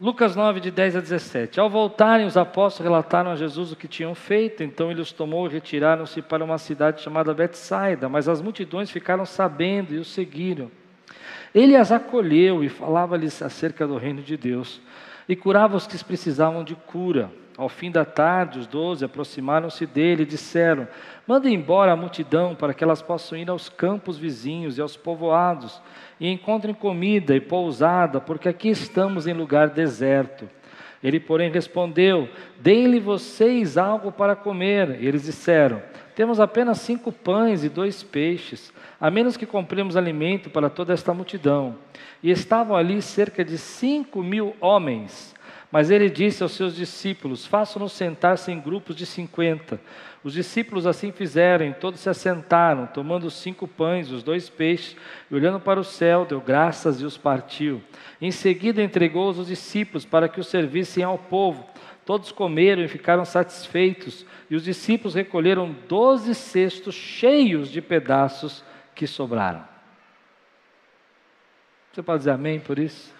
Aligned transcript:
Lucas 0.00 0.36
9, 0.36 0.60
de 0.60 0.70
10 0.70 0.94
a 0.94 1.00
17. 1.00 1.58
Ao 1.58 1.68
voltarem, 1.68 2.24
os 2.24 2.36
apóstolos 2.36 2.88
relataram 2.88 3.32
a 3.32 3.36
Jesus 3.36 3.72
o 3.72 3.76
que 3.76 3.88
tinham 3.88 4.14
feito, 4.14 4.62
então 4.62 4.92
ele 4.92 5.00
os 5.00 5.10
tomou 5.10 5.48
e 5.48 5.50
retiraram-se 5.50 6.22
para 6.22 6.44
uma 6.44 6.56
cidade 6.56 7.02
chamada 7.02 7.34
Betsaida, 7.34 8.08
mas 8.08 8.28
as 8.28 8.40
multidões 8.40 8.92
ficaram 8.92 9.26
sabendo 9.26 9.92
e 9.92 9.98
os 9.98 10.06
seguiram. 10.06 10.70
Ele 11.52 11.74
as 11.74 11.90
acolheu 11.90 12.62
e 12.62 12.68
falava-lhes 12.68 13.42
acerca 13.42 13.88
do 13.88 13.96
reino 13.96 14.22
de 14.22 14.36
Deus, 14.36 14.80
e 15.28 15.34
curava 15.34 15.76
os 15.76 15.84
que 15.84 16.04
precisavam 16.04 16.62
de 16.62 16.76
cura. 16.76 17.28
Ao 17.58 17.68
fim 17.68 17.90
da 17.90 18.04
tarde, 18.04 18.60
os 18.60 18.68
doze 18.68 19.04
aproximaram-se 19.04 19.84
dele 19.84 20.22
e 20.22 20.26
disseram: 20.26 20.86
Mande 21.26 21.52
embora 21.52 21.90
a 21.90 21.96
multidão 21.96 22.54
para 22.54 22.72
que 22.72 22.84
elas 22.84 23.02
possam 23.02 23.36
ir 23.36 23.50
aos 23.50 23.68
campos 23.68 24.16
vizinhos 24.16 24.78
e 24.78 24.80
aos 24.80 24.96
povoados 24.96 25.82
e 26.20 26.28
encontrem 26.28 26.72
comida 26.72 27.34
e 27.34 27.40
pousada, 27.40 28.20
porque 28.20 28.48
aqui 28.48 28.68
estamos 28.68 29.26
em 29.26 29.32
lugar 29.32 29.70
deserto. 29.70 30.48
Ele, 31.02 31.18
porém, 31.18 31.50
respondeu: 31.50 32.28
Deem-lhe 32.60 33.00
vocês 33.00 33.76
algo 33.76 34.12
para 34.12 34.36
comer. 34.36 35.02
E 35.02 35.08
eles 35.08 35.24
disseram: 35.24 35.82
Temos 36.14 36.38
apenas 36.38 36.78
cinco 36.78 37.10
pães 37.10 37.64
e 37.64 37.68
dois 37.68 38.04
peixes, 38.04 38.72
a 39.00 39.10
menos 39.10 39.36
que 39.36 39.44
compremos 39.44 39.96
alimento 39.96 40.48
para 40.48 40.70
toda 40.70 40.92
esta 40.92 41.12
multidão. 41.12 41.74
E 42.22 42.30
estavam 42.30 42.76
ali 42.76 43.02
cerca 43.02 43.44
de 43.44 43.58
cinco 43.58 44.22
mil 44.22 44.54
homens. 44.60 45.36
Mas 45.70 45.90
ele 45.90 46.08
disse 46.08 46.42
aos 46.42 46.52
seus 46.52 46.74
discípulos: 46.74 47.44
Façam-nos 47.44 47.92
sentar-se 47.92 48.50
em 48.50 48.60
grupos 48.60 48.96
de 48.96 49.04
cinquenta. 49.04 49.80
Os 50.24 50.32
discípulos 50.32 50.86
assim 50.86 51.12
fizeram, 51.12 51.72
todos 51.72 52.00
se 52.00 52.08
assentaram, 52.08 52.86
tomando 52.86 53.26
os 53.26 53.34
cinco 53.34 53.68
pães, 53.68 54.10
os 54.10 54.22
dois 54.22 54.48
peixes, 54.48 54.96
e 55.30 55.34
olhando 55.34 55.60
para 55.60 55.78
o 55.78 55.84
céu, 55.84 56.24
deu 56.24 56.40
graças 56.40 57.00
e 57.00 57.04
os 57.04 57.16
partiu. 57.16 57.80
Em 58.20 58.30
seguida 58.30 58.82
entregou-os 58.82 59.38
aos 59.38 59.46
discípulos 59.46 60.04
para 60.04 60.28
que 60.28 60.40
os 60.40 60.48
servissem 60.48 61.04
ao 61.04 61.18
povo. 61.18 61.64
Todos 62.04 62.32
comeram 62.32 62.82
e 62.82 62.88
ficaram 62.88 63.24
satisfeitos, 63.24 64.24
e 64.50 64.56
os 64.56 64.64
discípulos 64.64 65.14
recolheram 65.14 65.76
doze 65.86 66.34
cestos 66.34 66.94
cheios 66.94 67.70
de 67.70 67.82
pedaços 67.82 68.64
que 68.94 69.06
sobraram. 69.06 69.62
Você 71.92 72.02
pode 72.02 72.18
dizer 72.18 72.30
amém 72.30 72.58
por 72.58 72.78
isso? 72.78 73.17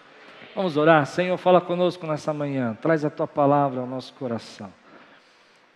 Vamos 0.55 0.77
orar? 0.77 1.05
Senhor, 1.05 1.37
fala 1.37 1.61
conosco 1.61 2.05
nessa 2.07 2.33
manhã, 2.33 2.77
traz 2.81 3.05
a 3.05 3.09
tua 3.09 3.27
palavra 3.27 3.81
ao 3.81 3.87
nosso 3.87 4.13
coração 4.13 4.71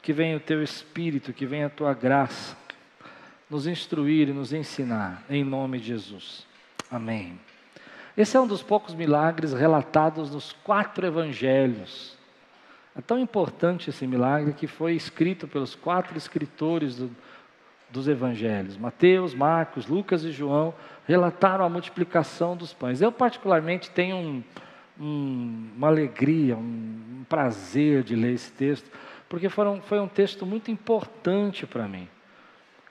que 0.03 0.11
venha 0.11 0.35
o 0.35 0.39
teu 0.39 0.61
Espírito, 0.61 1.31
que 1.31 1.45
venha 1.45 1.67
a 1.67 1.69
tua 1.69 1.93
graça, 1.93 2.57
nos 3.49 3.65
instruir 3.65 4.27
e 4.27 4.33
nos 4.33 4.51
ensinar, 4.51 5.23
em 5.29 5.45
nome 5.45 5.79
de 5.79 5.85
Jesus. 5.85 6.45
Amém. 6.91 7.39
Esse 8.15 8.35
é 8.35 8.39
um 8.39 8.45
dos 8.45 8.61
poucos 8.61 8.93
milagres 8.93 9.53
relatados 9.53 10.29
nos 10.29 10.51
quatro 10.51 11.07
evangelhos. 11.07 12.17
É 12.95 13.01
tão 13.01 13.17
importante 13.17 13.89
esse 13.89 14.05
milagre 14.05 14.51
que 14.51 14.67
foi 14.67 14.93
escrito 14.93 15.47
pelos 15.47 15.73
quatro 15.73 16.17
escritores 16.17 16.97
do, 16.97 17.09
dos 17.93 18.09
evangelhos. 18.09 18.75
Mateus, 18.75 19.33
Marcos, 19.33 19.87
Lucas 19.87 20.25
e 20.25 20.31
João 20.31 20.73
relataram 21.07 21.63
a 21.63 21.69
multiplicação 21.69 22.57
dos 22.57 22.73
pães. 22.73 23.01
Eu, 23.01 23.11
particularmente, 23.11 23.89
tenho 23.91 24.17
um, 24.17 24.43
um, 24.99 25.69
uma 25.77 25.87
alegria, 25.87 26.57
um, 26.57 26.59
um 27.19 27.25
prazer 27.29 28.03
de 28.03 28.15
ler 28.15 28.33
esse 28.33 28.51
texto 28.51 28.91
porque 29.33 29.49
foram, 29.49 29.81
foi 29.81 29.99
um 29.99 30.07
texto 30.07 30.45
muito 30.45 30.69
importante 30.69 31.65
para 31.65 31.87
mim. 31.87 32.07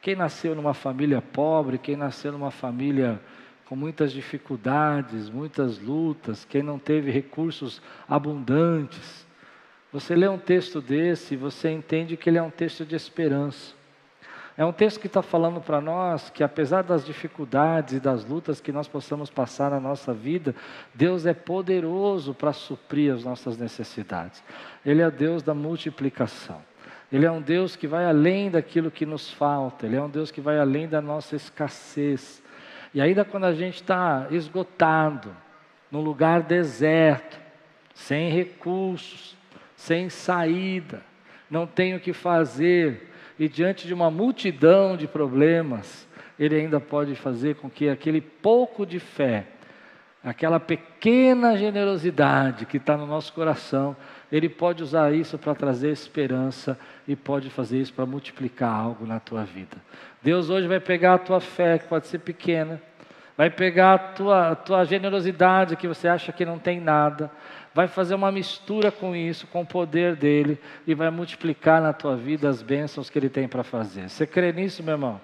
Quem 0.00 0.16
nasceu 0.16 0.56
numa 0.56 0.74
família 0.74 1.22
pobre, 1.22 1.78
quem 1.78 1.94
nasceu 1.94 2.32
numa 2.32 2.50
família 2.50 3.20
com 3.64 3.76
muitas 3.76 4.12
dificuldades, 4.12 5.30
muitas 5.30 5.78
lutas, 5.78 6.44
quem 6.44 6.60
não 6.60 6.80
teve 6.80 7.12
recursos 7.12 7.80
abundantes, 8.08 9.24
você 9.92 10.16
lê 10.16 10.26
um 10.26 10.36
texto 10.36 10.80
desse 10.80 11.36
você 11.36 11.70
entende 11.70 12.16
que 12.16 12.28
ele 12.28 12.38
é 12.38 12.42
um 12.42 12.50
texto 12.50 12.84
de 12.84 12.96
esperança. 12.96 13.72
É 14.56 14.64
um 14.64 14.72
texto 14.72 15.00
que 15.00 15.06
está 15.06 15.22
falando 15.22 15.60
para 15.60 15.80
nós 15.80 16.28
que, 16.28 16.44
apesar 16.44 16.82
das 16.82 17.06
dificuldades 17.06 17.94
e 17.94 18.00
das 18.00 18.24
lutas 18.24 18.60
que 18.60 18.70
nós 18.70 18.86
possamos 18.86 19.30
passar 19.30 19.70
na 19.70 19.80
nossa 19.80 20.12
vida, 20.12 20.54
Deus 20.94 21.24
é 21.24 21.32
poderoso 21.32 22.34
para 22.34 22.52
suprir 22.52 23.14
as 23.14 23.24
nossas 23.24 23.56
necessidades. 23.56 24.42
Ele 24.84 25.00
é 25.00 25.10
Deus 25.10 25.42
da 25.42 25.54
multiplicação. 25.54 26.60
Ele 27.10 27.24
é 27.24 27.30
um 27.30 27.40
Deus 27.40 27.76
que 27.76 27.86
vai 27.86 28.04
além 28.04 28.50
daquilo 28.50 28.90
que 28.90 29.04
nos 29.04 29.30
falta, 29.30 29.86
Ele 29.86 29.96
é 29.96 30.02
um 30.02 30.08
Deus 30.08 30.30
que 30.30 30.40
vai 30.40 30.58
além 30.58 30.88
da 30.88 31.00
nossa 31.00 31.36
escassez. 31.36 32.42
E 32.94 33.00
ainda 33.00 33.24
quando 33.24 33.44
a 33.44 33.52
gente 33.52 33.76
está 33.76 34.26
esgotado, 34.30 35.34
num 35.90 36.00
lugar 36.00 36.42
deserto, 36.42 37.38
sem 37.94 38.30
recursos, 38.30 39.36
sem 39.76 40.08
saída, 40.08 41.02
não 41.50 41.66
tem 41.66 41.94
o 41.94 42.00
que 42.00 42.14
fazer, 42.14 43.11
e 43.38 43.48
diante 43.48 43.86
de 43.86 43.94
uma 43.94 44.10
multidão 44.10 44.96
de 44.96 45.06
problemas, 45.06 46.06
Ele 46.38 46.56
ainda 46.56 46.80
pode 46.80 47.14
fazer 47.14 47.56
com 47.56 47.68
que 47.68 47.88
aquele 47.88 48.20
pouco 48.20 48.84
de 48.86 48.98
fé, 48.98 49.46
aquela 50.24 50.60
pequena 50.60 51.56
generosidade 51.56 52.66
que 52.66 52.76
está 52.76 52.96
no 52.96 53.06
nosso 53.06 53.32
coração, 53.32 53.96
Ele 54.30 54.48
pode 54.48 54.82
usar 54.82 55.12
isso 55.12 55.38
para 55.38 55.54
trazer 55.54 55.90
esperança 55.90 56.78
e 57.06 57.16
pode 57.16 57.50
fazer 57.50 57.80
isso 57.80 57.92
para 57.92 58.06
multiplicar 58.06 58.72
algo 58.72 59.06
na 59.06 59.18
tua 59.18 59.44
vida. 59.44 59.76
Deus 60.22 60.50
hoje 60.50 60.68
vai 60.68 60.80
pegar 60.80 61.14
a 61.14 61.18
tua 61.18 61.40
fé, 61.40 61.78
que 61.78 61.88
pode 61.88 62.06
ser 62.06 62.18
pequena, 62.18 62.80
vai 63.36 63.50
pegar 63.50 63.94
a 63.94 63.98
tua, 63.98 64.50
a 64.50 64.54
tua 64.54 64.84
generosidade, 64.84 65.76
que 65.76 65.88
você 65.88 66.06
acha 66.06 66.32
que 66.32 66.44
não 66.44 66.58
tem 66.58 66.80
nada, 66.80 67.30
vai 67.74 67.88
fazer 67.88 68.14
uma 68.14 68.30
mistura 68.30 68.90
com 68.90 69.14
isso, 69.14 69.46
com 69.46 69.62
o 69.62 69.66
poder 69.66 70.16
dele, 70.16 70.58
e 70.86 70.94
vai 70.94 71.10
multiplicar 71.10 71.80
na 71.80 71.92
tua 71.92 72.16
vida 72.16 72.48
as 72.48 72.62
bênçãos 72.62 73.08
que 73.08 73.18
ele 73.18 73.28
tem 73.28 73.48
para 73.48 73.62
fazer. 73.62 74.08
Você 74.08 74.26
crê 74.26 74.52
nisso, 74.52 74.82
meu 74.82 74.94
irmão? 74.94 75.20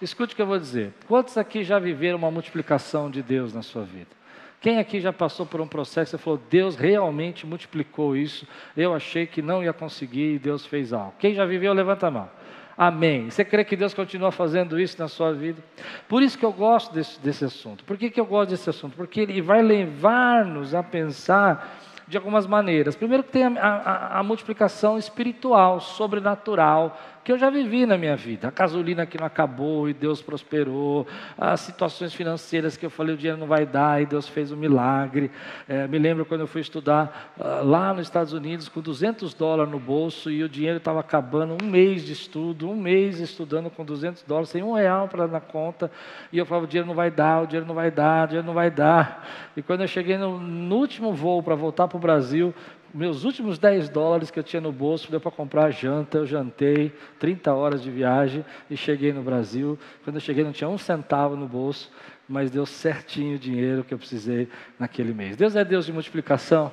Escute 0.00 0.34
o 0.34 0.36
que 0.36 0.42
eu 0.42 0.46
vou 0.46 0.58
dizer. 0.58 0.92
Quantos 1.06 1.38
aqui 1.38 1.64
já 1.64 1.78
viveram 1.78 2.18
uma 2.18 2.30
multiplicação 2.30 3.10
de 3.10 3.22
Deus 3.22 3.54
na 3.54 3.62
sua 3.62 3.82
vida? 3.82 4.16
Quem 4.60 4.78
aqui 4.78 5.00
já 5.00 5.12
passou 5.12 5.46
por 5.46 5.60
um 5.60 5.68
processo 5.68 6.16
e 6.16 6.18
falou, 6.18 6.40
Deus 6.50 6.76
realmente 6.76 7.46
multiplicou 7.46 8.16
isso, 8.16 8.46
eu 8.76 8.94
achei 8.94 9.26
que 9.26 9.40
não 9.40 9.62
ia 9.62 9.72
conseguir 9.72 10.34
e 10.34 10.38
Deus 10.38 10.66
fez 10.66 10.92
algo? 10.92 11.14
Quem 11.18 11.34
já 11.34 11.44
viveu, 11.44 11.72
levanta 11.72 12.08
a 12.08 12.10
mão. 12.10 12.30
Amém. 12.76 13.30
Você 13.30 13.42
crê 13.42 13.64
que 13.64 13.74
Deus 13.74 13.94
continua 13.94 14.30
fazendo 14.30 14.78
isso 14.78 14.98
na 14.98 15.08
sua 15.08 15.32
vida? 15.32 15.62
Por 16.06 16.22
isso 16.22 16.36
que 16.36 16.44
eu 16.44 16.52
gosto 16.52 16.92
desse, 16.92 17.18
desse 17.20 17.44
assunto. 17.44 17.84
Por 17.84 17.96
que, 17.96 18.10
que 18.10 18.20
eu 18.20 18.26
gosto 18.26 18.50
desse 18.50 18.68
assunto? 18.68 18.94
Porque 18.96 19.20
ele 19.20 19.40
vai 19.40 19.62
levar-nos 19.62 20.74
a 20.74 20.82
pensar 20.82 21.80
de 22.06 22.16
algumas 22.16 22.46
maneiras. 22.46 22.94
Primeiro 22.94 23.24
que 23.24 23.32
tem 23.32 23.44
a, 23.44 23.50
a, 23.58 24.18
a, 24.18 24.22
multiplicação 24.22 24.96
espiritual, 24.96 25.80
sobrenatural, 25.80 26.96
que 27.26 27.32
eu 27.32 27.38
já 27.38 27.50
vivi 27.50 27.84
na 27.86 27.98
minha 27.98 28.14
vida. 28.14 28.46
A 28.46 28.50
gasolina 28.52 29.04
que 29.04 29.18
não 29.18 29.26
acabou 29.26 29.88
e 29.88 29.92
Deus 29.92 30.22
prosperou, 30.22 31.08
as 31.36 31.58
situações 31.58 32.14
financeiras 32.14 32.76
que 32.76 32.86
eu 32.86 32.90
falei 32.90 33.16
o 33.16 33.18
dinheiro 33.18 33.36
não 33.36 33.48
vai 33.48 33.66
dar 33.66 34.00
e 34.00 34.06
Deus 34.06 34.28
fez 34.28 34.52
um 34.52 34.56
milagre. 34.56 35.28
É, 35.68 35.88
me 35.88 35.98
lembro 35.98 36.24
quando 36.24 36.42
eu 36.42 36.46
fui 36.46 36.60
estudar 36.60 37.34
uh, 37.36 37.64
lá 37.64 37.92
nos 37.92 38.06
Estados 38.06 38.32
Unidos 38.32 38.68
com 38.68 38.80
200 38.80 39.34
dólares 39.34 39.72
no 39.72 39.80
bolso 39.80 40.30
e 40.30 40.44
o 40.44 40.48
dinheiro 40.48 40.76
estava 40.76 41.00
acabando, 41.00 41.56
um 41.60 41.66
mês 41.66 42.04
de 42.04 42.12
estudo, 42.12 42.70
um 42.70 42.76
mês 42.76 43.18
estudando 43.18 43.70
com 43.70 43.84
200 43.84 44.22
dólares, 44.22 44.50
sem 44.50 44.62
um 44.62 44.74
real 44.74 45.08
para 45.08 45.26
na 45.26 45.40
conta, 45.40 45.90
e 46.32 46.38
eu 46.38 46.46
falava, 46.46 46.66
o 46.66 46.68
dinheiro 46.68 46.86
não 46.86 46.94
vai 46.94 47.10
dar, 47.10 47.42
o 47.42 47.46
dinheiro 47.48 47.66
não 47.66 47.74
vai 47.74 47.90
dar, 47.90 48.22
o 48.22 48.26
dinheiro 48.28 48.46
não 48.46 48.54
vai 48.54 48.70
dar. 48.70 49.50
E 49.56 49.62
quando 49.62 49.80
eu 49.80 49.88
cheguei 49.88 50.16
no, 50.16 50.38
no 50.38 50.76
último 50.76 51.12
voo 51.12 51.42
para 51.42 51.56
voltar 51.56 51.88
para 51.88 51.96
o 51.96 52.00
Brasil, 52.00 52.54
meus 52.96 53.24
últimos 53.24 53.58
10 53.58 53.90
dólares 53.90 54.30
que 54.30 54.38
eu 54.38 54.42
tinha 54.42 54.60
no 54.60 54.72
bolso 54.72 55.10
deu 55.10 55.20
para 55.20 55.30
comprar 55.30 55.70
janta, 55.70 56.16
eu 56.16 56.26
jantei, 56.26 56.90
30 57.18 57.52
horas 57.52 57.82
de 57.82 57.90
viagem 57.90 58.42
e 58.70 58.76
cheguei 58.76 59.12
no 59.12 59.22
Brasil. 59.22 59.78
Quando 60.02 60.16
eu 60.16 60.20
cheguei 60.20 60.42
não 60.42 60.52
tinha 60.52 60.68
um 60.68 60.78
centavo 60.78 61.36
no 61.36 61.46
bolso, 61.46 61.92
mas 62.26 62.50
deu 62.50 62.64
certinho 62.64 63.36
o 63.36 63.38
dinheiro 63.38 63.84
que 63.84 63.92
eu 63.92 63.98
precisei 63.98 64.48
naquele 64.78 65.12
mês. 65.12 65.36
Deus 65.36 65.54
é 65.54 65.64
Deus 65.64 65.84
de 65.84 65.92
multiplicação? 65.92 66.72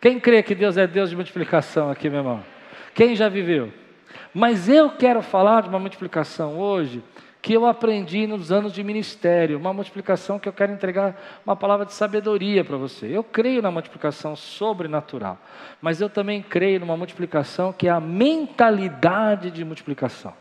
Quem 0.00 0.18
crê 0.18 0.42
que 0.42 0.54
Deus 0.54 0.76
é 0.76 0.86
Deus 0.86 1.10
de 1.10 1.16
multiplicação 1.16 1.90
aqui, 1.90 2.10
meu 2.10 2.18
irmão? 2.18 2.44
Quem 2.92 3.14
já 3.14 3.28
viveu? 3.28 3.72
Mas 4.34 4.68
eu 4.68 4.90
quero 4.90 5.22
falar 5.22 5.62
de 5.62 5.68
uma 5.68 5.78
multiplicação 5.78 6.58
hoje 6.58 7.02
que 7.46 7.52
eu 7.52 7.64
aprendi 7.64 8.26
nos 8.26 8.50
anos 8.50 8.72
de 8.72 8.82
ministério, 8.82 9.56
uma 9.56 9.72
multiplicação 9.72 10.36
que 10.36 10.48
eu 10.48 10.52
quero 10.52 10.72
entregar 10.72 11.40
uma 11.46 11.54
palavra 11.54 11.86
de 11.86 11.92
sabedoria 11.92 12.64
para 12.64 12.76
você. 12.76 13.06
Eu 13.06 13.22
creio 13.22 13.62
na 13.62 13.70
multiplicação 13.70 14.34
sobrenatural, 14.34 15.38
mas 15.80 16.00
eu 16.00 16.10
também 16.10 16.42
creio 16.42 16.80
numa 16.80 16.96
multiplicação 16.96 17.72
que 17.72 17.86
é 17.86 17.90
a 17.92 18.00
mentalidade 18.00 19.52
de 19.52 19.64
multiplicação. 19.64 20.34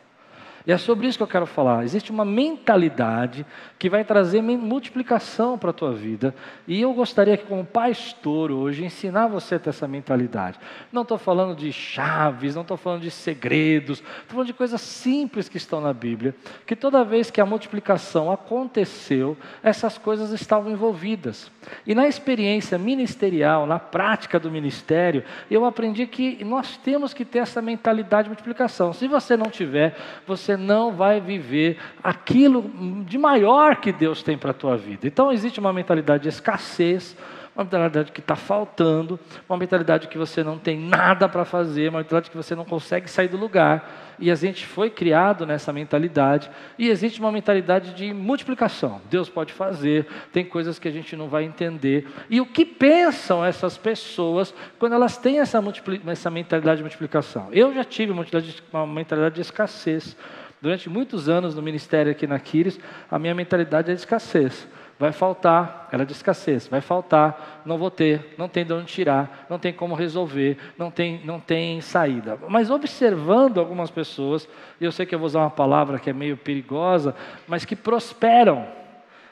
E 0.67 0.71
é 0.71 0.77
sobre 0.77 1.07
isso 1.07 1.17
que 1.17 1.23
eu 1.23 1.27
quero 1.27 1.45
falar. 1.45 1.83
Existe 1.83 2.11
uma 2.11 2.25
mentalidade 2.25 3.45
que 3.77 3.89
vai 3.89 4.03
trazer 4.03 4.41
multiplicação 4.41 5.57
para 5.57 5.69
a 5.69 5.73
tua 5.73 5.93
vida. 5.93 6.33
E 6.67 6.81
eu 6.81 6.91
gostaria 6.93 7.37
que, 7.37 7.45
como 7.45 7.63
pastor 7.63 8.51
hoje, 8.51 8.83
ensinar 8.83 9.27
você 9.27 9.55
a 9.55 9.59
ter 9.59 9.69
essa 9.69 9.87
mentalidade. 9.87 10.57
Não 10.91 11.03
estou 11.03 11.19
falando 11.19 11.55
de 11.55 11.71
chaves, 11.71 12.55
não 12.55 12.63
estou 12.63 12.77
falando 12.77 13.01
de 13.01 13.11
segredos, 13.11 13.99
estou 13.99 14.29
falando 14.29 14.47
de 14.47 14.53
coisas 14.53 14.81
simples 14.81 15.47
que 15.47 15.57
estão 15.57 15.79
na 15.79 15.93
Bíblia. 15.93 16.33
Que 16.65 16.75
toda 16.75 17.03
vez 17.03 17.29
que 17.29 17.39
a 17.39 17.45
multiplicação 17.45 18.31
aconteceu, 18.31 19.37
essas 19.61 19.99
coisas 19.99 20.31
estavam 20.31 20.71
envolvidas. 20.71 21.51
E 21.85 21.93
na 21.93 22.07
experiência 22.07 22.77
ministerial, 22.77 23.67
na 23.67 23.77
prática 23.77 24.39
do 24.39 24.49
ministério, 24.49 25.23
eu 25.49 25.63
aprendi 25.63 26.07
que 26.07 26.43
nós 26.43 26.77
temos 26.77 27.13
que 27.13 27.23
ter 27.23 27.39
essa 27.39 27.61
mentalidade 27.61 28.23
de 28.23 28.29
multiplicação. 28.29 28.93
Se 28.93 29.07
você 29.07 29.37
não 29.37 29.49
tiver, 29.49 29.95
você 30.25 30.54
não 30.57 30.91
vai 30.91 31.19
viver 31.19 31.77
aquilo 32.03 32.71
de 33.05 33.17
maior 33.17 33.77
que 33.77 33.91
Deus 33.91 34.23
tem 34.23 34.37
para 34.37 34.51
a 34.51 34.53
tua 34.53 34.77
vida. 34.77 35.07
Então 35.07 35.31
existe 35.31 35.59
uma 35.59 35.73
mentalidade 35.73 36.23
de 36.23 36.29
escassez, 36.29 37.15
uma 37.55 37.63
mentalidade 37.63 38.11
que 38.11 38.19
está 38.19 38.35
faltando, 38.35 39.17
uma 39.47 39.57
mentalidade 39.57 40.09
que 40.09 40.17
você 40.17 40.43
não 40.43 40.57
tem 40.59 40.77
nada 40.77 41.29
para 41.29 41.45
fazer, 41.45 41.87
uma 41.87 41.99
mentalidade 41.99 42.29
que 42.29 42.35
você 42.35 42.53
não 42.53 42.65
consegue 42.65 43.09
sair 43.09 43.29
do 43.29 43.37
lugar. 43.37 44.15
E 44.19 44.29
a 44.29 44.35
gente 44.35 44.65
foi 44.65 44.89
criado 44.89 45.45
nessa 45.45 45.71
mentalidade. 45.71 46.49
E 46.77 46.89
existe 46.89 47.19
uma 47.19 47.31
mentalidade 47.31 47.93
de 47.93 48.13
multiplicação. 48.13 49.01
Deus 49.09 49.29
pode 49.29 49.53
fazer, 49.53 50.05
tem 50.33 50.43
coisas 50.43 50.77
que 50.77 50.87
a 50.87 50.91
gente 50.91 51.15
não 51.15 51.29
vai 51.29 51.45
entender. 51.45 52.05
E 52.29 52.41
o 52.41 52.45
que 52.45 52.65
pensam 52.65 53.43
essas 53.43 53.77
pessoas 53.77 54.53
quando 54.77 54.93
elas 54.93 55.17
têm 55.17 55.39
essa, 55.39 55.61
essa 56.07 56.29
mentalidade 56.29 56.77
de 56.77 56.83
multiplicação? 56.83 57.47
Eu 57.53 57.73
já 57.73 57.85
tive 57.85 58.11
uma 58.11 58.85
mentalidade 58.85 59.35
de 59.35 59.41
escassez. 59.41 60.17
Durante 60.61 60.89
muitos 60.89 61.29
anos 61.29 61.55
no 61.55 61.61
ministério 61.61 62.11
aqui 62.11 62.25
na 62.25 62.39
Quiris, 62.39 62.79
a 63.09 63.19
minha 63.19 63.35
mentalidade 63.35 63.91
é 63.91 63.93
de 63.93 63.99
escassez. 63.99 64.67
Vai 64.97 65.11
faltar, 65.11 65.89
era 65.91 66.05
de 66.05 66.13
escassez, 66.13 66.67
vai 66.67 66.79
faltar, 66.79 67.61
não 67.65 67.77
vou 67.77 67.91
ter, 67.91 68.33
não 68.37 68.47
tem 68.47 68.65
de 68.65 68.71
onde 68.71 68.85
tirar, 68.85 69.45
não 69.49 69.59
tem 69.59 69.73
como 69.73 69.93
resolver, 69.93 70.57
não 70.77 70.89
tem, 70.89 71.19
não 71.25 71.37
tem 71.37 71.81
saída. 71.81 72.39
Mas 72.47 72.71
observando 72.71 73.59
algumas 73.59 73.91
pessoas, 73.91 74.47
e 74.79 74.85
eu 74.85 74.93
sei 74.93 75.05
que 75.05 75.13
eu 75.13 75.19
vou 75.19 75.25
usar 75.25 75.41
uma 75.41 75.49
palavra 75.49 75.99
que 75.99 76.09
é 76.09 76.13
meio 76.13 76.37
perigosa, 76.37 77.13
mas 77.45 77.65
que 77.65 77.75
prosperam, 77.75 78.65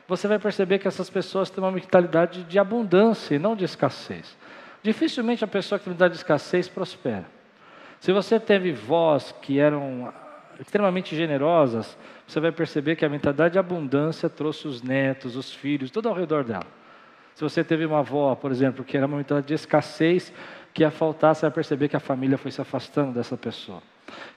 você 0.05 0.27
vai 0.27 0.37
perceber 0.37 0.79
que 0.79 0.87
essas 0.87 1.09
pessoas 1.09 1.49
têm 1.49 1.63
uma 1.63 1.71
mentalidade 1.71 2.43
de 2.43 2.59
abundância 2.59 3.35
e 3.35 3.39
não 3.39 3.55
de 3.55 3.63
escassez. 3.63 4.37
Dificilmente 4.81 5.45
a 5.45 5.47
pessoa 5.47 5.79
que 5.79 5.85
tem 5.85 5.91
mentalidade 5.93 6.15
de 6.15 6.19
escassez 6.19 6.67
prospera. 6.67 7.25
Se 8.01 8.11
você 8.11 8.37
teve 8.37 8.73
vós 8.73 9.33
que 9.41 9.59
eram 9.59 10.13
extremamente 10.65 11.15
generosas, 11.15 11.97
você 12.25 12.39
vai 12.39 12.51
perceber 12.51 12.95
que 12.95 13.05
a 13.05 13.09
mentalidade 13.09 13.53
de 13.53 13.59
abundância 13.59 14.29
trouxe 14.29 14.67
os 14.67 14.81
netos, 14.81 15.35
os 15.35 15.53
filhos, 15.53 15.91
tudo 15.91 16.09
ao 16.09 16.15
redor 16.15 16.43
dela. 16.43 16.65
Se 17.35 17.43
você 17.43 17.63
teve 17.63 17.85
uma 17.85 17.99
avó, 17.99 18.33
por 18.35 18.51
exemplo, 18.51 18.83
que 18.83 18.95
era 18.95 19.05
uma 19.05 19.17
mentalidade 19.17 19.47
de 19.47 19.53
escassez, 19.53 20.31
que 20.73 20.83
ia 20.83 20.91
faltar, 20.91 21.35
você 21.35 21.41
vai 21.41 21.51
perceber 21.51 21.87
que 21.87 21.95
a 21.95 21.99
família 21.99 22.37
foi 22.37 22.51
se 22.51 22.61
afastando 22.61 23.11
dessa 23.11 23.35
pessoa. 23.35 23.81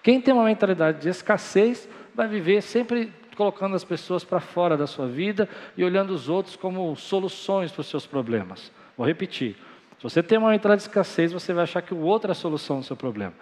Quem 0.02 0.20
tem 0.20 0.34
uma 0.34 0.44
mentalidade 0.44 1.00
de 1.00 1.08
escassez 1.08 1.88
vai 2.14 2.26
viver 2.28 2.62
sempre 2.62 3.12
colocando 3.36 3.76
as 3.76 3.84
pessoas 3.84 4.24
para 4.24 4.40
fora 4.40 4.76
da 4.76 4.86
sua 4.86 5.06
vida 5.06 5.48
e 5.76 5.84
olhando 5.84 6.10
os 6.10 6.28
outros 6.28 6.56
como 6.56 6.94
soluções 6.96 7.70
para 7.70 7.82
os 7.82 7.86
seus 7.86 8.06
problemas. 8.06 8.72
Vou 8.96 9.06
repetir. 9.06 9.56
Se 9.98 10.02
você 10.02 10.22
tem 10.22 10.36
uma 10.36 10.50
mentalidade 10.50 10.82
de 10.82 10.88
escassez, 10.88 11.32
você 11.32 11.54
vai 11.54 11.64
achar 11.64 11.80
que 11.80 11.94
o 11.94 12.00
outro 12.00 12.30
é 12.30 12.32
a 12.32 12.34
solução 12.34 12.80
do 12.80 12.84
seu 12.84 12.94
problema. 12.94 13.32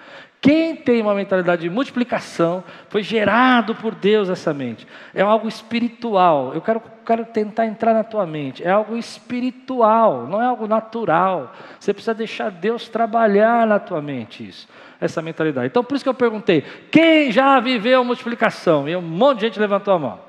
Quem 0.41 0.77
tem 0.77 1.03
uma 1.03 1.13
mentalidade 1.13 1.63
de 1.63 1.71
multiplicação, 1.71 2.63
foi 2.89 3.03
gerado 3.03 3.75
por 3.75 3.93
Deus 3.93 4.29
essa 4.29 4.55
mente. 4.55 4.87
É 5.13 5.23
algo 5.23 5.49
espiritual. 5.49 6.53
Eu 6.55 6.61
quero, 6.61 6.81
quero 7.05 7.25
tentar 7.25 7.67
entrar 7.67 7.93
na 7.93 8.05
tua 8.05 8.25
mente. 8.25 8.63
É 8.63 8.71
algo 8.71 8.97
espiritual, 8.97 10.29
não 10.29 10.41
é 10.41 10.47
algo 10.47 10.69
natural. 10.69 11.53
Você 11.81 11.93
precisa 11.93 12.15
deixar 12.15 12.53
Deus 12.53 12.89
trabalhar 12.89 13.67
na 13.67 13.81
tua 13.81 14.01
mente 14.01 14.47
isso, 14.47 14.69
essa 15.01 15.21
mentalidade. 15.21 15.67
Então, 15.67 15.83
por 15.83 15.97
isso 15.97 16.05
que 16.05 16.09
eu 16.09 16.15
perguntei: 16.15 16.63
quem 16.89 17.33
já 17.33 17.59
viveu 17.59 18.05
multiplicação? 18.05 18.89
E 18.89 18.95
um 18.95 19.03
monte 19.03 19.41
de 19.41 19.47
gente 19.47 19.59
levantou 19.59 19.93
a 19.93 19.99
mão. 19.99 20.21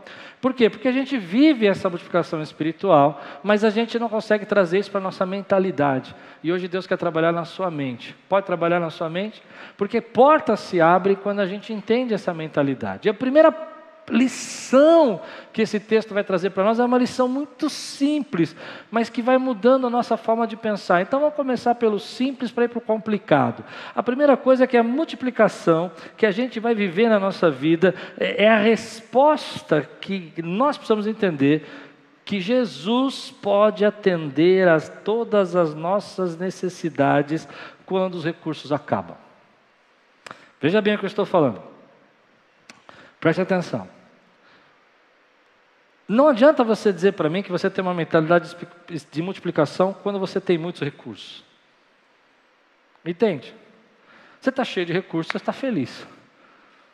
Por 0.46 0.54
quê? 0.54 0.70
Porque 0.70 0.88
a 0.88 0.92
gente 0.92 1.18
vive 1.18 1.66
essa 1.66 1.90
multiplicação 1.90 2.40
espiritual, 2.40 3.20
mas 3.42 3.64
a 3.64 3.72
gente 3.72 3.98
não 3.98 4.08
consegue 4.08 4.46
trazer 4.46 4.78
isso 4.78 4.92
para 4.92 5.00
a 5.00 5.04
nossa 5.04 5.26
mentalidade. 5.26 6.16
E 6.44 6.54
hoje 6.54 6.68
Deus 6.68 6.86
quer 6.86 7.00
trabalhar 7.00 7.32
na 7.32 7.46
sua 7.46 7.72
mente. 7.72 8.16
Pode 8.30 8.46
trabalhar 8.46 8.80
na 8.80 8.92
sua 8.92 9.10
mente? 9.10 9.42
Porque 9.76 10.00
porta 10.00 10.56
se 10.56 10.80
abre 10.80 11.16
quando 11.16 11.40
a 11.40 11.48
gente 11.48 11.74
entende 11.74 12.14
essa 12.14 12.32
mentalidade. 12.32 13.08
E 13.08 13.10
a 13.10 13.14
primeira 13.16 13.52
lição 14.10 15.22
que 15.52 15.62
esse 15.62 15.80
texto 15.80 16.14
vai 16.14 16.24
trazer 16.24 16.52
para 16.52 16.64
nós 16.64 16.80
é 16.80 16.84
uma 16.84 16.98
lição 16.98 17.28
muito 17.28 17.70
simples, 17.70 18.56
mas 18.92 19.10
que 19.10 19.22
vai 19.22 19.38
mudando 19.38 19.88
a 19.88 19.90
nossa 19.90 20.18
forma 20.18 20.46
de 20.46 20.56
pensar. 20.56 21.02
Então 21.02 21.20
vamos 21.20 21.36
começar 21.36 21.76
pelo 21.76 22.00
simples 22.00 22.52
para 22.52 22.66
ir 22.66 22.68
para 22.68 22.78
o 22.78 22.82
complicado. 22.82 23.64
A 23.96 24.04
primeira 24.04 24.38
coisa 24.38 24.64
é 24.64 24.68
que 24.68 24.78
a 24.78 24.84
multiplicação 24.84 25.92
que 26.18 26.26
a 26.26 26.32
gente 26.32 26.60
vai 26.60 26.76
viver 26.76 27.10
na 27.10 27.20
nossa 27.20 27.50
vida 27.50 27.96
é, 28.20 28.46
é 28.46 28.50
a 28.50 28.58
resposta 28.58 29.88
que 30.00 30.34
nós 30.44 30.78
precisamos 30.78 31.08
entender 31.08 31.66
que 32.24 32.42
Jesus 32.42 33.30
pode 33.30 33.86
atender 33.86 34.68
a 34.68 34.80
todas 34.80 35.56
as 35.56 35.76
nossas 35.76 36.38
necessidades 36.38 37.48
quando 37.86 38.16
os 38.16 38.26
recursos 38.26 38.72
acabam. 38.72 39.16
Veja 40.60 40.82
bem 40.82 40.96
o 40.96 40.98
que 40.98 41.06
eu 41.06 41.08
estou 41.08 41.26
falando. 41.26 41.62
Preste 43.20 43.42
atenção. 43.42 43.95
Não 46.08 46.28
adianta 46.28 46.64
você 46.64 46.94
dizer 46.94 47.14
para 47.14 47.30
mim 47.30 47.42
que 47.42 47.52
você 47.52 47.70
tem 47.70 47.82
uma 47.82 47.94
mentalidade 47.94 48.56
de 49.12 49.22
multiplicação 49.22 49.92
quando 49.92 50.20
você 50.20 50.40
tem 50.40 50.58
muitos 50.58 50.82
recursos. 50.82 51.44
Entende? 53.04 53.54
Você 54.40 54.50
está 54.50 54.64
cheio 54.64 54.86
de 54.86 54.94
recursos, 54.94 55.32
você 55.32 55.38
está 55.38 55.52
feliz. 55.52 56.08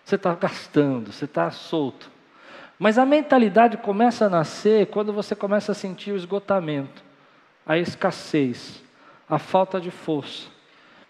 Você 0.05 0.15
está 0.15 0.33
gastando, 0.33 1.11
você 1.11 1.25
está 1.25 1.51
solto. 1.51 2.09
Mas 2.79 2.97
a 2.97 3.05
mentalidade 3.05 3.77
começa 3.77 4.25
a 4.25 4.29
nascer 4.29 4.87
quando 4.87 5.13
você 5.13 5.35
começa 5.35 5.73
a 5.73 5.75
sentir 5.75 6.11
o 6.11 6.15
esgotamento, 6.15 7.03
a 7.65 7.77
escassez, 7.77 8.81
a 9.29 9.37
falta 9.37 9.79
de 9.79 9.91
força. 9.91 10.47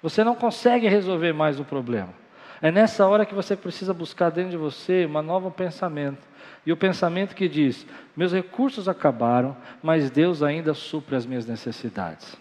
Você 0.01 0.24
não 0.24 0.36
consegue 0.36 0.88
resolver 0.88 1.33
mais 1.33 1.59
o 1.59 1.63
problema. 1.63 2.20
É 2.62 2.72
nessa 2.72 3.08
hora 3.08 3.25
que 3.25 3.34
você 3.34 3.56
precisa 3.56 3.94
buscar 3.94 4.30
dentro 4.30 4.52
de 4.52 4.58
você 4.58 5.06
um 5.06 5.22
novo 5.22 5.50
pensamento 5.50 6.22
e 6.66 6.72
o 6.72 6.78
pensamento 6.78 7.36
que 7.36 7.50
diz: 7.50 7.86
meus 8.16 8.31
recursos 8.31 8.88
acabaram, 8.88 9.58
mas 9.81 10.12
Deus 10.12 10.44
ainda 10.44 10.74
supre 10.74 11.16
as 11.16 11.25
minhas 11.25 11.46
necessidades. 11.46 12.36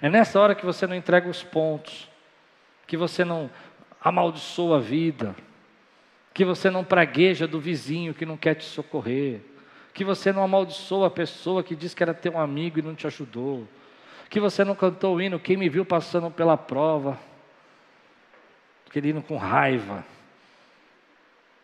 É 0.00 0.08
nessa 0.08 0.40
hora 0.40 0.54
que 0.54 0.64
você 0.64 0.86
não 0.86 0.94
entrega 0.94 1.28
os 1.28 1.42
pontos, 1.42 2.08
que 2.86 2.96
você 2.96 3.24
não 3.24 3.50
amaldiçoa 4.02 4.78
a 4.78 4.80
vida, 4.80 5.34
que 6.32 6.44
você 6.44 6.70
não 6.70 6.84
pragueja 6.84 7.46
do 7.46 7.60
vizinho 7.60 8.14
que 8.14 8.24
não 8.24 8.36
quer 8.36 8.54
te 8.54 8.64
socorrer, 8.64 9.40
que 9.92 10.04
você 10.04 10.32
não 10.32 10.42
amaldiçoa 10.42 11.08
a 11.08 11.10
pessoa 11.10 11.62
que 11.62 11.76
diz 11.76 11.92
que 11.92 12.02
era 12.02 12.14
teu 12.14 12.38
amigo 12.38 12.78
e 12.78 12.82
não 12.82 12.94
te 12.94 13.06
ajudou, 13.06 13.66
que 14.30 14.40
você 14.40 14.64
não 14.64 14.74
cantou 14.74 15.16
o 15.16 15.20
hino, 15.20 15.38
quem 15.38 15.56
me 15.56 15.68
viu 15.68 15.84
passando 15.84 16.30
pela 16.30 16.56
prova, 16.56 17.18
querendo 18.90 19.22
com 19.22 19.36
raiva. 19.36 20.04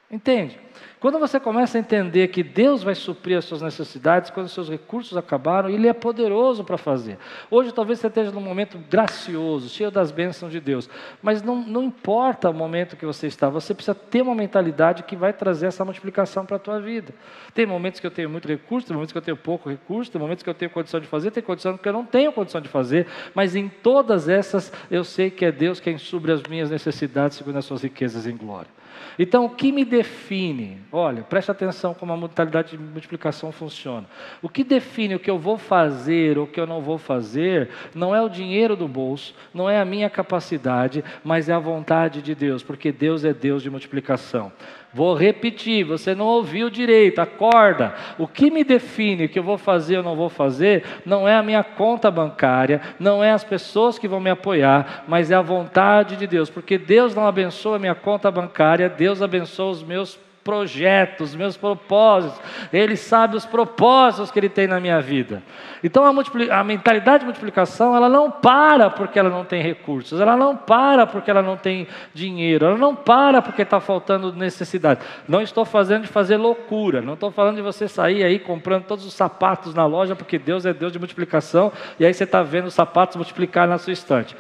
Entende? 0.09 0.57
Quando 1.01 1.19
você 1.19 1.41
começa 1.41 1.77
a 1.77 1.81
entender 1.81 2.29
que 2.29 2.43
Deus 2.43 2.83
vai 2.83 2.95
suprir 2.95 3.37
as 3.37 3.45
suas 3.45 3.61
necessidades, 3.61 4.31
quando 4.31 4.47
os 4.47 4.53
seus 4.53 4.69
recursos 4.69 5.17
acabaram, 5.17 5.69
Ele 5.69 5.89
é 5.89 5.93
poderoso 5.93 6.63
para 6.63 6.79
fazer. 6.79 7.19
Hoje 7.51 7.73
talvez 7.73 7.99
você 7.99 8.07
esteja 8.07 8.31
num 8.31 8.41
momento 8.41 8.79
gracioso, 8.89 9.69
cheio 9.69 9.91
das 9.91 10.13
bênçãos 10.13 10.53
de 10.53 10.61
Deus, 10.61 10.89
mas 11.21 11.43
não, 11.43 11.57
não 11.57 11.83
importa 11.83 12.49
o 12.51 12.55
momento 12.55 12.97
que 12.97 13.05
você 13.05 13.27
está, 13.27 13.49
você 13.49 13.75
precisa 13.75 13.97
ter 13.97 14.23
uma 14.23 14.35
mentalidade 14.35 15.03
que 15.03 15.17
vai 15.17 15.33
trazer 15.33 15.67
essa 15.67 15.85
multiplicação 15.85 16.47
para 16.47 16.57
a 16.57 16.61
tua 16.61 16.81
vida. 16.81 17.13
Tem 17.53 17.67
momentos 17.67 17.99
que 17.99 18.07
eu 18.07 18.11
tenho 18.11 18.31
muito 18.31 18.47
recurso, 18.47 18.87
tem 18.87 18.95
momentos 18.95 19.13
que 19.13 19.19
eu 19.19 19.23
tenho 19.23 19.37
pouco 19.37 19.69
recurso, 19.69 20.11
tem 20.11 20.21
momentos 20.21 20.45
que 20.45 20.51
eu 20.51 20.55
tenho 20.55 20.71
condição 20.71 21.01
de 21.01 21.09
fazer, 21.09 21.33
tem 21.33 21.43
condição 21.43 21.77
que 21.77 21.89
eu 21.89 21.93
não 21.93 22.05
tenho 22.05 22.33
condição 22.33 22.61
de 22.61 22.69
fazer, 22.69 23.09
mas 23.35 23.57
em 23.57 23.69
todas 23.69 24.29
essas 24.29 24.73
eu 24.89 25.03
sei 25.03 25.31
que 25.31 25.45
é 25.45 25.51
Deus 25.51 25.81
quem 25.81 25.99
supre 25.99 26.31
as 26.31 26.43
minhas 26.45 26.71
necessidades 26.71 27.37
segundo 27.37 27.59
as 27.59 27.65
suas 27.65 27.83
riquezas 27.83 28.25
em 28.27 28.37
glória. 28.37 28.76
Então, 29.19 29.45
o 29.45 29.51
que 29.51 29.73
me 29.73 29.85
define? 29.85 30.79
Olha, 30.93 31.23
preste 31.23 31.51
atenção 31.51 31.95
como 31.95 32.13
a 32.13 32.17
modalidade 32.17 32.77
de 32.77 32.79
multiplicação 32.79 33.51
funciona. 33.51 34.07
O 34.43 34.49
que 34.49 34.63
define 34.63 35.15
o 35.15 35.19
que 35.19 35.31
eu 35.31 35.39
vou 35.39 35.57
fazer 35.57 36.37
ou 36.37 36.45
o 36.45 36.47
que 36.47 36.61
eu 36.61 36.67
não 36.67 36.81
vou 36.81 36.99
fazer 36.99 37.71
não 37.95 38.15
é 38.15 38.21
o 38.21 38.29
dinheiro 38.29 38.77
do 38.77 38.87
bolso, 38.87 39.35
não 39.55 39.69
é 39.69 39.81
a 39.81 39.85
minha 39.85 40.11
capacidade, 40.11 41.03
mas 41.25 41.49
é 41.49 41.53
a 41.53 41.59
vontade 41.59 42.21
de 42.21 42.35
Deus, 42.35 42.63
porque 42.63 42.93
Deus 42.93 43.25
é 43.25 43.33
Deus 43.33 43.63
de 43.63 43.71
multiplicação. 43.71 44.53
Vou 44.93 45.15
repetir, 45.15 45.85
você 45.85 46.15
não 46.15 46.25
ouviu 46.27 46.71
direito, 46.71 47.19
acorda. 47.19 47.95
O 48.19 48.27
que 48.27 48.51
me 48.51 48.65
define 48.65 49.27
o 49.27 49.29
que 49.29 49.39
eu 49.39 49.43
vou 49.43 49.59
fazer 49.59 49.99
ou 49.99 50.03
não 50.03 50.17
vou 50.17 50.29
fazer 50.29 50.85
não 51.05 51.29
é 51.29 51.37
a 51.37 51.43
minha 51.43 51.63
conta 51.63 52.11
bancária, 52.11 52.81
não 52.99 53.23
é 53.23 53.31
as 53.31 53.45
pessoas 53.45 53.99
que 53.99 54.09
vão 54.09 54.21
me 54.21 54.31
apoiar, 54.31 55.05
mas 55.07 55.31
é 55.31 55.35
a 55.35 55.43
vontade 55.43 56.17
de 56.17 56.27
Deus, 56.27 56.49
porque 56.49 56.79
Deus 56.79 57.15
não 57.15 57.27
abençoa 57.27 57.77
a 57.77 57.79
minha 57.79 57.95
conta 57.95 58.31
bancária, 58.31 58.89
Deus 58.89 59.21
abençoa 59.21 59.71
os 59.71 59.83
meus 59.83 60.19
projetos, 60.47 61.35
meus 61.35 61.57
propósitos. 61.57 62.41
Ele 62.73 62.97
sabe 62.97 63.37
os 63.37 63.45
propósitos 63.45 64.31
que 64.31 64.39
Ele 64.39 64.49
tem 64.49 64.69
na 64.69 64.79
minha 64.79 65.01
vida. 65.01 65.43
Então 65.83 66.05
a, 66.05 66.61
a, 66.61 66.65
mentalidade 66.65 67.21
de 67.21 67.25
multiplicação, 67.25 67.97
ela 67.97 68.09
não 68.09 68.31
para 68.31 68.89
porque 68.89 69.19
ela 69.19 69.29
não 69.29 69.45
tem 69.45 69.61
recursos, 69.61 70.21
ela 70.21 70.37
não 70.37 70.57
para 70.57 71.05
porque 71.05 71.29
ela 71.29 71.43
não 71.43 71.57
tem 71.57 71.89
dinheiro, 72.15 72.65
ela 72.65 72.79
não 72.79 72.95
para 72.95 73.43
porque 73.43 73.63
está 73.63 73.81
faltando 73.81 74.33
necessidade. 74.33 75.01
Não 75.27 75.43
estou 75.43 75.65
fazendo 75.65 76.03
de 76.03 76.09
fazer 76.09 76.37
loucura, 76.37 77.03
não 77.03 77.15
estou 77.15 77.33
falando 77.33 77.57
de 77.57 77.63
você 77.63 77.89
sair 77.89 78.23
aí 78.23 78.39
comprando 78.39 78.85
todos 78.85 79.05
os 79.05 79.15
sapatos 79.15 79.75
na 79.75 79.85
loja 79.85 80.15
porque 80.15 80.39
Deus 80.39 80.65
é 80.65 80.73
Deus 80.73 80.93
de 80.93 80.99
multiplicação 81.01 81.73
e 81.99 82.07
aí 82.07 82.15
você 82.15 82.23
está 82.23 82.41
vendo 82.41 82.67
os 82.67 82.75
sapatos 82.75 83.17
multiplicar 83.17 83.67
na 83.67 83.79
sua 83.79 83.93
estante. 83.93 84.37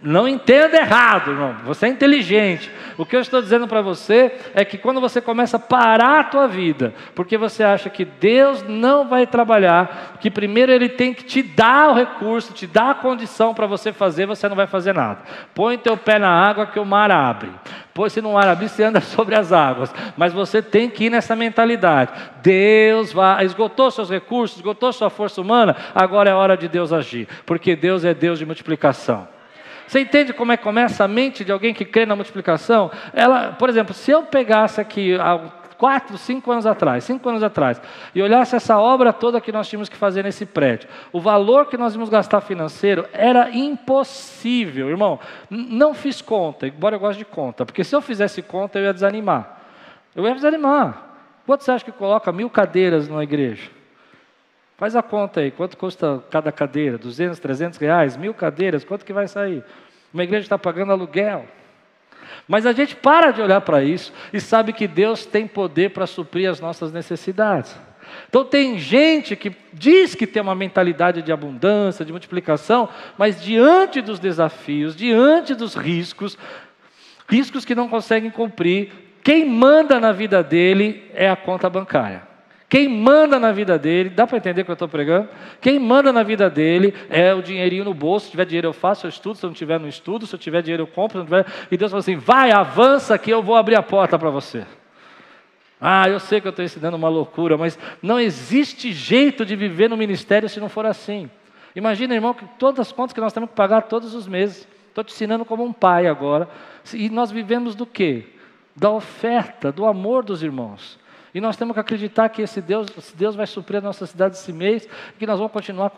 Não 0.00 0.28
entenda 0.28 0.76
errado, 0.76 1.32
irmão. 1.32 1.56
Você 1.64 1.86
é 1.86 1.88
inteligente. 1.88 2.70
O 2.96 3.04
que 3.04 3.16
eu 3.16 3.20
estou 3.20 3.42
dizendo 3.42 3.66
para 3.66 3.82
você 3.82 4.32
é 4.54 4.64
que 4.64 4.78
quando 4.78 5.00
você 5.00 5.20
começa 5.20 5.56
a 5.56 5.60
parar 5.60 6.20
a 6.20 6.24
tua 6.24 6.46
vida, 6.46 6.94
porque 7.16 7.36
você 7.36 7.64
acha 7.64 7.90
que 7.90 8.04
Deus 8.04 8.62
não 8.62 9.08
vai 9.08 9.26
trabalhar, 9.26 10.18
que 10.20 10.30
primeiro 10.30 10.70
Ele 10.70 10.88
tem 10.88 11.12
que 11.12 11.24
te 11.24 11.42
dar 11.42 11.90
o 11.90 11.94
recurso, 11.94 12.52
te 12.52 12.64
dar 12.64 12.90
a 12.90 12.94
condição 12.94 13.52
para 13.52 13.66
você 13.66 13.92
fazer, 13.92 14.24
você 14.24 14.48
não 14.48 14.54
vai 14.54 14.68
fazer 14.68 14.94
nada. 14.94 15.18
Põe 15.52 15.76
teu 15.76 15.96
pé 15.96 16.16
na 16.16 16.30
água 16.30 16.66
que 16.66 16.78
o 16.78 16.86
mar 16.86 17.10
abre. 17.10 17.50
Pois 17.92 18.12
se 18.12 18.20
mar 18.20 18.46
abrir, 18.46 18.68
você 18.68 18.84
anda 18.84 19.00
sobre 19.02 19.34
as 19.34 19.52
águas. 19.52 19.92
Mas 20.16 20.32
você 20.32 20.62
tem 20.62 20.88
que 20.88 21.06
ir 21.06 21.10
nessa 21.10 21.34
mentalidade. 21.34 22.12
Deus 22.40 23.12
vai, 23.12 23.44
esgotou 23.44 23.90
seus 23.90 24.08
recursos, 24.08 24.58
esgotou 24.58 24.92
sua 24.92 25.10
força 25.10 25.40
humana, 25.40 25.74
agora 25.92 26.30
é 26.30 26.34
hora 26.34 26.56
de 26.56 26.68
Deus 26.68 26.92
agir. 26.92 27.26
Porque 27.44 27.74
Deus 27.74 28.04
é 28.04 28.14
Deus 28.14 28.38
de 28.38 28.46
multiplicação. 28.46 29.37
Você 29.88 30.00
entende 30.00 30.34
como 30.34 30.52
é 30.52 30.56
que 30.58 30.62
começa 30.62 31.02
a 31.02 31.08
mente 31.08 31.42
de 31.42 31.50
alguém 31.50 31.72
que 31.72 31.82
crê 31.82 32.04
na 32.04 32.14
multiplicação? 32.14 32.90
Ela, 33.14 33.52
por 33.52 33.70
exemplo, 33.70 33.94
se 33.94 34.10
eu 34.10 34.22
pegasse 34.22 34.78
aqui 34.82 35.14
há 35.14 35.38
quatro, 35.78 36.18
cinco 36.18 36.52
anos 36.52 36.66
atrás, 36.66 37.04
cinco 37.04 37.26
anos 37.26 37.42
atrás, 37.42 37.80
e 38.14 38.20
olhasse 38.20 38.54
essa 38.54 38.78
obra 38.78 39.14
toda 39.14 39.40
que 39.40 39.50
nós 39.50 39.66
tínhamos 39.66 39.88
que 39.88 39.96
fazer 39.96 40.22
nesse 40.22 40.44
prédio, 40.44 40.90
o 41.10 41.18
valor 41.18 41.66
que 41.66 41.78
nós 41.78 41.94
íamos 41.94 42.10
gastar 42.10 42.42
financeiro 42.42 43.06
era 43.14 43.50
impossível, 43.50 44.90
irmão. 44.90 45.18
Não 45.48 45.94
fiz 45.94 46.20
conta, 46.20 46.66
embora 46.66 46.96
eu 46.96 47.00
goste 47.00 47.20
de 47.20 47.24
conta, 47.24 47.64
porque 47.64 47.82
se 47.82 47.96
eu 47.96 48.02
fizesse 48.02 48.42
conta 48.42 48.78
eu 48.78 48.84
ia 48.84 48.92
desanimar. 48.92 49.58
Eu 50.14 50.26
ia 50.26 50.34
desanimar. 50.34 51.02
Quanto 51.46 51.64
você 51.64 51.70
acha 51.70 51.84
que 51.84 51.92
coloca 51.92 52.30
mil 52.30 52.50
cadeiras 52.50 53.08
numa 53.08 53.24
igreja? 53.24 53.77
Faz 54.78 54.94
a 54.94 55.02
conta 55.02 55.40
aí, 55.40 55.50
quanto 55.50 55.76
custa 55.76 56.22
cada 56.30 56.52
cadeira? 56.52 56.96
200, 56.96 57.40
300 57.40 57.78
reais? 57.80 58.16
Mil 58.16 58.32
cadeiras, 58.32 58.84
quanto 58.84 59.04
que 59.04 59.12
vai 59.12 59.26
sair? 59.26 59.64
Uma 60.14 60.22
igreja 60.22 60.44
está 60.44 60.56
pagando 60.56 60.92
aluguel. 60.92 61.46
Mas 62.46 62.64
a 62.64 62.72
gente 62.72 62.94
para 62.94 63.32
de 63.32 63.42
olhar 63.42 63.60
para 63.62 63.82
isso 63.82 64.12
e 64.32 64.40
sabe 64.40 64.72
que 64.72 64.86
Deus 64.86 65.26
tem 65.26 65.48
poder 65.48 65.90
para 65.90 66.06
suprir 66.06 66.48
as 66.48 66.60
nossas 66.60 66.92
necessidades. 66.92 67.76
Então 68.28 68.44
tem 68.44 68.78
gente 68.78 69.34
que 69.34 69.52
diz 69.72 70.14
que 70.14 70.28
tem 70.28 70.40
uma 70.40 70.54
mentalidade 70.54 71.22
de 71.22 71.32
abundância, 71.32 72.04
de 72.04 72.12
multiplicação, 72.12 72.88
mas 73.18 73.42
diante 73.42 74.00
dos 74.00 74.20
desafios, 74.20 74.94
diante 74.94 75.56
dos 75.56 75.74
riscos, 75.74 76.38
riscos 77.28 77.64
que 77.64 77.74
não 77.74 77.88
conseguem 77.88 78.30
cumprir, 78.30 78.92
quem 79.24 79.44
manda 79.44 79.98
na 79.98 80.12
vida 80.12 80.40
dele 80.40 81.10
é 81.14 81.28
a 81.28 81.34
conta 81.34 81.68
bancária. 81.68 82.27
Quem 82.68 82.86
manda 82.86 83.38
na 83.38 83.50
vida 83.50 83.78
dele, 83.78 84.10
dá 84.10 84.26
para 84.26 84.36
entender 84.36 84.60
o 84.60 84.64
que 84.64 84.70
eu 84.70 84.74
estou 84.74 84.88
pregando? 84.88 85.28
Quem 85.58 85.78
manda 85.78 86.12
na 86.12 86.22
vida 86.22 86.50
dele 86.50 86.92
é 87.08 87.32
o 87.32 87.40
dinheirinho 87.40 87.84
no 87.84 87.94
bolso. 87.94 88.26
Se 88.26 88.32
tiver 88.32 88.44
dinheiro, 88.44 88.68
eu 88.68 88.72
faço, 88.74 89.06
eu 89.06 89.08
estudo. 89.08 89.38
Se 89.38 89.46
eu 89.46 89.48
não 89.48 89.54
tiver, 89.54 89.80
não 89.80 89.88
estudo. 89.88 90.26
Se 90.26 90.34
eu 90.34 90.38
tiver 90.38 90.60
dinheiro, 90.60 90.82
eu 90.82 90.86
compro. 90.86 91.24
Tiver... 91.24 91.46
E 91.70 91.76
Deus 91.78 91.90
fala 91.90 92.00
assim: 92.00 92.16
vai, 92.16 92.50
avança 92.50 93.16
que 93.16 93.30
eu 93.30 93.42
vou 93.42 93.56
abrir 93.56 93.74
a 93.74 93.82
porta 93.82 94.18
para 94.18 94.28
você. 94.28 94.66
Ah, 95.80 96.08
eu 96.08 96.20
sei 96.20 96.40
que 96.40 96.46
eu 96.46 96.50
estou 96.50 96.64
ensinando 96.64 96.96
uma 96.96 97.08
loucura, 97.08 97.56
mas 97.56 97.78
não 98.02 98.18
existe 98.18 98.92
jeito 98.92 99.46
de 99.46 99.54
viver 99.56 99.88
no 99.88 99.96
ministério 99.96 100.48
se 100.48 100.60
não 100.60 100.68
for 100.68 100.84
assim. 100.84 101.30
Imagina, 101.74 102.14
irmão, 102.14 102.34
que 102.34 102.44
todas 102.58 102.80
as 102.80 102.92
contas 102.92 103.14
que 103.14 103.20
nós 103.20 103.32
temos 103.32 103.48
que 103.48 103.56
pagar 103.56 103.82
todos 103.82 104.14
os 104.14 104.26
meses. 104.26 104.68
Estou 104.88 105.04
te 105.04 105.14
ensinando 105.14 105.44
como 105.44 105.64
um 105.64 105.72
pai 105.72 106.06
agora. 106.06 106.48
E 106.92 107.08
nós 107.08 107.30
vivemos 107.30 107.74
do 107.74 107.86
quê? 107.86 108.26
Da 108.74 108.90
oferta, 108.90 109.70
do 109.70 109.86
amor 109.86 110.24
dos 110.24 110.42
irmãos. 110.42 110.97
E 111.34 111.40
nós 111.40 111.56
temos 111.56 111.74
que 111.74 111.80
acreditar 111.80 112.28
que 112.28 112.42
esse 112.42 112.60
Deus, 112.60 112.86
esse 112.96 113.16
Deus 113.16 113.36
vai 113.36 113.46
suprir 113.46 113.78
a 113.78 113.82
nossa 113.82 114.06
cidade 114.06 114.36
esse 114.36 114.52
mês, 114.52 114.88
que 115.18 115.26
nós 115.26 115.38
vamos 115.38 115.52
continuar 115.52 115.92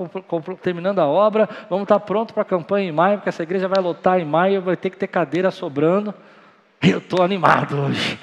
terminando 0.63 0.99
a 0.99 1.07
obra, 1.07 1.49
vamos 1.69 1.85
estar 1.85 2.01
pronto 2.01 2.35
para 2.35 2.43
a 2.43 2.47
campanha 2.47 2.89
em 2.89 2.93
maio, 2.93 3.19
porque 3.19 3.29
essa 3.29 3.43
igreja 3.43 3.69
vai 3.69 3.83
lotar 3.83 4.19
em 4.19 4.25
maio, 4.25 4.61
vai 4.61 4.77
ter 4.77 4.91
que 4.91 4.97
ter 4.97 5.07
cadeira 5.07 5.51
sobrando. 5.51 6.15
Eu 6.83 6.99
estou 6.99 7.23
animado 7.23 7.79
hoje. 7.79 8.19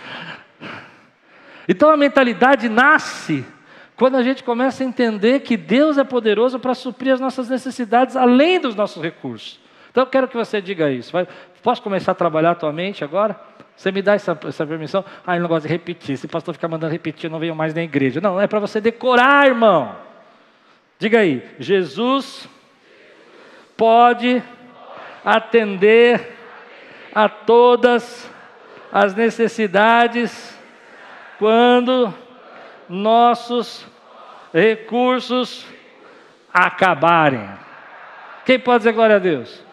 Então 1.68 1.90
a 1.90 1.98
mentalidade 1.98 2.70
nasce 2.70 3.46
quando 3.96 4.16
a 4.16 4.24
gente 4.24 4.44
começa 4.44 4.84
a 4.84 4.88
entender 4.88 5.42
que 5.42 5.58
Deus 5.58 5.98
é 5.98 6.04
poderoso 6.04 6.60
para 6.60 6.74
suprir 6.74 7.14
as 7.14 7.20
nossas 7.20 7.50
necessidades 7.50 8.16
além 8.16 8.60
dos 8.60 8.76
nossos 8.76 9.02
recursos. 9.02 9.60
Então 9.92 10.04
eu 10.04 10.08
quero 10.08 10.28
que 10.28 10.38
você 10.38 10.62
diga 10.62 10.92
isso. 10.92 11.12
Vai, 11.12 11.28
posso 11.64 11.82
começar 11.82 12.12
a 12.12 12.16
trabalhar 12.16 12.52
a 12.52 12.56
tua 12.56 12.72
mente 12.72 13.04
agora? 13.04 13.40
Você 13.78 13.92
me 13.92 14.02
dá 14.02 14.16
essa, 14.16 14.38
essa 14.48 14.66
permissão? 14.66 15.06
Ah, 15.26 15.38
eu 15.38 15.42
não 15.42 15.48
gosto 15.48 15.68
de 15.68 15.70
repetir. 15.70 16.18
Se 16.18 16.26
o 16.26 16.30
pastor 16.30 16.56
ficar 16.56 16.68
mandando 16.68 16.92
repetir, 16.92 17.26
eu 17.26 17.32
não 17.32 17.40
venho 17.40 17.56
mais 17.56 17.76
na 17.76 17.84
igreja. 17.84 18.20
Não, 18.20 18.42
é 18.42 18.48
para 18.48 18.60
você 18.60 18.82
decorar, 18.82 19.46
irmão. 19.46 19.96
Diga 20.98 21.20
aí, 21.20 21.48
Jesus 21.60 22.50
pode 23.78 24.42
atender 25.24 26.36
a 27.14 27.30
todas 27.30 28.28
as 28.92 29.14
necessidades 29.14 30.58
quando 31.38 32.12
nossos 32.90 33.86
recursos 34.52 35.68
acabarem. 36.52 37.48
Quem 38.44 38.58
pode 38.58 38.80
dizer 38.80 38.94
glória 38.94 39.18
a 39.18 39.20
Deus? 39.20 39.67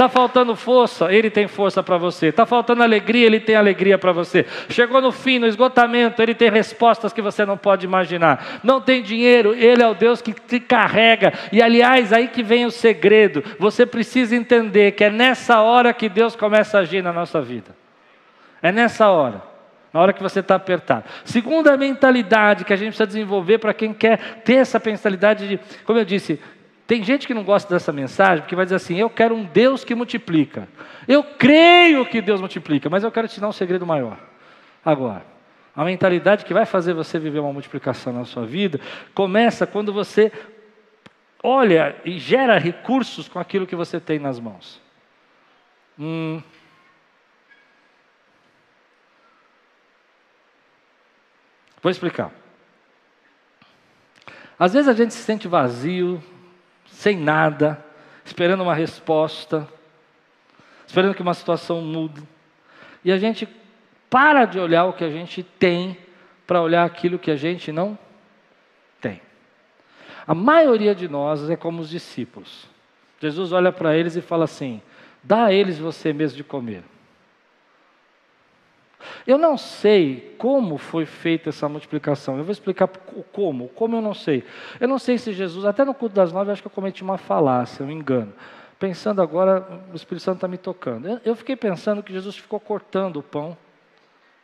Está 0.00 0.08
faltando 0.08 0.56
força, 0.56 1.12
Ele 1.12 1.28
tem 1.28 1.46
força 1.46 1.82
para 1.82 1.98
você. 1.98 2.28
Está 2.28 2.46
faltando 2.46 2.82
alegria, 2.82 3.26
Ele 3.26 3.38
tem 3.38 3.54
alegria 3.54 3.98
para 3.98 4.12
você. 4.12 4.46
Chegou 4.70 4.98
no 4.98 5.12
fim, 5.12 5.38
no 5.38 5.46
esgotamento, 5.46 6.22
Ele 6.22 6.34
tem 6.34 6.48
respostas 6.48 7.12
que 7.12 7.20
você 7.20 7.44
não 7.44 7.58
pode 7.58 7.84
imaginar. 7.84 8.60
Não 8.64 8.80
tem 8.80 9.02
dinheiro, 9.02 9.54
Ele 9.54 9.82
é 9.82 9.86
o 9.86 9.92
Deus 9.92 10.22
que 10.22 10.32
te 10.32 10.58
carrega. 10.58 11.34
E 11.52 11.60
aliás, 11.60 12.14
aí 12.14 12.28
que 12.28 12.42
vem 12.42 12.64
o 12.64 12.70
segredo. 12.70 13.44
Você 13.58 13.84
precisa 13.84 14.34
entender 14.34 14.92
que 14.92 15.04
é 15.04 15.10
nessa 15.10 15.60
hora 15.60 15.92
que 15.92 16.08
Deus 16.08 16.34
começa 16.34 16.78
a 16.78 16.80
agir 16.80 17.02
na 17.02 17.12
nossa 17.12 17.42
vida. 17.42 17.76
É 18.62 18.72
nessa 18.72 19.10
hora. 19.10 19.42
Na 19.92 20.00
hora 20.00 20.14
que 20.14 20.22
você 20.22 20.40
está 20.40 20.54
apertado. 20.54 21.04
Segunda 21.26 21.76
mentalidade 21.76 22.64
que 22.64 22.72
a 22.72 22.76
gente 22.76 22.88
precisa 22.88 23.06
desenvolver 23.06 23.58
para 23.58 23.74
quem 23.74 23.92
quer 23.92 24.40
ter 24.46 24.54
essa 24.54 24.80
mentalidade 24.82 25.46
de, 25.46 25.60
como 25.84 25.98
eu 25.98 26.06
disse, 26.06 26.40
tem 26.90 27.04
gente 27.04 27.24
que 27.24 27.32
não 27.32 27.44
gosta 27.44 27.72
dessa 27.72 27.92
mensagem 27.92 28.40
porque 28.40 28.56
vai 28.56 28.66
dizer 28.66 28.74
assim: 28.74 28.96
eu 28.96 29.08
quero 29.08 29.32
um 29.32 29.44
Deus 29.44 29.84
que 29.84 29.94
multiplica. 29.94 30.68
Eu 31.06 31.22
creio 31.22 32.04
que 32.04 32.20
Deus 32.20 32.40
multiplica, 32.40 32.90
mas 32.90 33.04
eu 33.04 33.12
quero 33.12 33.28
te 33.28 33.40
dar 33.40 33.46
um 33.46 33.52
segredo 33.52 33.86
maior. 33.86 34.18
Agora, 34.84 35.24
a 35.76 35.84
mentalidade 35.84 36.44
que 36.44 36.52
vai 36.52 36.66
fazer 36.66 36.92
você 36.92 37.16
viver 37.16 37.38
uma 37.38 37.52
multiplicação 37.52 38.12
na 38.12 38.24
sua 38.24 38.44
vida 38.44 38.80
começa 39.14 39.68
quando 39.68 39.92
você 39.92 40.32
olha 41.40 41.94
e 42.04 42.18
gera 42.18 42.58
recursos 42.58 43.28
com 43.28 43.38
aquilo 43.38 43.68
que 43.68 43.76
você 43.76 44.00
tem 44.00 44.18
nas 44.18 44.40
mãos. 44.40 44.82
Hum. 45.96 46.42
Vou 51.80 51.92
explicar. 51.92 52.32
Às 54.58 54.72
vezes 54.72 54.88
a 54.88 54.92
gente 54.92 55.14
se 55.14 55.22
sente 55.22 55.46
vazio, 55.46 56.20
sem 57.00 57.16
nada, 57.16 57.82
esperando 58.26 58.62
uma 58.62 58.74
resposta, 58.74 59.66
esperando 60.86 61.14
que 61.14 61.22
uma 61.22 61.32
situação 61.32 61.80
mude. 61.80 62.22
E 63.02 63.10
a 63.10 63.16
gente 63.16 63.48
para 64.10 64.44
de 64.44 64.60
olhar 64.60 64.84
o 64.84 64.92
que 64.92 65.02
a 65.02 65.08
gente 65.08 65.42
tem 65.42 65.96
para 66.46 66.60
olhar 66.60 66.84
aquilo 66.84 67.18
que 67.18 67.30
a 67.30 67.36
gente 67.36 67.72
não 67.72 67.98
tem. 69.00 69.18
A 70.26 70.34
maioria 70.34 70.94
de 70.94 71.08
nós 71.08 71.48
é 71.48 71.56
como 71.56 71.80
os 71.80 71.88
discípulos. 71.88 72.68
Jesus 73.18 73.50
olha 73.50 73.72
para 73.72 73.96
eles 73.96 74.14
e 74.14 74.20
fala 74.20 74.44
assim: 74.44 74.82
dá 75.22 75.46
a 75.46 75.52
eles 75.54 75.78
você 75.78 76.12
mesmo 76.12 76.36
de 76.36 76.44
comer. 76.44 76.82
Eu 79.26 79.38
não 79.38 79.56
sei 79.56 80.34
como 80.38 80.78
foi 80.78 81.06
feita 81.06 81.48
essa 81.48 81.68
multiplicação. 81.68 82.38
Eu 82.38 82.44
vou 82.44 82.52
explicar 82.52 82.88
como. 83.32 83.68
Como 83.68 83.96
eu 83.96 84.00
não 84.00 84.14
sei. 84.14 84.44
Eu 84.78 84.88
não 84.88 84.98
sei 84.98 85.18
se 85.18 85.32
Jesus, 85.32 85.64
até 85.64 85.84
no 85.84 85.94
culto 85.94 86.14
das 86.14 86.32
nove, 86.32 86.50
acho 86.50 86.62
que 86.62 86.68
eu 86.68 86.72
cometi 86.72 87.02
uma 87.02 87.18
falácia, 87.18 87.84
um 87.84 87.90
engano. 87.90 88.32
Pensando 88.78 89.20
agora, 89.20 89.84
o 89.92 89.96
Espírito 89.96 90.24
Santo 90.24 90.36
está 90.36 90.48
me 90.48 90.56
tocando. 90.56 91.20
Eu 91.24 91.34
fiquei 91.34 91.56
pensando 91.56 92.02
que 92.02 92.12
Jesus 92.12 92.36
ficou 92.36 92.58
cortando 92.58 93.18
o 93.18 93.22
pão 93.22 93.56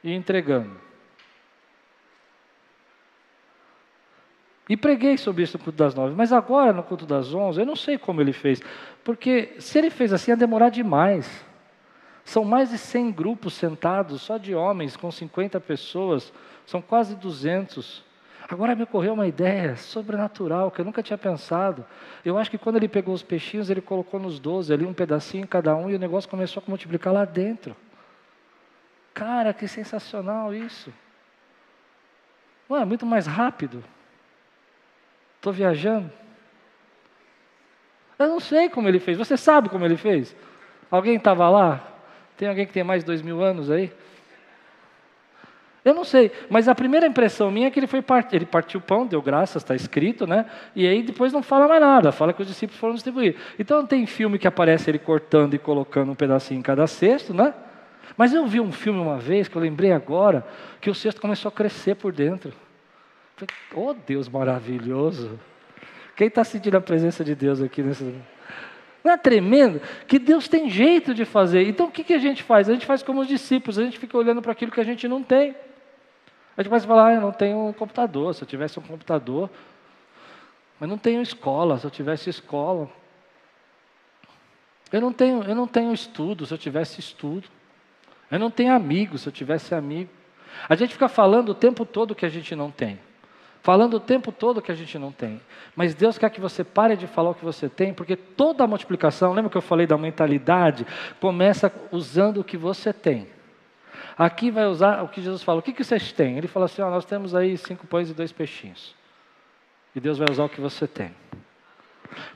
e 0.04 0.12
entregando. 0.12 0.86
E 4.68 4.76
preguei 4.76 5.16
sobre 5.16 5.44
isso 5.44 5.56
no 5.56 5.64
culto 5.64 5.78
das 5.78 5.94
nove. 5.94 6.14
Mas 6.16 6.32
agora, 6.32 6.72
no 6.72 6.82
culto 6.82 7.06
das 7.06 7.32
onze, 7.32 7.60
eu 7.60 7.66
não 7.66 7.76
sei 7.76 7.96
como 7.96 8.20
ele 8.20 8.32
fez. 8.32 8.60
Porque 9.04 9.54
se 9.58 9.78
ele 9.78 9.90
fez 9.90 10.12
assim, 10.12 10.32
ia 10.32 10.36
demorar 10.36 10.70
demais. 10.70 11.44
São 12.26 12.44
mais 12.44 12.70
de 12.70 12.76
100 12.76 13.12
grupos 13.12 13.54
sentados, 13.54 14.20
só 14.20 14.36
de 14.36 14.52
homens, 14.52 14.96
com 14.96 15.12
50 15.12 15.60
pessoas, 15.60 16.32
são 16.66 16.82
quase 16.82 17.14
200. 17.14 18.04
Agora 18.48 18.74
me 18.74 18.82
ocorreu 18.82 19.14
uma 19.14 19.28
ideia 19.28 19.76
sobrenatural 19.76 20.72
que 20.72 20.80
eu 20.80 20.84
nunca 20.84 21.04
tinha 21.04 21.16
pensado. 21.16 21.86
Eu 22.24 22.36
acho 22.36 22.50
que 22.50 22.58
quando 22.58 22.76
ele 22.76 22.88
pegou 22.88 23.14
os 23.14 23.22
peixinhos, 23.22 23.70
ele 23.70 23.80
colocou 23.80 24.18
nos 24.18 24.40
12 24.40 24.72
ali, 24.72 24.84
um 24.84 24.92
pedacinho 24.92 25.44
em 25.44 25.46
cada 25.46 25.76
um, 25.76 25.88
e 25.88 25.94
o 25.94 26.00
negócio 26.00 26.28
começou 26.28 26.60
a 26.66 26.68
multiplicar 26.68 27.12
lá 27.14 27.24
dentro. 27.24 27.76
Cara, 29.14 29.54
que 29.54 29.68
sensacional 29.68 30.52
isso. 30.52 30.92
Não 32.68 32.76
é 32.76 32.84
muito 32.84 33.06
mais 33.06 33.24
rápido. 33.28 33.84
Estou 35.36 35.52
viajando. 35.52 36.10
Eu 38.18 38.26
não 38.26 38.40
sei 38.40 38.68
como 38.68 38.88
ele 38.88 38.98
fez. 38.98 39.16
Você 39.16 39.36
sabe 39.36 39.68
como 39.68 39.84
ele 39.84 39.96
fez? 39.96 40.34
Alguém 40.90 41.14
estava 41.14 41.48
lá? 41.48 41.95
Tem 42.36 42.48
alguém 42.48 42.66
que 42.66 42.72
tem 42.72 42.84
mais 42.84 43.02
de 43.02 43.06
dois 43.06 43.22
mil 43.22 43.42
anos 43.42 43.70
aí? 43.70 43.92
Eu 45.84 45.94
não 45.94 46.02
sei, 46.02 46.32
mas 46.50 46.66
a 46.66 46.74
primeira 46.74 47.06
impressão 47.06 47.48
minha 47.48 47.68
é 47.68 47.70
que 47.70 47.78
ele 47.78 47.86
foi 47.86 48.02
part... 48.02 48.34
ele 48.34 48.44
partiu 48.44 48.80
o 48.80 48.82
pão, 48.82 49.06
deu 49.06 49.22
graças, 49.22 49.62
está 49.62 49.72
escrito, 49.72 50.26
né? 50.26 50.44
E 50.74 50.84
aí 50.84 51.00
depois 51.00 51.32
não 51.32 51.44
fala 51.44 51.68
mais 51.68 51.80
nada, 51.80 52.10
fala 52.10 52.32
que 52.32 52.42
os 52.42 52.48
discípulos 52.48 52.80
foram 52.80 52.94
distribuir. 52.94 53.36
Então 53.56 53.86
tem 53.86 54.04
filme 54.04 54.36
que 54.36 54.48
aparece 54.48 54.90
ele 54.90 54.98
cortando 54.98 55.54
e 55.54 55.58
colocando 55.58 56.10
um 56.10 56.14
pedacinho 56.16 56.58
em 56.58 56.62
cada 56.62 56.88
cesto, 56.88 57.32
né? 57.32 57.54
Mas 58.16 58.34
eu 58.34 58.44
vi 58.48 58.60
um 58.60 58.72
filme 58.72 58.98
uma 58.98 59.16
vez, 59.16 59.46
que 59.46 59.54
eu 59.54 59.62
lembrei 59.62 59.92
agora, 59.92 60.44
que 60.80 60.90
o 60.90 60.94
cesto 60.94 61.20
começou 61.20 61.48
a 61.50 61.52
crescer 61.52 61.94
por 61.94 62.12
dentro. 62.12 62.52
Oh 63.72 63.94
Deus 63.94 64.28
maravilhoso! 64.28 65.38
Quem 66.16 66.26
está 66.26 66.42
sentindo 66.42 66.76
a 66.76 66.80
presença 66.80 67.22
de 67.22 67.34
Deus 67.34 67.62
aqui 67.62 67.82
nesse. 67.82 68.12
Não 69.06 69.12
é 69.12 69.16
tremendo? 69.16 69.80
Que 70.08 70.18
Deus 70.18 70.48
tem 70.48 70.68
jeito 70.68 71.14
de 71.14 71.24
fazer. 71.24 71.62
Então 71.68 71.86
o 71.86 71.90
que, 71.92 72.02
que 72.02 72.12
a 72.12 72.18
gente 72.18 72.42
faz? 72.42 72.68
A 72.68 72.72
gente 72.72 72.84
faz 72.84 73.04
como 73.04 73.20
os 73.20 73.28
discípulos, 73.28 73.78
a 73.78 73.84
gente 73.84 74.00
fica 74.00 74.18
olhando 74.18 74.42
para 74.42 74.50
aquilo 74.50 74.72
que 74.72 74.80
a 74.80 74.84
gente 74.84 75.06
não 75.06 75.22
tem. 75.22 75.54
A 76.56 76.60
gente 76.60 76.68
começa 76.68 76.86
a 76.86 76.88
falar, 76.88 77.06
ah, 77.06 77.14
eu 77.14 77.20
não 77.20 77.30
tenho 77.30 77.68
um 77.68 77.72
computador, 77.72 78.34
se 78.34 78.42
eu 78.42 78.48
tivesse 78.48 78.80
um 78.80 78.82
computador, 78.82 79.48
mas 80.80 80.90
não 80.90 80.98
tenho 80.98 81.22
escola, 81.22 81.78
se 81.78 81.86
eu 81.86 81.90
tivesse 81.90 82.28
escola. 82.28 82.90
Eu 84.90 85.00
não 85.00 85.12
tenho, 85.12 85.44
eu 85.44 85.54
não 85.54 85.68
tenho 85.68 85.92
estudo, 85.92 86.44
se 86.44 86.52
eu 86.52 86.58
tivesse 86.58 86.98
estudo. 86.98 87.46
Eu 88.28 88.40
não 88.40 88.50
tenho 88.50 88.72
amigos, 88.72 89.20
se 89.20 89.28
eu 89.28 89.32
tivesse 89.32 89.72
amigo. 89.72 90.10
A 90.68 90.74
gente 90.74 90.94
fica 90.94 91.08
falando 91.08 91.50
o 91.50 91.54
tempo 91.54 91.86
todo 91.86 92.12
que 92.12 92.26
a 92.26 92.28
gente 92.28 92.56
não 92.56 92.72
tem. 92.72 92.98
Falando 93.66 93.94
o 93.94 94.00
tempo 94.00 94.30
todo 94.30 94.62
que 94.62 94.70
a 94.70 94.76
gente 94.76 94.96
não 94.96 95.10
tem. 95.10 95.40
Mas 95.74 95.92
Deus 95.92 96.16
quer 96.16 96.30
que 96.30 96.40
você 96.40 96.62
pare 96.62 96.96
de 96.96 97.08
falar 97.08 97.30
o 97.30 97.34
que 97.34 97.44
você 97.44 97.68
tem, 97.68 97.92
porque 97.92 98.14
toda 98.14 98.62
a 98.62 98.66
multiplicação, 98.68 99.32
lembra 99.32 99.50
que 99.50 99.56
eu 99.56 99.60
falei 99.60 99.88
da 99.88 99.98
mentalidade? 99.98 100.86
Começa 101.20 101.72
usando 101.90 102.38
o 102.38 102.44
que 102.44 102.56
você 102.56 102.92
tem. 102.92 103.26
Aqui 104.16 104.52
vai 104.52 104.66
usar 104.66 105.02
o 105.02 105.08
que 105.08 105.20
Jesus 105.20 105.42
fala. 105.42 105.58
O 105.58 105.62
que, 105.62 105.72
que 105.72 105.82
vocês 105.82 106.12
têm? 106.12 106.38
Ele 106.38 106.46
fala 106.46 106.66
assim: 106.66 106.80
ó, 106.80 106.88
nós 106.88 107.04
temos 107.04 107.34
aí 107.34 107.58
cinco 107.58 107.88
pães 107.88 108.08
e 108.08 108.14
dois 108.14 108.30
peixinhos. 108.30 108.94
E 109.96 109.98
Deus 109.98 110.16
vai 110.16 110.28
usar 110.30 110.44
o 110.44 110.48
que 110.48 110.60
você 110.60 110.86
tem. 110.86 111.12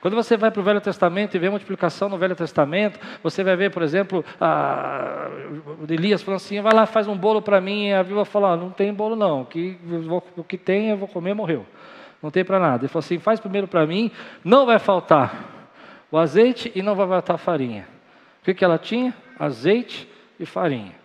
Quando 0.00 0.14
você 0.14 0.36
vai 0.36 0.50
para 0.50 0.60
o 0.60 0.64
Velho 0.64 0.80
Testamento 0.80 1.34
e 1.34 1.38
vê 1.38 1.46
a 1.46 1.50
multiplicação 1.50 2.08
no 2.08 2.18
Velho 2.18 2.34
Testamento, 2.36 2.98
você 3.22 3.42
vai 3.42 3.56
ver, 3.56 3.70
por 3.70 3.82
exemplo, 3.82 4.24
a, 4.40 5.28
Elias 5.88 6.22
falando 6.22 6.36
assim: 6.38 6.60
vai 6.60 6.74
lá, 6.74 6.86
faz 6.86 7.08
um 7.08 7.16
bolo 7.16 7.42
para 7.42 7.60
mim. 7.60 7.92
A 7.92 8.02
viúva 8.02 8.24
fala: 8.24 8.56
não 8.56 8.70
tem 8.70 8.92
bolo 8.92 9.16
não, 9.16 9.42
o 9.42 9.46
que, 9.46 9.78
o 10.36 10.44
que 10.44 10.58
tem 10.58 10.90
eu 10.90 10.96
vou 10.96 11.08
comer, 11.08 11.34
morreu. 11.34 11.66
Não 12.22 12.30
tem 12.30 12.44
para 12.44 12.58
nada. 12.58 12.84
Ele 12.84 12.88
falou 12.88 13.00
assim: 13.00 13.18
faz 13.18 13.40
primeiro 13.40 13.66
para 13.66 13.86
mim, 13.86 14.10
não 14.44 14.66
vai 14.66 14.78
faltar 14.78 15.44
o 16.10 16.18
azeite 16.18 16.70
e 16.74 16.82
não 16.82 16.94
vai 16.94 17.06
faltar 17.06 17.36
a 17.36 17.38
farinha. 17.38 17.86
O 18.40 18.44
que, 18.44 18.54
que 18.54 18.64
ela 18.64 18.78
tinha? 18.78 19.14
Azeite 19.38 20.08
e 20.38 20.46
farinha. 20.46 20.99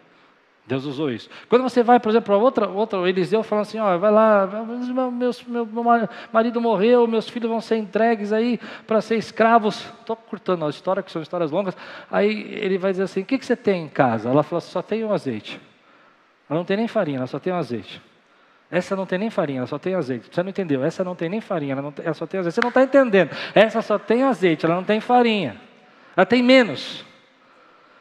Deus 0.68 0.84
usou 0.86 1.12
isso. 1.12 1.30
Quando 1.48 1.62
você 1.62 1.84
vai, 1.84 2.00
por 2.00 2.10
exemplo, 2.10 2.26
para 2.26 2.38
outra, 2.38 2.68
outra, 2.68 3.08
Eliseu 3.08 3.44
falando 3.44 3.64
assim, 3.64 3.78
ó, 3.78 3.98
vai 4.00 4.12
lá, 4.12 4.48
meu, 4.48 5.12
meu, 5.12 5.32
meu, 5.48 6.10
marido 6.34 6.60
morreu, 6.60 7.06
meus 7.06 7.30
filhos 7.30 7.50
vão 7.50 7.62
ser 7.62 7.78
entregues 7.78 8.34
aí 8.34 8.60
para 8.88 9.00
ser 9.00 9.16
escravos. 9.16 9.86
Estou 10.00 10.16
cortando 10.16 10.66
a 10.66 10.70
história, 10.70 11.04
que 11.04 11.12
são 11.12 11.22
histórias 11.22 11.52
longas. 11.52 11.78
Aí 12.10 12.48
ele 12.60 12.80
vai 12.80 12.92
dizer 12.92 13.04
assim, 13.04 13.22
o 13.22 13.26
que, 13.26 13.38
que 13.38 13.46
você 13.46 13.56
tem 13.56 13.84
em 13.84 13.88
casa? 13.88 14.28
Ela 14.28 14.42
falou, 14.42 14.60
só 14.60 14.82
tem 14.82 15.06
um 15.06 15.14
azeite. 15.14 15.62
Ela 16.50 16.58
não 16.58 16.66
tem 16.66 16.78
nem 16.78 16.88
farinha, 16.88 17.18
ela 17.18 17.28
só 17.28 17.38
tem 17.38 17.54
um 17.54 17.58
azeite. 17.58 18.02
Essa 18.72 18.96
não 18.96 19.06
tem 19.06 19.20
nem 19.20 19.30
farinha, 19.30 19.60
ela 19.60 19.68
só 19.68 19.78
tem 19.78 19.94
azeite. 19.94 20.30
Você 20.32 20.42
não 20.42 20.50
entendeu? 20.50 20.84
Essa 20.84 21.04
não 21.04 21.16
tem 21.16 21.30
nem 21.30 21.42
farinha, 21.42 21.74
ela, 21.74 21.92
tem, 21.92 22.06
ela 22.06 22.16
só 22.16 22.26
tem 22.26 22.40
azeite. 22.40 22.56
Você 22.56 22.62
não 22.62 22.70
está 22.70 22.82
entendendo. 22.82 23.30
Essa 23.54 23.84
só 23.84 24.00
tem 24.00 24.24
azeite, 24.24 24.66
ela 24.66 24.76
não 24.76 24.84
tem 24.84 25.00
farinha. 25.00 25.62
Ela 26.18 26.26
tem 26.26 26.42
menos. 26.42 27.06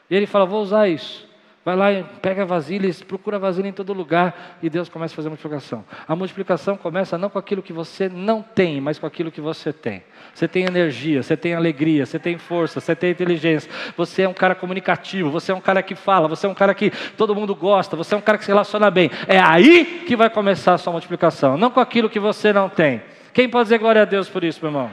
E 0.09 0.17
ele 0.17 0.27
fala, 0.27 0.47
vou 0.47 0.63
usar 0.63 0.89
isso. 0.89 1.34
Vai 1.65 1.77
lá, 1.77 1.87
pega 2.21 2.45
vasilhas, 2.45 3.03
procura 3.03 3.39
vasilha 3.39 3.69
em 3.69 3.73
todo 3.73 3.95
lugar 3.95 4.59
e 4.63 4.69
Deus 4.69 4.91
começa 4.91 5.15
a 5.15 5.17
fazer 5.17 5.29
a 5.29 5.31
multiplicação. 5.31 5.83
A 6.07 6.15
multiplicação 6.15 6.77
começa 6.77 7.17
não 7.17 7.31
com 7.31 7.39
aquilo 7.39 7.63
que 7.63 7.73
você 7.73 8.07
não 8.07 8.43
tem, 8.43 8.83
mas 8.83 8.99
com 8.99 9.07
aquilo 9.07 9.33
que 9.33 9.41
você 9.41 9.73
tem. 9.73 10.03
Você 10.35 10.47
tem 10.47 10.67
energia, 10.67 11.23
você 11.23 11.39
tem 11.39 11.55
alegria, 11.55 12.05
você 12.05 12.19
tem 12.19 12.37
força, 12.37 12.81
você 12.81 12.95
tem 12.95 13.11
inteligência. 13.11 13.71
Você 13.97 14.23
é 14.23 14.29
um 14.29 14.35
cara 14.35 14.55
comunicativo, 14.55 15.31
você 15.31 15.53
é 15.53 15.55
um 15.55 15.61
cara 15.61 15.83
que 15.83 15.95
fala, 15.95 16.29
você 16.29 16.47
é 16.47 16.51
um 16.51 16.55
cara 16.55 16.75
que 16.75 16.91
todo 17.17 17.35
mundo 17.35 17.55
gosta, 17.55 17.97
você 17.97 18.15
é 18.15 18.19
um 18.19 18.21
cara 18.21 18.37
que 18.37 18.45
se 18.45 18.51
relaciona 18.51 18.91
bem. 18.91 19.11
É 19.27 19.39
aí 19.39 20.05
que 20.07 20.15
vai 20.15 20.29
começar 20.29 20.75
a 20.75 20.79
sua 20.79 20.93
multiplicação, 20.93 21.57
não 21.57 21.71
com 21.71 21.81
aquilo 21.81 22.11
que 22.11 22.21
você 22.21 22.53
não 22.53 22.69
tem. 22.69 23.01
Quem 23.33 23.49
pode 23.49 23.65
dizer 23.65 23.79
glória 23.79 24.03
a 24.03 24.05
Deus 24.05 24.29
por 24.29 24.45
isso, 24.45 24.61
meu 24.61 24.71
irmão? 24.71 24.91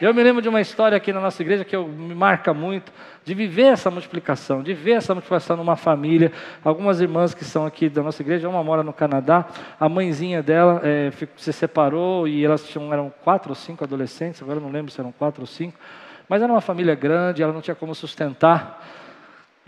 Eu 0.00 0.14
me 0.14 0.22
lembro 0.22 0.40
de 0.40 0.48
uma 0.48 0.62
história 0.62 0.96
aqui 0.96 1.12
na 1.12 1.20
nossa 1.20 1.42
igreja 1.42 1.62
que 1.62 1.76
eu, 1.76 1.86
me 1.86 2.14
marca 2.14 2.54
muito, 2.54 2.90
de 3.22 3.34
viver 3.34 3.64
essa 3.64 3.90
multiplicação, 3.90 4.62
de 4.62 4.72
ver 4.72 4.92
essa 4.92 5.14
multiplicação 5.14 5.58
numa 5.58 5.76
família. 5.76 6.32
Algumas 6.64 7.02
irmãs 7.02 7.34
que 7.34 7.44
são 7.44 7.66
aqui 7.66 7.86
da 7.90 8.02
nossa 8.02 8.22
igreja, 8.22 8.48
uma 8.48 8.64
mora 8.64 8.82
no 8.82 8.94
Canadá, 8.94 9.44
a 9.78 9.90
mãezinha 9.90 10.42
dela 10.42 10.80
é, 10.82 11.12
se 11.36 11.52
separou 11.52 12.26
e 12.26 12.42
elas 12.42 12.66
tinham, 12.66 12.90
eram 12.90 13.12
quatro 13.22 13.50
ou 13.50 13.54
cinco 13.54 13.84
adolescentes, 13.84 14.40
agora 14.42 14.58
não 14.58 14.70
lembro 14.70 14.90
se 14.90 14.98
eram 14.98 15.12
quatro 15.12 15.42
ou 15.42 15.46
cinco, 15.46 15.78
mas 16.26 16.40
era 16.40 16.50
uma 16.50 16.62
família 16.62 16.94
grande, 16.94 17.42
ela 17.42 17.52
não 17.52 17.60
tinha 17.60 17.74
como 17.74 17.94
sustentar. 17.94 18.82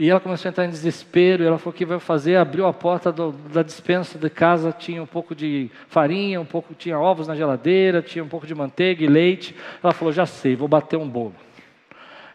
E 0.02 0.10
ela 0.10 0.18
começou 0.18 0.48
a 0.48 0.50
entrar 0.50 0.64
em 0.64 0.68
desespero, 0.68 1.44
ela 1.44 1.58
falou 1.58 1.72
que 1.72 1.86
vai 1.86 2.00
fazer, 2.00 2.34
abriu 2.34 2.66
a 2.66 2.72
porta 2.72 3.12
do, 3.12 3.30
da 3.30 3.62
dispensa 3.62 4.18
de 4.18 4.28
casa, 4.28 4.72
tinha 4.72 5.00
um 5.00 5.06
pouco 5.06 5.32
de 5.32 5.70
farinha, 5.86 6.40
um 6.40 6.44
pouco, 6.44 6.74
tinha 6.74 6.98
ovos 6.98 7.28
na 7.28 7.36
geladeira, 7.36 8.02
tinha 8.02 8.24
um 8.24 8.26
pouco 8.26 8.44
de 8.44 8.52
manteiga 8.52 9.04
e 9.04 9.06
leite. 9.06 9.54
Ela 9.80 9.92
falou, 9.92 10.12
já 10.12 10.26
sei, 10.26 10.56
vou 10.56 10.66
bater 10.66 10.96
um 10.96 11.08
bolo. 11.08 11.36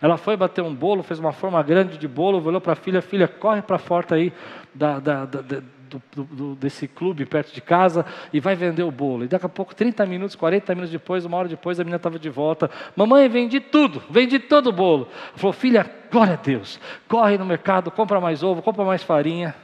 Ela 0.01 0.15
foi 0.15 0.37
bater 0.37 0.63
um 0.63 0.73
bolo, 0.73 1.03
fez 1.03 1.19
uma 1.19 1.33
forma 1.33 1.61
grande 1.61 1.97
de 1.97 2.07
bolo, 2.07 2.41
olhou 2.41 2.61
para 2.61 2.71
a 2.71 2.75
filha, 2.77 3.01
filha, 3.01 3.27
corre 3.27 3.61
para 3.61 3.75
a 3.75 3.79
porta 3.79 4.15
aí 4.15 4.31
da, 4.73 5.01
da, 5.01 5.25
da, 5.25 5.61
do, 5.87 6.01
do, 6.13 6.55
desse 6.55 6.87
clube 6.87 7.25
perto 7.25 7.53
de 7.53 7.61
casa 7.61 8.05
e 8.31 8.39
vai 8.39 8.55
vender 8.55 8.83
o 8.83 8.91
bolo. 8.91 9.23
E 9.23 9.27
daqui 9.27 9.45
a 9.45 9.49
pouco, 9.49 9.73
30 9.73 10.05
minutos, 10.05 10.35
40 10.35 10.75
minutos 10.75 10.91
depois, 10.91 11.25
uma 11.25 11.37
hora 11.37 11.47
depois, 11.47 11.79
a 11.79 11.83
menina 11.83 11.97
estava 11.97 12.19
de 12.19 12.29
volta. 12.29 12.69
Mamãe, 12.95 13.27
vendi 13.27 13.59
tudo, 13.59 14.03
vendi 14.09 14.39
todo 14.39 14.67
o 14.67 14.71
bolo. 14.71 15.07
Falou, 15.35 15.53
filha, 15.53 15.89
glória 16.11 16.33
a 16.33 16.37
Deus, 16.37 16.79
corre 17.07 17.37
no 17.37 17.45
mercado, 17.45 17.89
compra 17.89 18.19
mais 18.19 18.43
ovo, 18.43 18.61
compra 18.61 18.83
mais 18.83 19.03
farinha. 19.03 19.55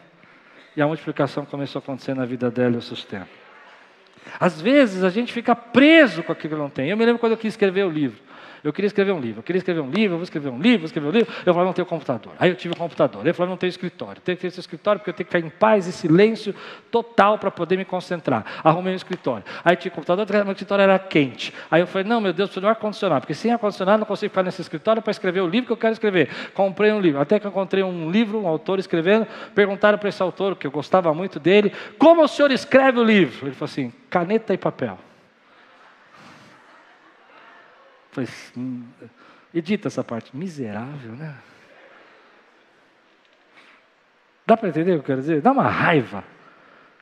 E 0.75 0.81
a 0.81 0.87
multiplicação 0.87 1.45
começou 1.45 1.79
a 1.79 1.83
acontecer 1.83 2.15
na 2.15 2.25
vida 2.25 2.49
dela 2.49 2.75
e 2.75 2.77
o 2.77 2.81
sustento. 2.81 3.43
Às 4.39 4.61
vezes 4.61 5.03
a 5.03 5.09
gente 5.09 5.33
fica 5.33 5.55
preso 5.55 6.23
com 6.23 6.31
aquilo 6.31 6.55
que 6.55 6.61
não 6.61 6.69
tem. 6.69 6.89
Eu 6.89 6.97
me 6.97 7.05
lembro 7.05 7.19
quando 7.19 7.33
eu 7.33 7.37
quis 7.37 7.53
escrever 7.53 7.85
o 7.85 7.89
livro. 7.89 8.22
Eu 8.63 8.71
queria 8.71 8.87
escrever 8.87 9.11
um 9.11 9.19
livro, 9.19 9.39
eu 9.39 9.43
queria 9.43 9.57
escrever 9.57 9.81
um 9.81 9.89
livro, 9.89 10.13
eu 10.13 10.17
vou 10.17 10.23
escrever 10.23 10.49
um 10.49 10.57
livro, 10.57 10.79
vou 10.79 10.85
escrever 10.85 11.07
um 11.07 11.11
livro. 11.11 11.33
Eu 11.45 11.53
falei, 11.53 11.65
não 11.67 11.73
tenho 11.73 11.85
computador. 11.85 12.31
Aí 12.39 12.49
eu 12.49 12.55
tive 12.55 12.73
um 12.73 12.77
computador. 12.77 13.27
Eu 13.27 13.33
falei, 13.33 13.49
não 13.49 13.57
tenho 13.57 13.69
escritório. 13.69 14.21
Tenho 14.21 14.37
que 14.37 14.41
ter 14.41 14.47
esse 14.47 14.59
escritório 14.59 14.99
porque 14.99 15.09
eu 15.09 15.13
tenho 15.13 15.27
que 15.27 15.35
ficar 15.35 15.45
em 15.45 15.49
paz 15.49 15.85
e 15.85 15.91
silêncio 15.91 16.55
total 16.89 17.37
para 17.37 17.51
poder 17.51 17.77
me 17.77 17.83
concentrar. 17.83 18.45
Arrumei 18.63 18.93
um 18.93 18.95
escritório. 18.95 19.43
Aí 19.65 19.75
tinha 19.75 19.91
computador, 19.91 20.25
meu 20.31 20.51
escritório 20.53 20.83
era 20.83 20.97
quente. 20.97 21.53
Aí 21.69 21.81
eu 21.81 21.87
falei, 21.87 22.07
não, 22.07 22.21
meu 22.21 22.31
Deus, 22.31 22.49
preciso 22.49 22.61
de 22.61 22.67
um 22.67 22.69
ar-condicionado, 22.69 23.21
porque 23.21 23.33
sem 23.33 23.51
ar-condicionado 23.51 23.99
não 23.99 24.05
consigo 24.05 24.29
ficar 24.29 24.43
nesse 24.43 24.61
escritório 24.61 25.01
para 25.01 25.11
escrever 25.11 25.41
o 25.41 25.47
livro 25.47 25.67
que 25.67 25.73
eu 25.73 25.77
quero 25.77 25.93
escrever. 25.93 26.29
Comprei 26.53 26.93
um 26.93 27.01
livro. 27.01 27.19
Até 27.19 27.39
que 27.39 27.45
eu 27.45 27.51
encontrei 27.51 27.83
um 27.83 28.09
livro, 28.09 28.39
um 28.39 28.47
autor 28.47 28.79
escrevendo. 28.79 29.27
Perguntaram 29.53 29.97
para 29.97 30.07
esse 30.07 30.23
autor, 30.23 30.55
que 30.55 30.65
eu 30.65 30.71
gostava 30.71 31.13
muito 31.13 31.37
dele, 31.39 31.73
como 31.97 32.23
o 32.23 32.27
senhor 32.27 32.51
escreve 32.51 32.97
o 32.97 33.03
livro? 33.03 33.47
Ele 33.47 33.55
falou 33.55 33.69
assim, 33.69 33.91
caneta 34.09 34.53
e 34.53 34.57
papel. 34.57 34.97
Falei, 38.13 38.29
hum, 38.55 38.83
Edita 39.53 39.87
essa 39.87 40.03
parte. 40.03 40.35
Miserável, 40.35 41.11
né? 41.11 41.35
Dá 44.45 44.57
para 44.57 44.67
entender 44.67 44.91
o 44.91 44.95
que 44.95 44.99
eu 44.99 45.03
quero 45.03 45.21
dizer? 45.21 45.41
Dá 45.41 45.51
uma 45.51 45.69
raiva. 45.69 46.23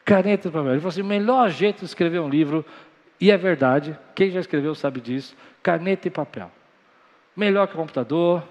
Caneta 0.04 0.50
e 0.50 0.52
papel. 0.52 0.72
Ele 0.72 0.80
falou 0.80 0.90
assim: 0.90 1.02
o 1.02 1.06
melhor 1.06 1.50
jeito 1.50 1.80
de 1.80 1.86
escrever 1.86 2.20
um 2.20 2.30
livro, 2.30 2.66
e 3.20 3.32
é 3.32 3.38
verdade, 3.38 3.98
quem 4.14 4.30
já 4.30 4.40
escreveu 4.40 4.76
sabe 4.76 5.00
disso, 5.00 5.36
caneta 5.64 6.08
e 6.08 6.12
papel. 6.12 6.52
Melhor 7.36 7.68
que 7.68 7.74
o 7.74 7.78
computador. 7.78 8.44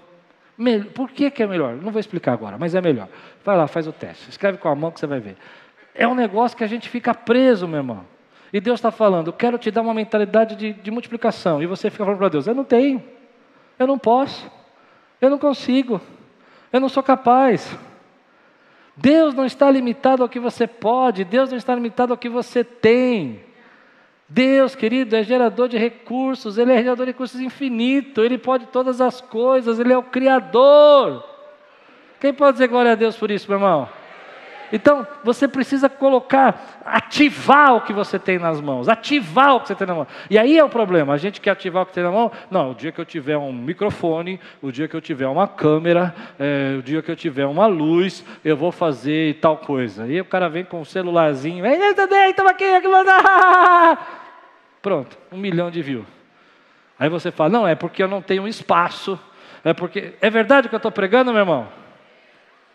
Por 0.93 1.09
que, 1.09 1.31
que 1.31 1.41
é 1.41 1.47
melhor? 1.47 1.75
Não 1.75 1.91
vou 1.91 1.99
explicar 1.99 2.33
agora, 2.33 2.57
mas 2.57 2.75
é 2.75 2.81
melhor. 2.81 3.07
Vai 3.43 3.57
lá, 3.57 3.67
faz 3.67 3.87
o 3.87 3.93
teste. 3.93 4.29
Escreve 4.29 4.57
com 4.57 4.67
a 4.67 4.75
mão 4.75 4.91
que 4.91 4.99
você 4.99 5.07
vai 5.07 5.19
ver. 5.19 5.35
É 5.93 6.07
um 6.07 6.13
negócio 6.13 6.57
que 6.57 6.63
a 6.63 6.67
gente 6.67 6.89
fica 6.89 7.13
preso, 7.13 7.67
meu 7.67 7.77
irmão. 7.77 8.05
E 8.53 8.59
Deus 8.59 8.79
está 8.79 8.91
falando, 8.91 9.27
eu 9.27 9.33
quero 9.33 9.57
te 9.57 9.71
dar 9.71 9.81
uma 9.81 9.93
mentalidade 9.93 10.55
de, 10.55 10.73
de 10.73 10.91
multiplicação. 10.91 11.61
E 11.63 11.65
você 11.65 11.89
fica 11.89 12.03
falando 12.03 12.19
para 12.19 12.29
Deus, 12.29 12.47
eu 12.47 12.55
não 12.55 12.63
tenho. 12.63 13.01
Eu 13.79 13.87
não 13.87 13.97
posso. 13.97 14.51
Eu 15.21 15.29
não 15.29 15.37
consigo. 15.37 16.01
Eu 16.71 16.79
não 16.79 16.89
sou 16.89 17.01
capaz. 17.01 17.77
Deus 18.95 19.33
não 19.33 19.45
está 19.45 19.71
limitado 19.71 20.21
ao 20.21 20.29
que 20.29 20.39
você 20.39 20.67
pode, 20.67 21.23
Deus 21.23 21.49
não 21.49 21.57
está 21.57 21.73
limitado 21.73 22.13
ao 22.13 22.17
que 22.17 22.29
você 22.29 22.63
tem. 22.63 23.41
Deus, 24.27 24.75
querido, 24.75 25.15
é 25.15 25.23
gerador 25.23 25.67
de 25.67 25.77
recursos, 25.77 26.57
Ele 26.57 26.71
é 26.71 26.77
gerador 26.77 27.05
de 27.05 27.11
recursos 27.11 27.39
infinito, 27.41 28.21
Ele 28.21 28.37
pode 28.37 28.67
todas 28.67 29.01
as 29.01 29.19
coisas, 29.19 29.79
Ele 29.79 29.91
é 29.91 29.97
o 29.97 30.03
Criador. 30.03 31.23
Quem 32.19 32.33
pode 32.33 32.53
dizer 32.53 32.67
glória 32.67 32.91
a 32.91 32.95
Deus 32.95 33.17
por 33.17 33.31
isso, 33.31 33.49
meu 33.49 33.57
irmão? 33.57 33.89
Então, 34.71 35.05
você 35.23 35.47
precisa 35.47 35.89
colocar, 35.89 36.81
ativar 36.85 37.75
o 37.75 37.81
que 37.81 37.93
você 37.93 38.17
tem 38.17 38.39
nas 38.39 38.61
mãos, 38.61 38.87
ativar 38.87 39.55
o 39.55 39.59
que 39.61 39.67
você 39.67 39.75
tem 39.75 39.87
na 39.87 39.95
mão. 39.95 40.07
E 40.29 40.37
aí 40.37 40.57
é 40.57 40.63
o 40.63 40.69
problema, 40.69 41.13
a 41.13 41.17
gente 41.17 41.41
quer 41.41 41.51
ativar 41.51 41.83
o 41.83 41.85
que 41.85 41.93
tem 41.93 42.03
na 42.03 42.11
mão. 42.11 42.31
Não, 42.49 42.71
o 42.71 42.75
dia 42.75 42.91
que 42.91 42.99
eu 42.99 43.05
tiver 43.05 43.37
um 43.37 43.51
microfone, 43.51 44.39
o 44.61 44.71
dia 44.71 44.87
que 44.87 44.95
eu 44.95 45.01
tiver 45.01 45.27
uma 45.27 45.47
câmera, 45.47 46.15
é, 46.39 46.75
o 46.77 46.81
dia 46.81 47.01
que 47.01 47.11
eu 47.11 47.15
tiver 47.15 47.45
uma 47.45 47.67
luz, 47.67 48.23
eu 48.43 48.55
vou 48.55 48.71
fazer 48.71 49.39
tal 49.39 49.57
coisa. 49.57 50.07
E 50.07 50.19
o 50.21 50.25
cara 50.25 50.49
vem 50.49 50.63
com 50.63 50.81
um 50.81 50.85
celularzinho, 50.85 51.65
estamos 51.65 52.51
aqui, 52.51 52.65
aqui, 52.65 52.87
Pronto, 54.81 55.17
um 55.31 55.37
milhão 55.37 55.69
de 55.69 55.81
views. 55.81 56.05
Aí 56.97 57.09
você 57.09 57.31
fala, 57.31 57.49
não, 57.49 57.67
é 57.67 57.75
porque 57.75 58.01
eu 58.03 58.07
não 58.07 58.21
tenho 58.21 58.47
espaço. 58.47 59.19
É 59.63 59.73
porque. 59.73 60.13
É 60.21 60.29
verdade 60.29 60.67
o 60.67 60.69
que 60.69 60.75
eu 60.75 60.77
estou 60.77 60.91
pregando, 60.91 61.31
meu 61.31 61.41
irmão? 61.41 61.80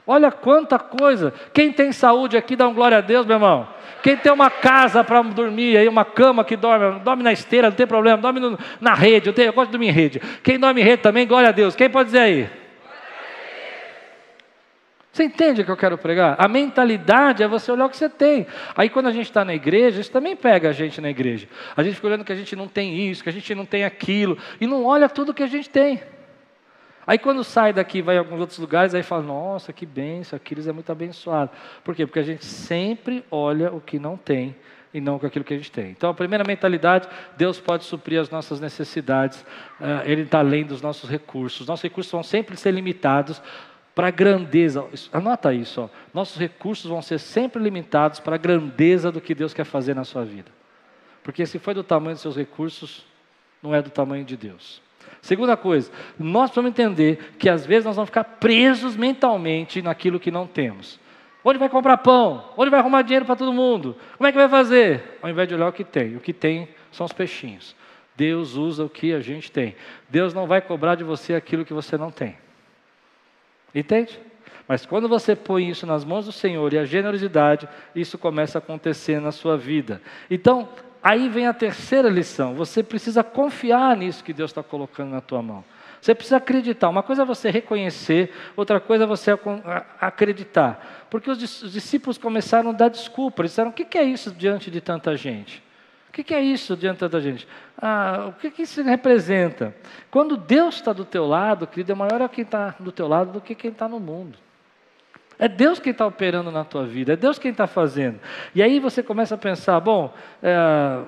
Olha 0.07 0.31
quanta 0.31 0.79
coisa. 0.79 1.35
Quem 1.53 1.73
tem 1.73 1.91
saúde 1.91 2.37
aqui, 2.37 2.55
dá 2.55 2.69
um 2.69 2.75
glória 2.75 2.99
a 2.99 3.01
Deus, 3.01 3.27
meu 3.27 3.37
irmão. 3.37 3.67
Quem 4.03 4.17
tem 4.17 4.31
uma 4.31 4.49
casa 4.49 5.03
para 5.03 5.21
dormir, 5.23 5.77
aí 5.77 5.89
uma 5.89 6.05
cama 6.05 6.45
que 6.45 6.57
dorme, 6.57 7.01
dorme 7.01 7.25
na 7.25 7.33
esteira, 7.33 7.71
não 7.71 7.77
tem 7.77 7.89
problema, 7.89 8.17
dorme 8.17 8.39
no, 8.39 8.57
na 8.81 8.95
rede, 8.95 9.29
eu, 9.29 9.33
tenho, 9.33 9.49
eu 9.49 9.53
gosto 9.53 9.67
de 9.67 9.73
dormir 9.73 9.89
em 9.89 9.93
rede. 9.93 10.21
Quem 10.45 10.61
dorme 10.61 10.81
em 10.81 10.85
rede 10.85 11.03
também, 11.03 11.27
glória 11.27 11.49
a 11.49 11.53
Deus. 11.53 11.75
Quem 11.75 11.91
pode 11.91 12.07
dizer 12.07 12.21
aí? 12.21 12.49
Você 15.11 15.25
entende 15.25 15.63
o 15.63 15.65
que 15.65 15.71
eu 15.71 15.77
quero 15.77 15.97
pregar? 15.99 16.37
A 16.39 16.47
mentalidade 16.47 17.43
é 17.43 17.49
você 17.49 17.73
olhar 17.73 17.87
o 17.87 17.89
que 17.89 17.97
você 17.97 18.09
tem. 18.09 18.47
Aí 18.77 18.89
quando 18.89 19.07
a 19.07 19.13
gente 19.13 19.25
está 19.25 19.45
na 19.45 19.55
igreja, 19.55 20.01
isso 20.01 20.13
também 20.13 20.37
pega 20.37 20.69
a 20.69 20.73
gente 20.73 21.01
na 21.01 21.11
igreja. 21.11 21.49
A 21.75 21.83
gente 21.83 21.95
fica 21.95 22.07
olhando 22.07 22.25
que 22.25 22.33
a 22.33 22.37
gente 22.37 22.55
não 22.55 22.69
tem 22.69 23.11
isso, 23.11 23.25
que 23.25 23.31
a 23.31 23.33
gente 23.33 23.55
não 23.55 23.65
tem 23.65 23.83
aquilo, 23.83 24.39
e 24.61 24.67
não 24.67 24.85
olha 24.85 25.09
tudo 25.09 25.35
que 25.35 25.43
a 25.43 25.49
gente 25.49 25.69
tem. 25.69 26.01
Aí 27.07 27.19
quando 27.19 27.45
sai 27.45 27.73
daqui, 27.73 28.03
vai 28.03 28.17
em 28.17 28.19
alguns 28.19 28.41
outros 28.41 28.59
lugares, 28.59 28.95
aí 28.95 29.03
fala, 29.03 29.23
nossa, 29.23 29.73
que 29.73 29.87
benção, 29.87 30.37
Aquiles 30.37 30.67
é 30.67 30.73
muito 30.73 30.91
abençoado. 30.91 31.51
Por 31.85 31.95
quê? 31.95 32.05
Porque 32.05 32.19
a 32.19 32.25
gente 32.25 32.45
sempre 32.45 33.25
olha 33.31 33.73
o 33.73 33.81
que 33.81 33.99
não 33.99 34.17
tem 34.17 34.57
e 34.93 35.01
não 35.01 35.19
com 35.19 35.27
aquilo 35.27 35.45
que 35.45 35.55
a 35.55 35.57
gente 35.57 35.71
tem. 35.71 35.91
Então, 35.91 36.11
a 36.11 36.15
primeira 36.15 36.43
mentalidade, 36.43 37.09
Deus 37.37 37.61
pode 37.61 37.85
suprir 37.85 38.21
as 38.21 38.31
nossas 38.31 38.61
necessidades, 38.61 39.41
uh, 39.81 40.03
Ele 40.05 40.23
está 40.23 40.39
além 40.39 40.65
dos 40.65 40.81
nossos 40.81 41.09
recursos. 41.09 41.67
Nossos 41.67 41.83
recursos 41.83 42.11
vão 42.11 42.23
sempre 42.23 42.57
ser 42.57 42.73
limitados 42.73 43.41
para 43.95 44.09
a 44.09 44.11
grandeza. 44.11 44.85
Anota 45.13 45.53
isso, 45.53 45.83
ó. 45.83 45.89
nossos 46.13 46.39
recursos 46.39 46.91
vão 46.91 47.03
ser 47.03 47.19
sempre 47.19 47.63
limitados 47.63 48.21
para 48.21 48.35
a 48.35 48.39
grandeza 48.39 49.13
do 49.13 49.21
que 49.21 49.35
Deus 49.35 49.55
quer 49.55 49.65
fazer 49.65 49.95
na 49.95 50.05
sua 50.05 50.25
vida. 50.25 50.51
Porque 51.23 51.45
se 51.45 51.59
foi 51.59 51.75
do 51.75 51.85
tamanho 51.85 52.15
dos 52.15 52.23
seus 52.23 52.37
recursos, 52.37 53.07
não 53.63 53.75
é 53.75 53.83
do 53.83 53.91
tamanho 53.91 54.25
de 54.25 54.37
Deus. 54.37 54.81
Segunda 55.21 55.57
coisa, 55.57 55.91
nós 56.19 56.51
precisamos 56.51 56.71
entender 56.71 57.35
que 57.39 57.49
às 57.49 57.67
vezes 57.67 57.85
nós 57.85 57.97
vamos 57.97 58.09
ficar 58.09 58.25
presos 58.25 58.97
mentalmente 58.97 59.83
naquilo 59.83 60.21
que 60.21 60.31
não 60.31 60.47
temos. 60.47 61.01
Onde 61.45 61.59
vai 61.59 61.69
comprar 61.69 61.99
pão? 61.99 62.45
Onde 62.57 62.71
vai 62.71 62.81
arrumar 62.81 63.03
dinheiro 63.03 63.25
para 63.25 63.37
todo 63.37 63.53
mundo? 63.53 63.97
Como 64.17 64.27
é 64.27 64.33
que 64.33 64.39
vai 64.39 64.49
fazer? 64.49 65.19
Ao 65.23 65.31
invés 65.31 65.49
de 65.49 65.55
olhar 65.55 65.69
o 65.69 65.73
que 65.73 65.85
tem. 65.85 66.17
O 66.17 66.21
que 66.21 66.33
tem 66.33 66.69
são 66.91 67.07
os 67.07 67.13
peixinhos. 67.13 67.77
Deus 68.17 68.55
usa 68.55 68.85
o 68.85 68.89
que 68.89 69.13
a 69.13 69.21
gente 69.21 69.53
tem. 69.53 69.77
Deus 70.09 70.35
não 70.35 70.47
vai 70.47 70.61
cobrar 70.61 70.95
de 70.95 71.05
você 71.05 71.35
aquilo 71.35 71.65
que 71.65 71.73
você 71.73 71.97
não 71.97 72.11
tem. 72.11 72.37
Entende? 73.75 74.19
Mas 74.67 74.85
quando 74.85 75.09
você 75.09 75.37
põe 75.37 75.69
isso 75.69 75.87
nas 75.87 76.05
mãos 76.05 76.27
do 76.27 76.33
Senhor 76.33 76.73
e 76.73 76.79
a 76.79 76.85
generosidade, 76.85 77.69
isso 77.95 78.19
começa 78.19 78.59
a 78.59 78.61
acontecer 78.61 79.21
na 79.21 79.31
sua 79.31 79.57
vida. 79.57 80.03
Então, 80.31 80.69
Aí 81.07 81.29
vem 81.29 81.47
a 81.47 81.55
terceira 81.55 82.09
lição: 82.09 82.57
você 82.57 82.83
precisa 82.83 83.23
confiar 83.23 83.97
nisso 83.97 84.25
que 84.25 84.33
Deus 84.33 84.51
está 84.51 84.61
colocando 84.61 85.13
na 85.13 85.21
tua 85.21 85.41
mão. 85.41 85.65
Você 86.01 86.13
precisa 86.17 86.39
acreditar. 86.39 86.89
Uma 86.89 87.03
coisa 87.05 87.23
é 87.23 87.25
você 87.25 87.49
reconhecer, 87.49 88.33
outra 88.57 88.81
coisa 88.81 89.05
é 89.05 89.07
você 89.07 89.31
acreditar. 90.01 91.07
Porque 91.09 91.31
os 91.31 91.39
discípulos 91.39 92.19
começaram 92.19 92.71
a 92.71 92.73
dar 92.73 92.89
desculpa. 92.89 93.43
Eles 93.43 93.53
disseram: 93.53 93.71
o 93.71 93.73
que 93.73 93.97
é 93.97 94.03
isso 94.03 94.33
diante 94.33 94.69
de 94.69 94.81
tanta 94.81 95.17
gente? 95.17 95.63
O 96.09 96.13
que 96.13 96.35
é 96.35 96.41
isso 96.41 96.77
diante 96.77 96.95
de 96.95 97.01
tanta 97.01 97.21
gente? 97.21 97.47
Ah, 97.81 98.31
o 98.31 98.33
que 98.33 98.63
isso 98.63 98.83
representa? 98.83 99.77
Quando 100.11 100.37
Deus 100.37 100.75
está 100.75 100.93
do 100.93 101.05
teu 101.05 101.25
lado, 101.25 101.69
querido, 101.69 101.93
é 101.93 101.95
maior 101.95 102.29
quem 102.29 102.43
está 102.43 102.75
do 102.81 102.91
teu 102.91 103.07
lado 103.07 103.31
do 103.31 103.41
que 103.41 103.55
quem 103.55 103.71
está 103.71 103.87
no 103.87 104.01
mundo. 104.01 104.37
É 105.39 105.49
Deus 105.49 105.79
quem 105.79 105.93
está 105.93 106.07
operando 106.07 106.51
na 106.51 106.65
tua 106.65 106.87
vida, 106.87 107.13
é 107.13 107.17
Deus 107.17 107.39
quem 107.39 107.51
está 107.51 107.67
fazendo. 107.67 108.19
E 108.55 108.63
aí 108.63 108.81
você 108.81 109.03
começa 109.03 109.35
a 109.35 109.39
pensar: 109.39 109.79
bom, 109.81 110.13
é, 110.43 111.03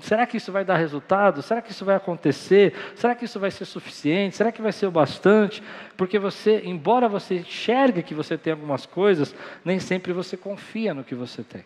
será 0.00 0.26
que 0.26 0.36
isso 0.36 0.50
vai 0.50 0.64
dar 0.64 0.76
resultado? 0.76 1.42
Será 1.42 1.62
que 1.62 1.70
isso 1.70 1.84
vai 1.84 1.94
acontecer? 1.94 2.74
Será 2.96 3.14
que 3.14 3.24
isso 3.24 3.38
vai 3.38 3.50
ser 3.50 3.64
suficiente? 3.64 4.36
Será 4.36 4.50
que 4.50 4.60
vai 4.60 4.72
ser 4.72 4.86
o 4.86 4.90
bastante? 4.90 5.62
Porque 5.96 6.18
você, 6.18 6.62
embora 6.64 7.08
você 7.08 7.36
enxergue 7.36 8.02
que 8.02 8.14
você 8.14 8.36
tem 8.36 8.52
algumas 8.52 8.84
coisas, 8.84 9.34
nem 9.64 9.78
sempre 9.78 10.12
você 10.12 10.36
confia 10.36 10.92
no 10.92 11.04
que 11.04 11.14
você 11.14 11.42
tem. 11.42 11.64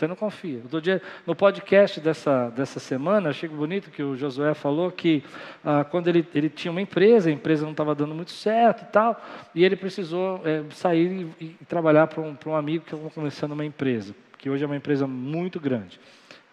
Você 0.00 0.06
não 0.06 0.16
confia. 0.16 0.62
Dia, 0.82 1.02
no 1.26 1.36
podcast 1.36 2.00
dessa, 2.00 2.48
dessa 2.48 2.80
semana, 2.80 3.28
achei 3.28 3.46
bonito 3.46 3.90
que 3.90 4.02
o 4.02 4.16
Josué 4.16 4.54
falou 4.54 4.90
que 4.90 5.22
ah, 5.62 5.84
quando 5.84 6.08
ele, 6.08 6.26
ele 6.34 6.48
tinha 6.48 6.72
uma 6.72 6.80
empresa, 6.80 7.28
a 7.28 7.32
empresa 7.32 7.64
não 7.64 7.72
estava 7.72 7.94
dando 7.94 8.14
muito 8.14 8.30
certo 8.30 8.80
e 8.80 8.86
tal, 8.86 9.22
e 9.54 9.62
ele 9.62 9.76
precisou 9.76 10.40
é, 10.42 10.64
sair 10.70 11.30
e, 11.38 11.44
e 11.60 11.64
trabalhar 11.66 12.06
para 12.06 12.22
um, 12.22 12.34
um 12.46 12.54
amigo 12.54 12.86
que 12.86 12.94
estava 12.94 13.10
começando 13.10 13.52
uma 13.52 13.62
empresa, 13.62 14.14
que 14.38 14.48
hoje 14.48 14.64
é 14.64 14.66
uma 14.66 14.76
empresa 14.76 15.06
muito 15.06 15.60
grande. 15.60 16.00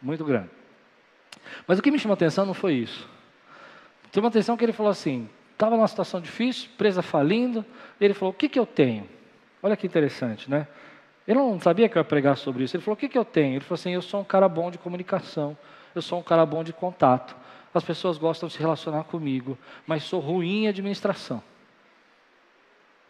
Muito 0.01 0.25
grande. 0.25 0.49
Mas 1.65 1.79
o 1.79 1.81
que 1.81 1.89
me 1.89 1.99
chamou 1.99 2.15
atenção 2.15 2.45
não 2.45 2.53
foi 2.53 2.73
isso. 2.73 3.07
Chamou 4.13 4.27
atenção 4.27 4.57
que 4.57 4.65
ele 4.65 4.73
falou 4.73 4.91
assim: 4.91 5.29
estava 5.53 5.77
numa 5.77 5.88
situação 5.88 6.19
difícil, 6.19 6.69
empresa 6.73 7.01
falindo, 7.01 7.63
ele 8.01 8.13
falou: 8.13 8.33
o 8.33 8.36
que, 8.36 8.49
que 8.49 8.60
eu 8.60 8.65
tenho? 8.65 9.07
Olha 9.63 9.77
que 9.77 9.88
interessante, 9.88 10.51
né? 10.51 10.67
Ele 11.27 11.37
não 11.37 11.59
sabia 11.59 11.89
que 11.89 11.97
eu 11.97 11.99
ia 11.99 12.05
pregar 12.05 12.37
sobre 12.37 12.63
isso. 12.63 12.77
Ele 12.77 12.83
falou: 12.83 12.95
O 12.95 12.97
que, 12.97 13.09
que 13.09 13.17
eu 13.17 13.25
tenho? 13.25 13.55
Ele 13.55 13.59
falou 13.59 13.75
assim: 13.75 13.93
Eu 13.93 14.01
sou 14.01 14.21
um 14.21 14.23
cara 14.23 14.47
bom 14.47 14.71
de 14.71 14.77
comunicação, 14.77 15.57
eu 15.93 16.01
sou 16.01 16.19
um 16.19 16.23
cara 16.23 16.45
bom 16.45 16.63
de 16.63 16.71
contato. 16.71 17.35
As 17.73 17.83
pessoas 17.83 18.17
gostam 18.17 18.47
de 18.47 18.55
se 18.55 18.59
relacionar 18.59 19.03
comigo, 19.03 19.57
mas 19.85 20.03
sou 20.03 20.19
ruim 20.19 20.63
em 20.63 20.67
administração. 20.67 21.43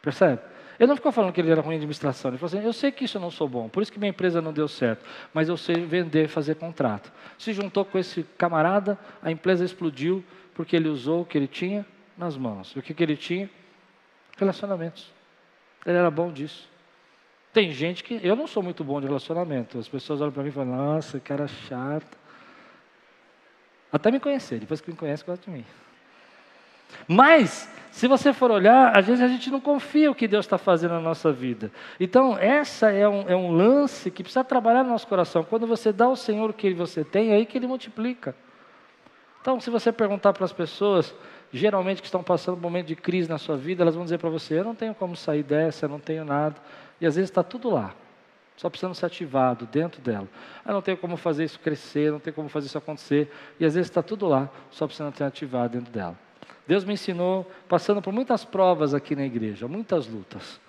Percebe? 0.01 0.41
Ele 0.80 0.88
não 0.88 0.95
ficou 0.95 1.12
falando 1.12 1.32
que 1.32 1.41
ele 1.41 1.49
era 1.49 1.62
ruim 1.62 1.75
em 1.75 1.77
administração. 1.77 2.32
Ele 2.32 2.38
falou 2.38 2.58
assim: 2.58 2.65
Eu 2.65 2.73
sei 2.73 2.91
que 2.91 3.06
isso 3.06 3.17
eu 3.17 3.21
não 3.21 3.32
sou 3.32 3.47
bom, 3.47 3.69
por 3.69 3.84
isso 3.84 3.91
que 3.91 3.99
minha 3.99 4.10
empresa 4.10 4.41
não 4.41 4.51
deu 4.51 4.67
certo, 4.67 5.06
mas 5.34 5.47
eu 5.47 5.56
sei 5.56 5.75
vender 5.86 6.27
fazer 6.27 6.56
contrato. 6.56 7.12
Se 7.38 7.53
juntou 7.53 7.86
com 7.86 7.99
esse 7.99 8.23
camarada, 8.38 8.97
a 9.21 9.32
empresa 9.32 9.63
explodiu 9.63 10.23
porque 10.56 10.75
ele 10.75 10.89
usou 10.89 11.21
o 11.21 11.25
que 11.25 11.38
ele 11.38 11.47
tinha 11.47 11.86
nas 12.17 12.36
mãos. 12.36 12.71
E 12.75 12.80
o 12.80 12.82
que, 12.82 12.93
que 12.93 13.03
ele 13.03 13.15
tinha? 13.15 13.47
Relacionamentos. 14.38 15.12
Ele 15.86 15.97
era 15.97 16.10
bom 16.10 16.32
disso. 16.32 16.67
Tem 17.58 17.72
gente 17.72 18.04
que. 18.04 18.20
Eu 18.22 18.36
não 18.36 18.46
sou 18.46 18.62
muito 18.62 18.84
bom 18.84 19.02
de 19.02 19.08
relacionamento. 19.08 19.80
As 19.80 19.88
pessoas 19.88 20.22
olham 20.22 20.32
para 20.32 20.43
mim 20.43 20.50
e 20.50 20.52
falam, 20.52 20.76
nossa, 20.76 21.20
cara 21.20 21.48
chato. 21.48 22.15
Até 23.91 24.12
me 24.12 24.20
conhecer, 24.20 24.60
depois 24.60 24.80
que 24.80 24.91
me 24.91 24.96
conhece, 24.96 25.26
gosta 25.26 25.43
de 25.43 25.58
mim. 25.58 25.65
Mas, 27.08 27.67
se 27.89 28.08
você 28.08 28.32
for 28.32 28.52
olhar, 28.52 28.96
às 28.96 29.08
vezes 29.08 29.24
a 29.24 29.28
gente 29.28 29.50
não 29.50 29.60
confia 29.60 30.12
o 30.12 30.13
que 30.13 30.28
Deus 30.28 30.46
está 30.46 30.60
fazendo 30.60 30.91
na 30.91 31.00
nossa 31.00 31.32
vida. 31.32 31.72
Então, 32.00 32.38
essa 32.38 32.91
é 32.91 33.10
um, 33.10 33.28
é 33.28 33.36
um 33.36 33.52
lance 33.52 34.12
que 34.12 34.22
precisa 34.22 34.43
trabalhar 34.43 34.84
no 34.84 34.91
nosso 34.91 35.08
coração. 35.08 35.43
Quando 35.43 35.65
você 35.65 35.91
dá 35.91 36.06
ao 36.06 36.15
Senhor 36.15 36.52
o 36.52 36.54
que 36.54 36.72
você 36.76 37.04
tem, 37.04 37.32
é 37.32 37.38
aí 37.38 37.46
que 37.48 37.58
Ele 37.58 37.65
multiplica. 37.65 38.36
Então, 39.41 39.60
se 39.60 39.72
você 39.72 39.91
perguntar 39.91 40.32
para 40.32 40.46
as 40.46 40.54
pessoas, 40.54 41.12
geralmente 41.52 42.02
que 42.04 42.08
estão 42.08 42.22
passando 42.22 42.56
um 42.56 42.62
momento 42.62 42.86
de 42.86 42.96
crise 42.96 43.28
na 43.28 43.39
sua 43.39 43.58
vida, 43.58 43.82
elas 43.82 43.96
vão 43.96 44.04
dizer 44.04 44.20
para 44.20 44.30
você: 44.30 44.60
Eu 44.60 44.63
não 44.63 44.76
tenho 44.76 44.93
como 44.93 45.15
sair 45.15 45.41
dessa, 45.41 45.86
eu 45.86 45.89
não 45.89 46.00
tenho 46.00 46.24
nada. 46.24 46.56
E 46.99 47.05
às 47.05 47.15
vezes 47.15 47.29
está 47.29 47.43
tudo 47.43 47.69
lá, 47.69 47.93
só 48.55 48.69
precisando 48.69 48.95
ser 48.95 49.05
ativado 49.05 49.65
dentro 49.67 50.01
dela. 50.01 50.27
Eu 50.65 50.73
não 50.73 50.81
tenho 50.81 50.97
como 50.97 51.15
fazer 51.15 51.43
isso 51.43 51.60
crescer, 51.60 52.12
não 52.12 52.19
tenho 52.19 52.33
como 52.33 52.49
fazer 52.49 52.67
isso 52.67 52.77
acontecer. 52.77 53.31
E 53.60 53.65
às 53.65 53.75
vezes 53.75 53.89
está 53.89 54.01
tudo 54.01 54.27
lá, 54.27 54.49
só 54.71 54.88
precisando 54.88 55.15
ser 55.15 55.23
ativado 55.23 55.77
dentro 55.77 55.91
dela. 55.91 56.17
Deus 56.65 56.83
me 56.83 56.93
ensinou, 56.93 57.49
passando 57.69 58.01
por 58.01 58.12
muitas 58.12 58.43
provas 58.43 58.93
aqui 58.93 59.15
na 59.15 59.25
igreja, 59.25 59.67
muitas 59.67 60.07
lutas. 60.07 60.60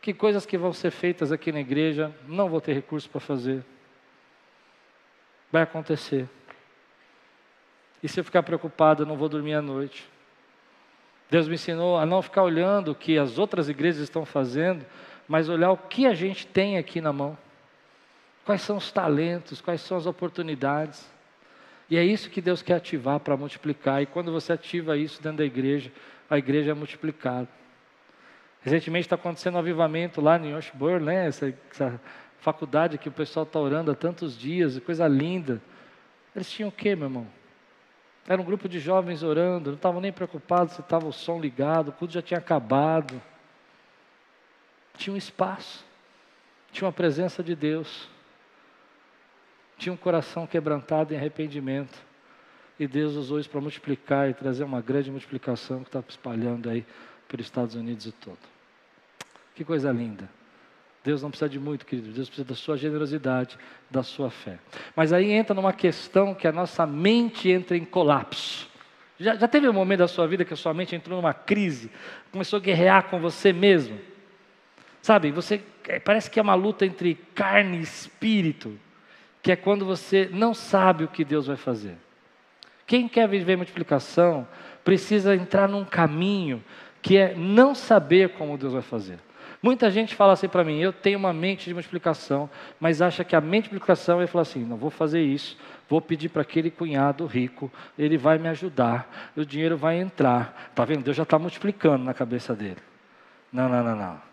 Que 0.00 0.12
coisas 0.12 0.46
que 0.46 0.56
vão 0.58 0.72
ser 0.72 0.90
feitas 0.90 1.30
aqui 1.30 1.52
na 1.52 1.60
igreja, 1.60 2.12
não 2.26 2.48
vou 2.48 2.60
ter 2.60 2.72
recurso 2.72 3.08
para 3.08 3.20
fazer. 3.20 3.64
Vai 5.52 5.62
acontecer. 5.62 6.28
E 8.02 8.08
se 8.08 8.18
eu 8.18 8.24
ficar 8.24 8.42
preocupado, 8.42 9.02
eu 9.02 9.06
não 9.06 9.16
vou 9.16 9.28
dormir 9.28 9.54
à 9.54 9.62
noite. 9.62 10.08
Deus 11.30 11.46
me 11.46 11.54
ensinou 11.54 11.98
a 11.98 12.06
não 12.06 12.22
ficar 12.22 12.42
olhando 12.42 12.92
o 12.92 12.94
que 12.94 13.18
as 13.18 13.38
outras 13.38 13.68
igrejas 13.68 14.02
estão 14.02 14.24
fazendo, 14.24 14.84
mas 15.28 15.48
olhar 15.48 15.70
o 15.70 15.76
que 15.76 16.06
a 16.06 16.14
gente 16.14 16.46
tem 16.46 16.78
aqui 16.78 17.00
na 17.00 17.12
mão. 17.12 17.36
Quais 18.44 18.62
são 18.62 18.78
os 18.78 18.90
talentos, 18.90 19.60
quais 19.60 19.82
são 19.82 19.98
as 19.98 20.06
oportunidades. 20.06 21.06
E 21.90 21.98
é 21.98 22.04
isso 22.04 22.30
que 22.30 22.40
Deus 22.40 22.62
quer 22.62 22.76
ativar 22.76 23.20
para 23.20 23.36
multiplicar. 23.36 24.02
E 24.02 24.06
quando 24.06 24.32
você 24.32 24.54
ativa 24.54 24.96
isso 24.96 25.22
dentro 25.22 25.38
da 25.38 25.44
igreja, 25.44 25.92
a 26.30 26.38
igreja 26.38 26.70
é 26.70 26.74
multiplicada. 26.74 27.48
Recentemente 28.62 29.06
está 29.06 29.16
acontecendo 29.16 29.54
um 29.56 29.58
avivamento 29.58 30.20
lá 30.20 30.38
em 30.38 30.54
Washburn, 30.54 31.04
né? 31.04 31.26
Essa, 31.26 31.54
essa 31.70 32.00
faculdade 32.38 32.98
que 32.98 33.08
o 33.08 33.12
pessoal 33.12 33.44
está 33.44 33.58
orando 33.58 33.90
há 33.90 33.94
tantos 33.94 34.36
dias, 34.36 34.78
coisa 34.80 35.06
linda. 35.06 35.60
Eles 36.34 36.50
tinham 36.50 36.68
o 36.68 36.72
quê, 36.72 36.96
meu 36.96 37.06
irmão? 37.06 37.26
Era 38.26 38.40
um 38.40 38.44
grupo 38.44 38.68
de 38.68 38.78
jovens 38.78 39.22
orando, 39.22 39.70
não 39.70 39.76
estavam 39.76 40.00
nem 40.00 40.12
preocupados 40.12 40.74
se 40.74 40.80
estava 40.80 41.06
o 41.06 41.12
som 41.12 41.40
ligado, 41.40 41.88
o 41.88 41.92
culto 41.92 42.12
já 42.12 42.22
tinha 42.22 42.38
acabado. 42.38 43.20
Tinha 44.98 45.14
um 45.14 45.16
espaço, 45.16 45.84
tinha 46.72 46.86
uma 46.86 46.92
presença 46.92 47.42
de 47.42 47.54
Deus, 47.54 48.08
tinha 49.78 49.92
um 49.92 49.96
coração 49.96 50.46
quebrantado 50.46 51.14
em 51.14 51.16
arrependimento. 51.16 52.06
E 52.78 52.86
Deus 52.86 53.14
usou 53.14 53.40
isso 53.40 53.48
para 53.48 53.60
multiplicar 53.60 54.28
e 54.28 54.34
trazer 54.34 54.64
uma 54.64 54.80
grande 54.80 55.10
multiplicação 55.10 55.80
que 55.80 55.88
está 55.88 56.02
espalhando 56.06 56.68
aí 56.68 56.84
pelos 57.26 57.46
Estados 57.46 57.74
Unidos 57.74 58.06
e 58.06 58.12
todo. 58.12 58.38
Que 59.54 59.64
coisa 59.64 59.90
linda. 59.90 60.28
Deus 61.02 61.22
não 61.22 61.30
precisa 61.30 61.48
de 61.48 61.58
muito, 61.58 61.86
querido. 61.86 62.12
Deus 62.12 62.28
precisa 62.28 62.46
da 62.46 62.54
sua 62.54 62.76
generosidade, 62.76 63.58
da 63.90 64.02
sua 64.02 64.30
fé. 64.30 64.58
Mas 64.94 65.12
aí 65.12 65.30
entra 65.30 65.54
numa 65.54 65.72
questão 65.72 66.34
que 66.34 66.46
a 66.46 66.52
nossa 66.52 66.86
mente 66.86 67.48
entra 67.50 67.76
em 67.76 67.84
colapso. 67.84 68.68
Já, 69.18 69.34
já 69.34 69.48
teve 69.48 69.68
um 69.68 69.72
momento 69.72 70.00
da 70.00 70.08
sua 70.08 70.26
vida 70.26 70.44
que 70.44 70.54
a 70.54 70.56
sua 70.56 70.72
mente 70.72 70.94
entrou 70.94 71.20
numa 71.20 71.34
crise, 71.34 71.90
começou 72.30 72.58
a 72.58 72.60
guerrear 72.60 73.04
com 73.08 73.18
você 73.18 73.52
mesmo? 73.52 73.98
Sabe, 75.08 75.30
você 75.30 75.62
é, 75.88 75.98
parece 75.98 76.30
que 76.30 76.38
é 76.38 76.42
uma 76.42 76.54
luta 76.54 76.84
entre 76.84 77.14
carne 77.34 77.78
e 77.78 77.80
espírito, 77.80 78.78
que 79.42 79.50
é 79.50 79.56
quando 79.56 79.86
você 79.86 80.28
não 80.30 80.52
sabe 80.52 81.02
o 81.02 81.08
que 81.08 81.24
Deus 81.24 81.46
vai 81.46 81.56
fazer. 81.56 81.96
Quem 82.86 83.08
quer 83.08 83.26
viver 83.26 83.56
multiplicação 83.56 84.46
precisa 84.84 85.34
entrar 85.34 85.66
num 85.66 85.82
caminho 85.82 86.62
que 87.00 87.16
é 87.16 87.34
não 87.34 87.74
saber 87.74 88.34
como 88.34 88.58
Deus 88.58 88.74
vai 88.74 88.82
fazer. 88.82 89.18
Muita 89.62 89.90
gente 89.90 90.14
fala 90.14 90.34
assim 90.34 90.46
para 90.46 90.62
mim: 90.62 90.78
eu 90.78 90.92
tenho 90.92 91.18
uma 91.18 91.32
mente 91.32 91.64
de 91.64 91.72
multiplicação, 91.72 92.50
mas 92.78 93.00
acha 93.00 93.24
que 93.24 93.34
a 93.34 93.40
mente 93.40 93.64
de 93.64 93.70
multiplicação 93.70 94.20
é 94.20 94.26
falar 94.26 94.42
assim: 94.42 94.62
não 94.62 94.76
vou 94.76 94.90
fazer 94.90 95.22
isso, 95.22 95.56
vou 95.88 96.02
pedir 96.02 96.28
para 96.28 96.42
aquele 96.42 96.70
cunhado 96.70 97.24
rico, 97.24 97.72
ele 97.98 98.18
vai 98.18 98.36
me 98.36 98.48
ajudar, 98.50 99.30
o 99.34 99.42
dinheiro 99.42 99.78
vai 99.78 99.98
entrar. 99.98 100.68
Está 100.68 100.84
vendo? 100.84 101.02
Deus 101.02 101.16
já 101.16 101.22
está 101.22 101.38
multiplicando 101.38 102.04
na 102.04 102.12
cabeça 102.12 102.54
dele. 102.54 102.82
Não, 103.50 103.70
não, 103.70 103.82
não, 103.82 103.96
não. 103.96 104.27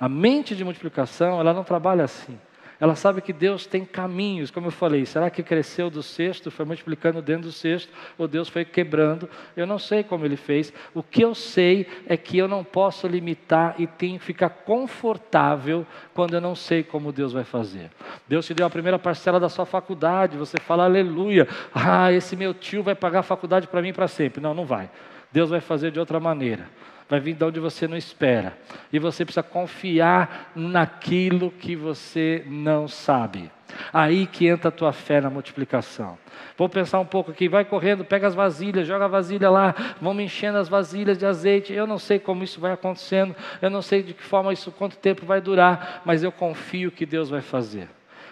A 0.00 0.08
mente 0.08 0.56
de 0.56 0.64
multiplicação, 0.64 1.38
ela 1.38 1.52
não 1.52 1.62
trabalha 1.62 2.04
assim. 2.04 2.38
Ela 2.80 2.94
sabe 2.94 3.20
que 3.20 3.34
Deus 3.34 3.66
tem 3.66 3.84
caminhos, 3.84 4.50
como 4.50 4.68
eu 4.68 4.70
falei. 4.70 5.04
Será 5.04 5.28
que 5.28 5.42
cresceu 5.42 5.90
do 5.90 6.02
cesto, 6.02 6.50
foi 6.50 6.64
multiplicando 6.64 7.20
dentro 7.20 7.42
do 7.42 7.52
cesto, 7.52 7.92
ou 8.16 8.26
Deus 8.26 8.48
foi 8.48 8.64
quebrando? 8.64 9.28
Eu 9.54 9.66
não 9.66 9.78
sei 9.78 10.02
como 10.02 10.24
ele 10.24 10.36
fez. 10.36 10.72
O 10.94 11.02
que 11.02 11.22
eu 11.22 11.34
sei 11.34 11.86
é 12.06 12.16
que 12.16 12.38
eu 12.38 12.48
não 12.48 12.64
posso 12.64 13.06
limitar 13.06 13.74
e 13.78 13.86
tenho 13.86 14.18
que 14.18 14.24
ficar 14.24 14.48
confortável 14.48 15.86
quando 16.14 16.32
eu 16.32 16.40
não 16.40 16.54
sei 16.54 16.82
como 16.82 17.12
Deus 17.12 17.34
vai 17.34 17.44
fazer. 17.44 17.90
Deus 18.26 18.46
te 18.46 18.54
deu 18.54 18.66
a 18.66 18.70
primeira 18.70 18.98
parcela 18.98 19.38
da 19.38 19.50
sua 19.50 19.66
faculdade, 19.66 20.38
você 20.38 20.56
fala 20.58 20.84
aleluia. 20.84 21.46
Ah, 21.74 22.10
esse 22.10 22.34
meu 22.34 22.54
tio 22.54 22.82
vai 22.82 22.94
pagar 22.94 23.18
a 23.18 23.22
faculdade 23.22 23.66
para 23.66 23.82
mim 23.82 23.92
para 23.92 24.08
sempre. 24.08 24.40
Não, 24.40 24.54
não 24.54 24.64
vai. 24.64 24.90
Deus 25.30 25.50
vai 25.50 25.60
fazer 25.60 25.90
de 25.90 26.00
outra 26.00 26.18
maneira 26.18 26.66
vai 27.10 27.18
vir 27.18 27.34
de 27.34 27.44
onde 27.44 27.58
você 27.58 27.88
não 27.88 27.96
espera. 27.96 28.56
E 28.92 28.98
você 29.00 29.24
precisa 29.24 29.42
confiar 29.42 30.52
naquilo 30.54 31.50
que 31.50 31.74
você 31.74 32.44
não 32.46 32.86
sabe. 32.86 33.50
Aí 33.92 34.26
que 34.26 34.46
entra 34.46 34.68
a 34.68 34.72
tua 34.72 34.92
fé 34.92 35.20
na 35.20 35.28
multiplicação. 35.28 36.16
Vou 36.56 36.68
pensar 36.68 37.00
um 37.00 37.04
pouco 37.04 37.32
aqui, 37.32 37.48
vai 37.48 37.64
correndo, 37.64 38.04
pega 38.04 38.28
as 38.28 38.34
vasilhas, 38.34 38.86
joga 38.86 39.06
a 39.06 39.08
vasilha 39.08 39.50
lá, 39.50 39.74
vamos 40.00 40.22
enchendo 40.22 40.58
as 40.58 40.68
vasilhas 40.68 41.18
de 41.18 41.26
azeite. 41.26 41.72
Eu 41.72 41.86
não 41.86 41.98
sei 41.98 42.20
como 42.20 42.44
isso 42.44 42.60
vai 42.60 42.72
acontecendo, 42.72 43.34
eu 43.60 43.70
não 43.70 43.82
sei 43.82 44.04
de 44.04 44.14
que 44.14 44.22
forma 44.22 44.52
isso, 44.52 44.70
quanto 44.70 44.96
tempo 44.96 45.26
vai 45.26 45.40
durar, 45.40 46.02
mas 46.04 46.22
eu 46.22 46.30
confio 46.30 46.92
que 46.92 47.04
Deus 47.04 47.28
vai 47.28 47.40
fazer. 47.40 47.88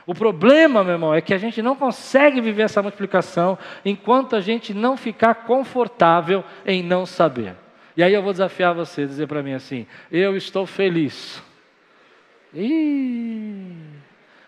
O 0.07 0.15
problema, 0.15 0.85
meu 0.85 0.95
irmão, 0.95 1.15
é 1.15 1.21
que 1.21 1.35
a 1.35 1.39
gente 1.39 1.61
não 1.61 1.75
consegue 1.75 2.41
viver 2.41 2.63
essa 2.63 2.81
multiplicação 2.81 3.59
enquanto 3.85 4.37
a 4.37 4.41
gente 4.41 4.73
não 4.73 4.97
ficar 4.97 5.35
confortável 5.35 6.45
em 6.65 6.83
não 6.83 7.05
saber. 7.05 7.55
E 7.99 8.03
aí 8.05 8.15
eu 8.15 8.23
vou 8.23 8.31
desafiar 8.31 8.73
você, 8.73 9.05
dizer 9.05 9.27
para 9.27 9.43
mim 9.43 9.55
assim: 9.55 9.85
eu 10.09 10.37
estou 10.37 10.65
feliz. 10.65 11.43
Ih, 12.55 13.75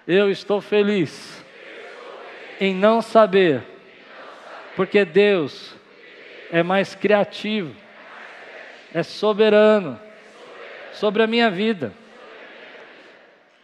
eu 0.07 0.31
estou 0.31 0.61
feliz 0.61 1.45
em 2.61 2.73
não 2.73 3.03
saber, 3.03 3.65
porque 4.77 5.05
Deus 5.05 5.75
é 6.53 6.63
mais 6.63 6.95
criativo, 6.95 7.75
é 8.95 9.03
soberano 9.03 9.99
sobre 10.93 11.21
a 11.21 11.27
minha 11.27 11.51
vida. 11.51 11.93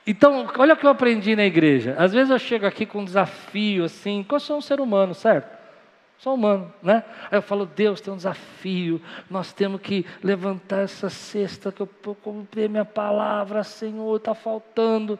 Então, 0.04 0.48
olha 0.58 0.74
o 0.74 0.76
que 0.76 0.84
eu 0.84 0.90
aprendi 0.90 1.36
na 1.36 1.44
igreja. 1.44 1.94
Às 1.96 2.12
vezes 2.12 2.30
eu 2.30 2.38
chego 2.40 2.66
aqui 2.66 2.86
com 2.86 3.02
um 3.02 3.04
desafio 3.04 3.84
assim, 3.84 4.24
porque 4.24 4.34
eu 4.34 4.40
sou 4.40 4.58
um 4.58 4.60
ser 4.60 4.80
humano, 4.80 5.14
certo? 5.14 5.55
Sou 6.18 6.34
humano, 6.34 6.72
né? 6.82 7.04
Aí 7.30 7.38
eu 7.38 7.42
falo, 7.42 7.66
Deus 7.66 8.00
tem 8.00 8.12
um 8.12 8.16
desafio, 8.16 9.00
nós 9.28 9.52
temos 9.52 9.80
que 9.80 10.06
levantar 10.22 10.80
essa 10.80 11.10
cesta 11.10 11.70
que 11.70 11.82
eu 11.82 11.88
comprei 12.22 12.68
minha 12.68 12.84
palavra, 12.86 13.62
Senhor, 13.62 14.16
está 14.16 14.34
faltando. 14.34 15.18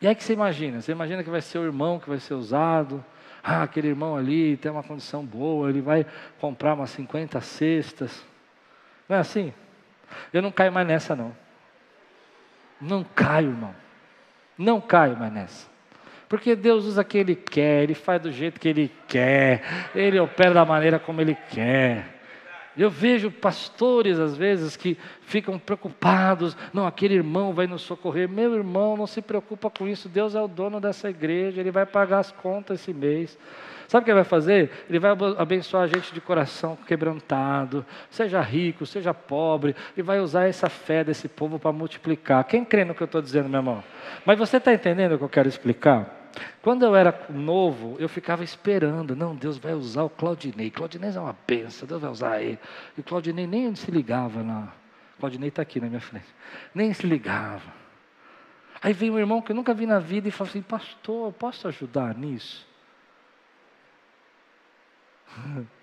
E 0.00 0.06
aí 0.06 0.14
que 0.14 0.22
você 0.22 0.32
imagina? 0.32 0.80
Você 0.80 0.92
imagina 0.92 1.24
que 1.24 1.30
vai 1.30 1.40
ser 1.40 1.58
o 1.58 1.64
irmão 1.64 1.98
que 1.98 2.08
vai 2.08 2.20
ser 2.20 2.34
usado. 2.34 3.04
Ah, 3.42 3.62
aquele 3.62 3.88
irmão 3.88 4.16
ali 4.16 4.56
tem 4.56 4.70
uma 4.70 4.82
condição 4.82 5.24
boa, 5.24 5.68
ele 5.68 5.80
vai 5.80 6.06
comprar 6.40 6.74
umas 6.74 6.90
50 6.90 7.40
cestas. 7.40 8.24
Não 9.08 9.16
é 9.16 9.20
assim? 9.20 9.52
Eu 10.32 10.40
não 10.40 10.52
caio 10.52 10.72
mais 10.72 10.86
nessa, 10.86 11.16
não. 11.16 11.34
Não 12.80 13.02
caio, 13.02 13.50
irmão. 13.50 13.74
Não 14.56 14.80
caio 14.80 15.16
mais 15.16 15.32
nessa. 15.32 15.77
Porque 16.28 16.54
Deus 16.54 16.84
usa 16.84 17.02
quem 17.02 17.22
Ele 17.22 17.34
quer, 17.34 17.82
Ele 17.84 17.94
faz 17.94 18.20
do 18.20 18.30
jeito 18.30 18.60
que 18.60 18.68
Ele 18.68 18.90
quer, 19.06 19.62
Ele 19.94 20.20
opera 20.20 20.52
da 20.52 20.64
maneira 20.64 20.98
como 20.98 21.20
Ele 21.20 21.36
quer. 21.50 22.18
Eu 22.78 22.88
vejo 22.88 23.28
pastores, 23.28 24.20
às 24.20 24.36
vezes, 24.36 24.76
que 24.76 24.96
ficam 25.22 25.58
preocupados. 25.58 26.56
Não, 26.72 26.86
aquele 26.86 27.14
irmão 27.14 27.52
vai 27.52 27.66
nos 27.66 27.82
socorrer. 27.82 28.28
Meu 28.28 28.54
irmão, 28.54 28.96
não 28.96 29.06
se 29.06 29.20
preocupa 29.20 29.68
com 29.68 29.88
isso. 29.88 30.08
Deus 30.08 30.36
é 30.36 30.40
o 30.40 30.46
dono 30.46 30.80
dessa 30.80 31.10
igreja. 31.10 31.60
Ele 31.60 31.72
vai 31.72 31.84
pagar 31.84 32.20
as 32.20 32.30
contas 32.30 32.80
esse 32.80 32.94
mês. 32.94 33.36
Sabe 33.88 34.02
o 34.02 34.04
que 34.04 34.10
ele 34.12 34.16
vai 34.16 34.24
fazer? 34.24 34.70
Ele 34.88 35.00
vai 35.00 35.10
abençoar 35.38 35.82
a 35.82 35.86
gente 35.88 36.14
de 36.14 36.20
coração 36.20 36.78
quebrantado. 36.86 37.84
Seja 38.10 38.40
rico, 38.40 38.86
seja 38.86 39.12
pobre. 39.12 39.74
E 39.96 40.02
vai 40.02 40.20
usar 40.20 40.46
essa 40.46 40.68
fé 40.68 41.02
desse 41.02 41.26
povo 41.26 41.58
para 41.58 41.72
multiplicar. 41.72 42.44
Quem 42.44 42.64
crê 42.64 42.84
no 42.84 42.94
que 42.94 43.02
eu 43.02 43.06
estou 43.06 43.20
dizendo, 43.20 43.48
meu 43.48 43.58
irmão? 43.58 43.82
Mas 44.24 44.38
você 44.38 44.58
está 44.58 44.72
entendendo 44.72 45.16
o 45.16 45.18
que 45.18 45.24
eu 45.24 45.28
quero 45.28 45.48
explicar? 45.48 46.17
Quando 46.62 46.84
eu 46.84 46.94
era 46.94 47.26
novo, 47.30 47.96
eu 47.98 48.08
ficava 48.08 48.44
esperando, 48.44 49.16
não, 49.16 49.34
Deus 49.34 49.58
vai 49.58 49.74
usar 49.74 50.02
o 50.02 50.10
Claudinei. 50.10 50.70
Claudinei 50.70 51.10
é 51.10 51.20
uma 51.20 51.36
benção, 51.46 51.86
Deus 51.86 52.00
vai 52.00 52.10
usar 52.10 52.42
ele. 52.42 52.58
E 52.96 53.00
o 53.00 53.04
Claudinei 53.04 53.46
nem 53.46 53.74
se 53.74 53.90
ligava 53.90 54.42
lá. 54.42 54.74
Claudinei 55.18 55.48
está 55.48 55.62
aqui 55.62 55.80
na 55.80 55.88
minha 55.88 56.00
frente. 56.00 56.26
Nem 56.74 56.92
se 56.92 57.06
ligava. 57.06 57.72
Aí 58.80 58.92
veio 58.92 59.14
um 59.14 59.18
irmão 59.18 59.42
que 59.42 59.50
eu 59.50 59.56
nunca 59.56 59.74
vi 59.74 59.86
na 59.86 59.98
vida 59.98 60.28
e 60.28 60.30
falou 60.30 60.50
assim, 60.50 60.62
pastor, 60.62 61.32
posso 61.32 61.66
ajudar 61.68 62.14
nisso? 62.14 62.66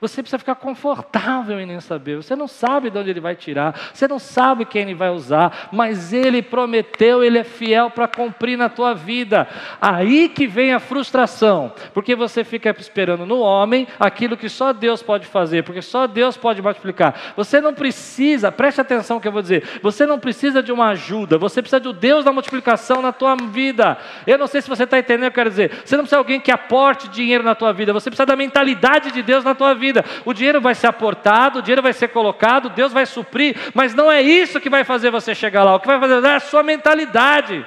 Você 0.00 0.22
precisa 0.22 0.38
ficar 0.38 0.54
confortável 0.54 1.58
em 1.58 1.66
nem 1.66 1.80
saber. 1.80 2.14
Você 2.14 2.36
não 2.36 2.46
sabe 2.46 2.88
de 2.88 2.96
onde 2.96 3.10
ele 3.10 3.18
vai 3.18 3.34
tirar, 3.34 3.74
você 3.92 4.06
não 4.06 4.20
sabe 4.20 4.64
quem 4.64 4.82
ele 4.82 4.94
vai 4.94 5.10
usar, 5.10 5.68
mas 5.72 6.12
ele 6.12 6.40
prometeu, 6.40 7.24
ele 7.24 7.36
é 7.36 7.42
fiel 7.42 7.90
para 7.90 8.06
cumprir 8.06 8.56
na 8.56 8.68
tua 8.68 8.94
vida. 8.94 9.48
Aí 9.80 10.28
que 10.28 10.46
vem 10.46 10.72
a 10.72 10.78
frustração, 10.78 11.72
porque 11.92 12.14
você 12.14 12.44
fica 12.44 12.72
esperando 12.78 13.26
no 13.26 13.40
homem 13.40 13.88
aquilo 13.98 14.36
que 14.36 14.48
só 14.48 14.72
Deus 14.72 15.02
pode 15.02 15.26
fazer, 15.26 15.64
porque 15.64 15.82
só 15.82 16.06
Deus 16.06 16.36
pode 16.36 16.62
multiplicar. 16.62 17.34
Você 17.36 17.60
não 17.60 17.74
precisa, 17.74 18.52
preste 18.52 18.80
atenção 18.80 19.16
no 19.16 19.20
que 19.20 19.26
eu 19.26 19.32
vou 19.32 19.42
dizer, 19.42 19.80
você 19.82 20.06
não 20.06 20.20
precisa 20.20 20.62
de 20.62 20.70
uma 20.70 20.90
ajuda, 20.90 21.38
você 21.38 21.60
precisa 21.60 21.80
do 21.80 21.92
Deus 21.92 22.24
da 22.24 22.32
multiplicação 22.32 23.02
na 23.02 23.10
tua 23.10 23.34
vida. 23.34 23.98
Eu 24.24 24.38
não 24.38 24.46
sei 24.46 24.62
se 24.62 24.68
você 24.68 24.84
está 24.84 24.96
entendendo 24.96 25.26
o 25.26 25.32
que 25.32 25.40
eu 25.40 25.44
quero 25.44 25.50
dizer. 25.50 25.82
Você 25.84 25.96
não 25.96 26.04
precisa 26.04 26.22
de 26.22 26.24
alguém 26.24 26.38
que 26.38 26.52
aporte 26.52 27.08
dinheiro 27.08 27.42
na 27.42 27.56
tua 27.56 27.72
vida, 27.72 27.92
você 27.92 28.08
precisa 28.08 28.26
da 28.26 28.36
mentalidade 28.36 29.10
de 29.10 29.22
Deus 29.24 29.42
na 29.42 29.56
tua 29.56 29.74
vida 29.74 29.87
vida. 29.88 30.04
O 30.24 30.32
dinheiro 30.32 30.60
vai 30.60 30.74
ser 30.74 30.86
aportado, 30.86 31.58
o 31.58 31.62
dinheiro 31.62 31.82
vai 31.82 31.92
ser 31.92 32.08
colocado, 32.08 32.68
Deus 32.70 32.92
vai 32.92 33.06
suprir, 33.06 33.56
mas 33.74 33.94
não 33.94 34.10
é 34.10 34.20
isso 34.20 34.60
que 34.60 34.70
vai 34.70 34.84
fazer 34.84 35.10
você 35.10 35.34
chegar 35.34 35.64
lá. 35.64 35.74
O 35.74 35.80
que 35.80 35.86
vai 35.86 35.98
fazer 35.98 36.24
é 36.26 36.34
a 36.34 36.40
sua 36.40 36.62
mentalidade. 36.62 37.66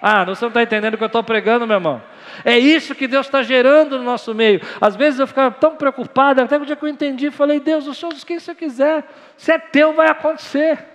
Ah, 0.00 0.24
você 0.24 0.44
não 0.44 0.48
está 0.48 0.62
entendendo 0.62 0.94
o 0.94 0.98
que 0.98 1.04
eu 1.04 1.06
estou 1.06 1.22
pregando, 1.22 1.66
meu 1.66 1.76
irmão. 1.76 2.02
É 2.44 2.58
isso 2.58 2.94
que 2.94 3.06
Deus 3.06 3.26
está 3.26 3.42
gerando 3.42 3.98
no 3.98 4.04
nosso 4.04 4.34
meio. 4.34 4.60
Às 4.80 4.96
vezes 4.96 5.20
eu 5.20 5.26
ficava 5.28 5.54
tão 5.54 5.76
preocupado, 5.76 6.42
até 6.42 6.56
que 6.56 6.62
o 6.62 6.66
dia 6.66 6.74
que 6.74 6.84
eu 6.84 6.88
entendi, 6.88 7.30
falei, 7.30 7.60
Deus, 7.60 7.86
o 7.86 7.94
Senhor 7.94 8.12
diz 8.12 8.24
quem 8.24 8.40
você 8.40 8.54
quiser. 8.54 9.04
Se 9.36 9.52
é 9.52 9.58
teu, 9.58 9.92
vai 9.92 10.08
acontecer. 10.08 10.91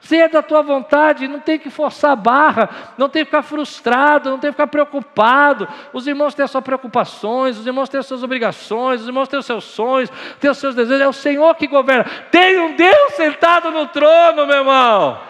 Se 0.00 0.16
é 0.16 0.28
da 0.28 0.42
tua 0.42 0.62
vontade, 0.62 1.28
não 1.28 1.40
tem 1.40 1.58
que 1.58 1.68
forçar 1.68 2.12
a 2.12 2.16
barra, 2.16 2.70
não 2.96 3.08
tem 3.08 3.22
que 3.22 3.26
ficar 3.26 3.42
frustrado, 3.42 4.30
não 4.30 4.38
tem 4.38 4.48
que 4.50 4.54
ficar 4.54 4.66
preocupado. 4.66 5.68
Os 5.92 6.06
irmãos 6.06 6.34
têm 6.34 6.44
as 6.44 6.50
suas 6.50 6.64
preocupações, 6.64 7.58
os 7.58 7.66
irmãos 7.66 7.88
têm 7.90 8.00
as 8.00 8.06
suas 8.06 8.22
obrigações, 8.22 9.02
os 9.02 9.06
irmãos 9.06 9.28
têm 9.28 9.38
os 9.38 9.44
seus 9.44 9.64
sonhos, 9.64 10.10
têm 10.40 10.50
os 10.50 10.56
seus 10.56 10.74
desejos. 10.74 11.02
É 11.02 11.08
o 11.08 11.12
Senhor 11.12 11.54
que 11.54 11.66
governa. 11.66 12.04
Tem 12.30 12.58
um 12.58 12.74
Deus 12.74 13.12
sentado 13.12 13.70
no 13.70 13.86
trono, 13.88 14.46
meu 14.46 14.56
irmão. 14.56 15.20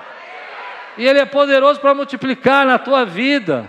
E 0.97 1.05
Ele 1.05 1.19
é 1.19 1.27
poderoso 1.27 1.81
para 1.81 1.93
multiplicar 1.93 2.65
na 2.65 2.79
tua 2.79 3.05
vida. 3.05 3.69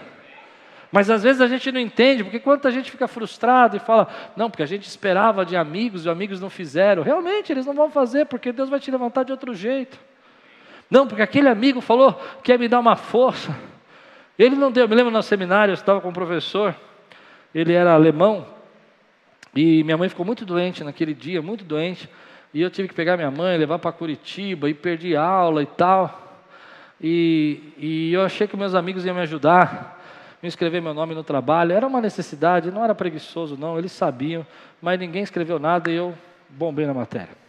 Mas 0.91 1.09
às 1.09 1.23
vezes 1.23 1.41
a 1.41 1.47
gente 1.47 1.71
não 1.71 1.79
entende, 1.79 2.23
porque 2.23 2.39
quando 2.39 2.67
a 2.67 2.71
gente 2.71 2.91
fica 2.91 3.07
frustrado 3.07 3.75
e 3.75 3.79
fala, 3.79 4.07
não, 4.35 4.51
porque 4.51 4.61
a 4.61 4.67
gente 4.67 4.87
esperava 4.87 5.43
de 5.43 5.55
amigos 5.55 6.01
e 6.01 6.09
os 6.09 6.11
amigos 6.11 6.39
não 6.39 6.49
fizeram. 6.49 7.01
Realmente, 7.01 7.51
eles 7.51 7.65
não 7.65 7.73
vão 7.73 7.89
fazer, 7.89 8.25
porque 8.25 8.51
Deus 8.51 8.69
vai 8.69 8.79
te 8.79 8.91
levantar 8.91 9.23
de 9.23 9.31
outro 9.31 9.55
jeito. 9.55 10.10
Não, 10.91 11.07
porque 11.07 11.23
aquele 11.23 11.47
amigo 11.47 11.81
falou 11.81 12.13
que 12.43 12.51
ia 12.51 12.57
me 12.57 12.67
dar 12.67 12.79
uma 12.79 12.95
força. 12.95 13.57
Ele 14.37 14.55
não 14.55 14.71
deu. 14.71 14.83
Eu 14.83 14.89
me 14.89 14.95
lembro 14.95 15.11
no 15.11 15.23
seminário, 15.23 15.71
eu 15.71 15.75
estava 15.75 16.01
com 16.01 16.09
um 16.09 16.13
professor, 16.13 16.75
ele 17.55 17.73
era 17.73 17.93
alemão, 17.93 18.45
e 19.55 19.83
minha 19.83 19.97
mãe 19.97 20.09
ficou 20.09 20.25
muito 20.25 20.45
doente 20.45 20.83
naquele 20.83 21.13
dia, 21.13 21.41
muito 21.41 21.63
doente. 21.63 22.09
E 22.53 22.61
eu 22.61 22.69
tive 22.69 22.89
que 22.89 22.93
pegar 22.93 23.15
minha 23.15 23.31
mãe, 23.31 23.57
levar 23.57 23.79
para 23.79 23.91
Curitiba, 23.93 24.69
e 24.69 24.73
perdi 24.73 25.15
aula 25.15 25.63
e 25.63 25.65
tal. 25.65 26.43
E, 26.99 27.73
e 27.77 28.13
eu 28.13 28.21
achei 28.21 28.45
que 28.45 28.57
meus 28.57 28.75
amigos 28.75 29.05
iam 29.05 29.15
me 29.15 29.21
ajudar 29.21 29.99
me 30.41 30.49
escrever 30.49 30.81
meu 30.81 30.93
nome 30.93 31.13
no 31.13 31.23
trabalho. 31.23 31.73
Era 31.73 31.85
uma 31.85 32.01
necessidade, 32.01 32.71
não 32.71 32.83
era 32.83 32.95
preguiçoso, 32.95 33.55
não, 33.55 33.77
eles 33.77 33.91
sabiam, 33.91 34.45
mas 34.81 34.99
ninguém 34.99 35.21
escreveu 35.21 35.59
nada 35.59 35.91
e 35.91 35.95
eu 35.95 36.15
bombei 36.49 36.85
na 36.85 36.93
matéria. 36.93 37.41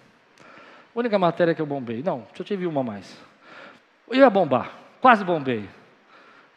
Única 0.95 1.19
matéria 1.19 1.55
que 1.55 1.63
eu 1.63 1.67
bombei. 1.67 2.03
Não, 2.03 2.27
eu 2.39 2.45
tive 2.45 2.67
uma 2.67 2.83
mais. 2.83 3.19
Eu 4.13 4.19
ia 4.19 4.31
bombar, 4.31 4.71
quase 5.01 5.25
bombei. 5.25 5.69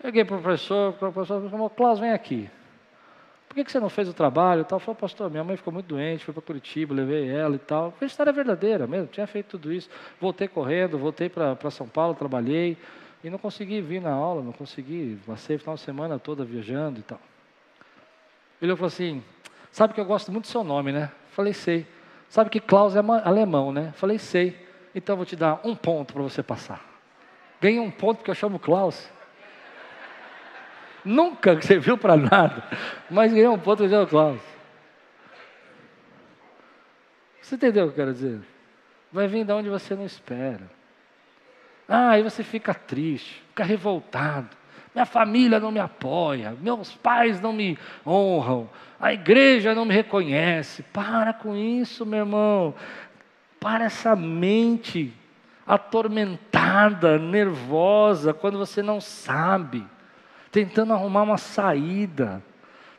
Eu 0.04 0.08
liguei 0.08 0.26
para 0.26 0.36
o 0.36 0.42
professor, 0.42 0.90
o 0.90 0.94
professor 0.94 1.50
falou, 1.50 1.70
Klaus, 1.70 2.00
vem 2.00 2.12
aqui. 2.12 2.50
Por 3.48 3.56
que, 3.56 3.64
que 3.64 3.72
você 3.72 3.80
não 3.80 3.88
fez 3.88 4.10
o 4.10 4.14
trabalho 4.14 4.62
e 4.62 4.66
tal? 4.66 4.78
Falei, 4.80 5.00
pastor, 5.00 5.32
minha 5.32 5.44
mãe 5.44 5.56
ficou 5.56 5.72
muito 5.72 5.86
doente, 5.86 6.26
fui 6.26 6.34
para 6.34 6.44
Curitiba, 6.44 6.94
levei 6.94 7.30
ela 7.30 7.56
e 7.56 7.60
tal. 7.60 7.92
Foi 7.92 8.06
história 8.08 8.34
verdadeira 8.34 8.86
mesmo, 8.86 9.08
tinha 9.08 9.26
feito 9.26 9.52
tudo 9.52 9.72
isso. 9.72 9.90
Voltei 10.20 10.50
correndo, 10.50 10.98
voltei 10.98 11.30
para 11.30 11.72
São 11.72 11.88
Paulo, 11.88 12.14
trabalhei. 12.14 12.78
E 13.24 13.30
não 13.30 13.38
consegui 13.38 13.80
vir 13.80 14.02
na 14.02 14.12
aula, 14.12 14.44
não 14.44 14.52
consegui. 14.52 15.18
Passei 15.26 15.56
a 15.56 15.60
final 15.60 15.76
de 15.76 15.82
semana 15.82 16.20
toda 16.20 16.44
viajando 16.44 17.00
e 17.00 17.04
tal. 17.04 17.20
Ele 18.62 18.76
falou 18.76 18.88
assim: 18.88 19.24
Sabe 19.72 19.94
que 19.94 20.00
eu 20.00 20.06
gosto 20.06 20.32
muito 20.32 20.46
do 20.46 20.52
seu 20.52 20.64
nome, 20.64 20.92
né? 20.92 21.12
Falei, 21.32 21.54
sei. 21.54 21.88
Sabe 22.30 22.50
que 22.50 22.60
Klaus 22.60 22.96
é 22.96 23.00
alemão, 23.24 23.72
né? 23.72 23.94
Falei, 23.96 24.18
sei. 24.20 24.58
Então 24.94 25.16
vou 25.16 25.26
te 25.26 25.36
dar 25.36 25.60
um 25.64 25.76
ponto 25.76 26.14
para 26.14 26.22
você 26.22 26.44
passar. 26.44 26.95
Ganhei 27.62 27.80
um 27.80 27.92
ponto 27.92 28.18
porque 28.18 28.32
eu 28.32 28.36
chamo 28.36 28.60
Klaus. 28.60 29.10
Nunca 31.04 31.62
serviu 31.62 31.98
para 31.98 32.18
nada, 32.18 32.64
mas 33.10 33.32
ganhei 33.32 33.48
um 33.48 33.60
ponto 33.60 33.78
porque 33.78 33.84
eu 33.84 33.90
chamo 33.90 34.08
Klaus. 34.08 34.42
Você 37.42 37.56
entendeu 37.56 37.86
o 37.86 37.88
que 37.88 37.94
eu 37.94 38.06
quero 38.06 38.14
dizer? 38.14 38.42
Vai 39.12 39.28
vir 39.28 39.46
de 39.46 39.54
onde 39.54 39.70
você 39.70 39.96
não 39.96 40.06
espera. 40.06 40.70
Ah, 41.88 42.12
aí 42.12 42.24
você 42.24 42.44
fica 42.44 42.74
triste, 42.74 43.44
fica 43.50 43.64
revoltado. 43.64 44.50
Minha 44.96 45.06
família 45.06 45.60
não 45.60 45.72
me 45.72 45.80
apoia, 45.80 46.56
meus 46.60 46.96
pais 46.96 47.40
não 47.42 47.54
me 47.54 47.78
honram, 48.06 48.70
a 49.00 49.14
igreja 49.14 49.76
não 49.76 49.86
me 49.86 49.94
reconhece. 49.94 50.82
Para 50.84 51.34
com 51.34 51.56
isso, 51.56 52.06
meu 52.06 52.20
irmão. 52.20 52.74
Para 53.60 53.86
essa 53.86 54.16
mente 54.16 55.14
atormentada, 55.66 57.18
nervosa, 57.18 58.34
quando 58.34 58.58
você 58.58 58.82
não 58.82 59.02
sabe, 59.02 59.86
tentando 60.52 60.94
arrumar 60.94 61.24
uma 61.24 61.38
saída. 61.38 62.44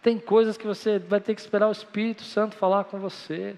Tem 0.02 0.18
coisas 0.18 0.57
que 0.57 0.66
você 0.66 0.98
vai 0.98 1.20
ter 1.20 1.35
que 1.35 1.40
esperar 1.40 1.68
o 1.68 1.72
Espírito 1.72 2.22
Santo 2.22 2.57
falar 2.57 2.85
com 2.85 2.98
você. 2.98 3.57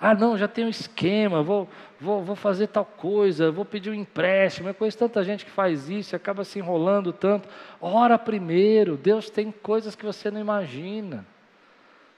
Ah, 0.00 0.14
não, 0.14 0.36
já 0.36 0.48
tem 0.48 0.64
um 0.64 0.68
esquema, 0.68 1.44
vou, 1.44 1.68
vou, 2.00 2.24
vou 2.24 2.34
fazer 2.34 2.66
tal 2.66 2.84
coisa, 2.84 3.52
vou 3.52 3.64
pedir 3.64 3.90
um 3.90 3.94
empréstimo. 3.94 4.68
Eu 4.68 4.74
conheço 4.74 4.98
tanta 4.98 5.22
gente 5.22 5.44
que 5.44 5.50
faz 5.50 5.88
isso 5.88 6.14
e 6.14 6.16
acaba 6.16 6.42
se 6.42 6.58
enrolando 6.58 7.12
tanto. 7.12 7.48
Ora 7.80 8.18
primeiro, 8.18 8.96
Deus 8.96 9.30
tem 9.30 9.52
coisas 9.52 9.94
que 9.94 10.04
você 10.04 10.28
não 10.28 10.40
imagina. 10.40 11.24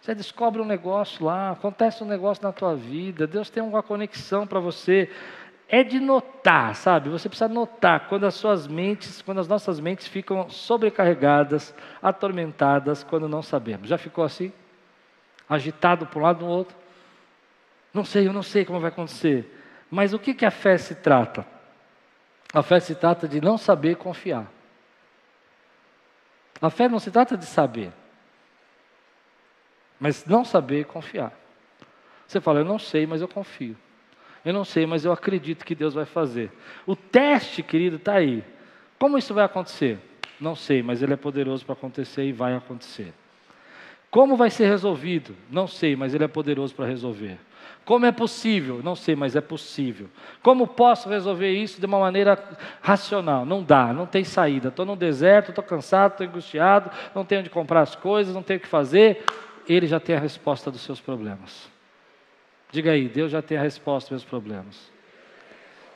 Você 0.00 0.14
descobre 0.14 0.60
um 0.60 0.66
negócio 0.66 1.24
lá, 1.24 1.50
acontece 1.50 2.02
um 2.02 2.06
negócio 2.06 2.42
na 2.42 2.52
tua 2.52 2.74
vida, 2.74 3.26
Deus 3.26 3.48
tem 3.50 3.62
uma 3.62 3.82
conexão 3.82 4.46
para 4.46 4.60
você. 4.60 5.10
É 5.68 5.82
de 5.82 5.98
notar, 5.98 6.74
sabe? 6.74 7.08
Você 7.08 7.28
precisa 7.28 7.48
notar 7.48 8.08
quando 8.08 8.24
as 8.24 8.34
suas 8.34 8.66
mentes, 8.66 9.22
quando 9.22 9.40
as 9.40 9.48
nossas 9.48 9.80
mentes 9.80 10.06
ficam 10.06 10.48
sobrecarregadas, 10.50 11.74
atormentadas, 12.02 13.02
quando 13.02 13.28
não 13.28 13.42
sabemos. 13.42 13.88
Já 13.88 13.96
ficou 13.96 14.24
assim? 14.24 14.52
Agitado 15.48 16.06
para 16.06 16.18
um 16.18 16.22
lado 16.22 16.38
do 16.40 16.46
outro? 16.46 16.76
Não 17.92 18.04
sei, 18.04 18.26
eu 18.26 18.32
não 18.32 18.42
sei 18.42 18.64
como 18.64 18.80
vai 18.80 18.90
acontecer. 18.90 19.62
Mas 19.90 20.12
o 20.12 20.18
que, 20.18 20.34
que 20.34 20.44
a 20.44 20.50
fé 20.50 20.76
se 20.76 20.96
trata? 20.96 21.46
A 22.52 22.62
fé 22.62 22.78
se 22.78 22.94
trata 22.94 23.26
de 23.26 23.40
não 23.40 23.56
saber 23.56 23.96
confiar. 23.96 24.46
A 26.60 26.70
fé 26.70 26.88
não 26.88 26.98
se 26.98 27.10
trata 27.10 27.36
de 27.36 27.46
saber, 27.46 27.92
mas 29.98 30.24
não 30.24 30.44
saber 30.44 30.86
confiar. 30.86 31.32
Você 32.26 32.40
fala, 32.40 32.60
eu 32.60 32.64
não 32.64 32.78
sei, 32.78 33.06
mas 33.06 33.20
eu 33.20 33.28
confio. 33.28 33.76
Eu 34.44 34.52
não 34.52 34.64
sei, 34.64 34.86
mas 34.86 35.04
eu 35.04 35.12
acredito 35.12 35.64
que 35.64 35.74
Deus 35.74 35.94
vai 35.94 36.04
fazer. 36.04 36.50
O 36.86 36.94
teste, 36.94 37.62
querido, 37.62 37.96
está 37.96 38.14
aí. 38.14 38.44
Como 38.98 39.16
isso 39.16 39.32
vai 39.32 39.44
acontecer? 39.44 39.98
Não 40.40 40.54
sei, 40.54 40.82
mas 40.82 41.00
Ele 41.02 41.14
é 41.14 41.16
poderoso 41.16 41.64
para 41.64 41.72
acontecer 41.72 42.24
e 42.24 42.32
vai 42.32 42.54
acontecer. 42.54 43.12
Como 44.10 44.36
vai 44.36 44.50
ser 44.50 44.66
resolvido? 44.66 45.34
Não 45.50 45.66
sei, 45.66 45.96
mas 45.96 46.14
Ele 46.14 46.24
é 46.24 46.28
poderoso 46.28 46.74
para 46.74 46.86
resolver. 46.86 47.38
Como 47.84 48.06
é 48.06 48.12
possível? 48.12 48.80
Não 48.82 48.94
sei, 48.94 49.14
mas 49.14 49.36
é 49.36 49.40
possível. 49.40 50.08
Como 50.42 50.66
posso 50.66 51.08
resolver 51.08 51.52
isso 51.52 51.80
de 51.80 51.86
uma 51.86 51.98
maneira 51.98 52.38
racional? 52.80 53.44
Não 53.44 53.62
dá, 53.62 53.92
não 53.92 54.06
tem 54.06 54.24
saída. 54.24 54.68
Estou 54.68 54.86
no 54.86 54.96
deserto, 54.96 55.50
estou 55.50 55.64
cansado, 55.64 56.12
estou 56.12 56.26
angustiado, 56.26 56.90
não 57.14 57.24
tenho 57.24 57.40
onde 57.40 57.50
comprar 57.50 57.82
as 57.82 57.94
coisas, 57.94 58.34
não 58.34 58.42
tenho 58.42 58.58
o 58.58 58.62
que 58.62 58.68
fazer. 58.68 59.24
Ele 59.68 59.86
já 59.86 60.00
tem 60.00 60.16
a 60.16 60.20
resposta 60.20 60.70
dos 60.70 60.80
seus 60.80 61.00
problemas. 61.00 61.73
Diga 62.74 62.90
aí, 62.90 63.08
Deus 63.08 63.30
já 63.30 63.40
tem 63.40 63.56
a 63.56 63.62
resposta 63.62 64.08
dos 64.08 64.24
meus 64.24 64.28
problemas. 64.28 64.90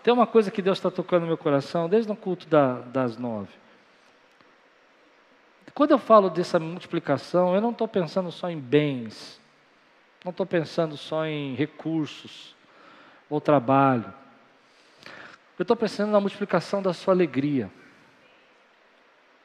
Tem 0.01 0.15
uma 0.15 0.29
coisa 0.29 0.49
que 0.49 0.63
Deus 0.63 0.79
está 0.79 0.89
tocando 0.89 1.23
no 1.23 1.27
meu 1.27 1.37
coração 1.37 1.89
desde 1.89 2.13
o 2.13 2.15
culto 2.15 2.47
da, 2.47 2.75
das 2.83 3.19
nove. 3.19 3.51
Quando 5.75 5.91
eu 5.91 5.99
falo 5.99 6.31
dessa 6.31 6.61
multiplicação, 6.61 7.53
eu 7.53 7.61
não 7.61 7.73
estou 7.73 7.89
pensando 7.89 8.31
só 8.31 8.49
em 8.49 8.61
bens, 8.61 9.41
não 10.25 10.31
estou 10.31 10.47
pensando 10.47 10.97
só 10.97 11.27
em 11.27 11.57
recursos 11.57 12.55
ou 13.29 13.41
trabalho. 13.41 14.15
Eu 15.59 15.65
estou 15.65 15.77
pensando 15.77 16.13
na 16.13 16.21
multiplicação 16.21 16.81
da 16.81 16.93
sua 16.93 17.13
alegria, 17.13 17.69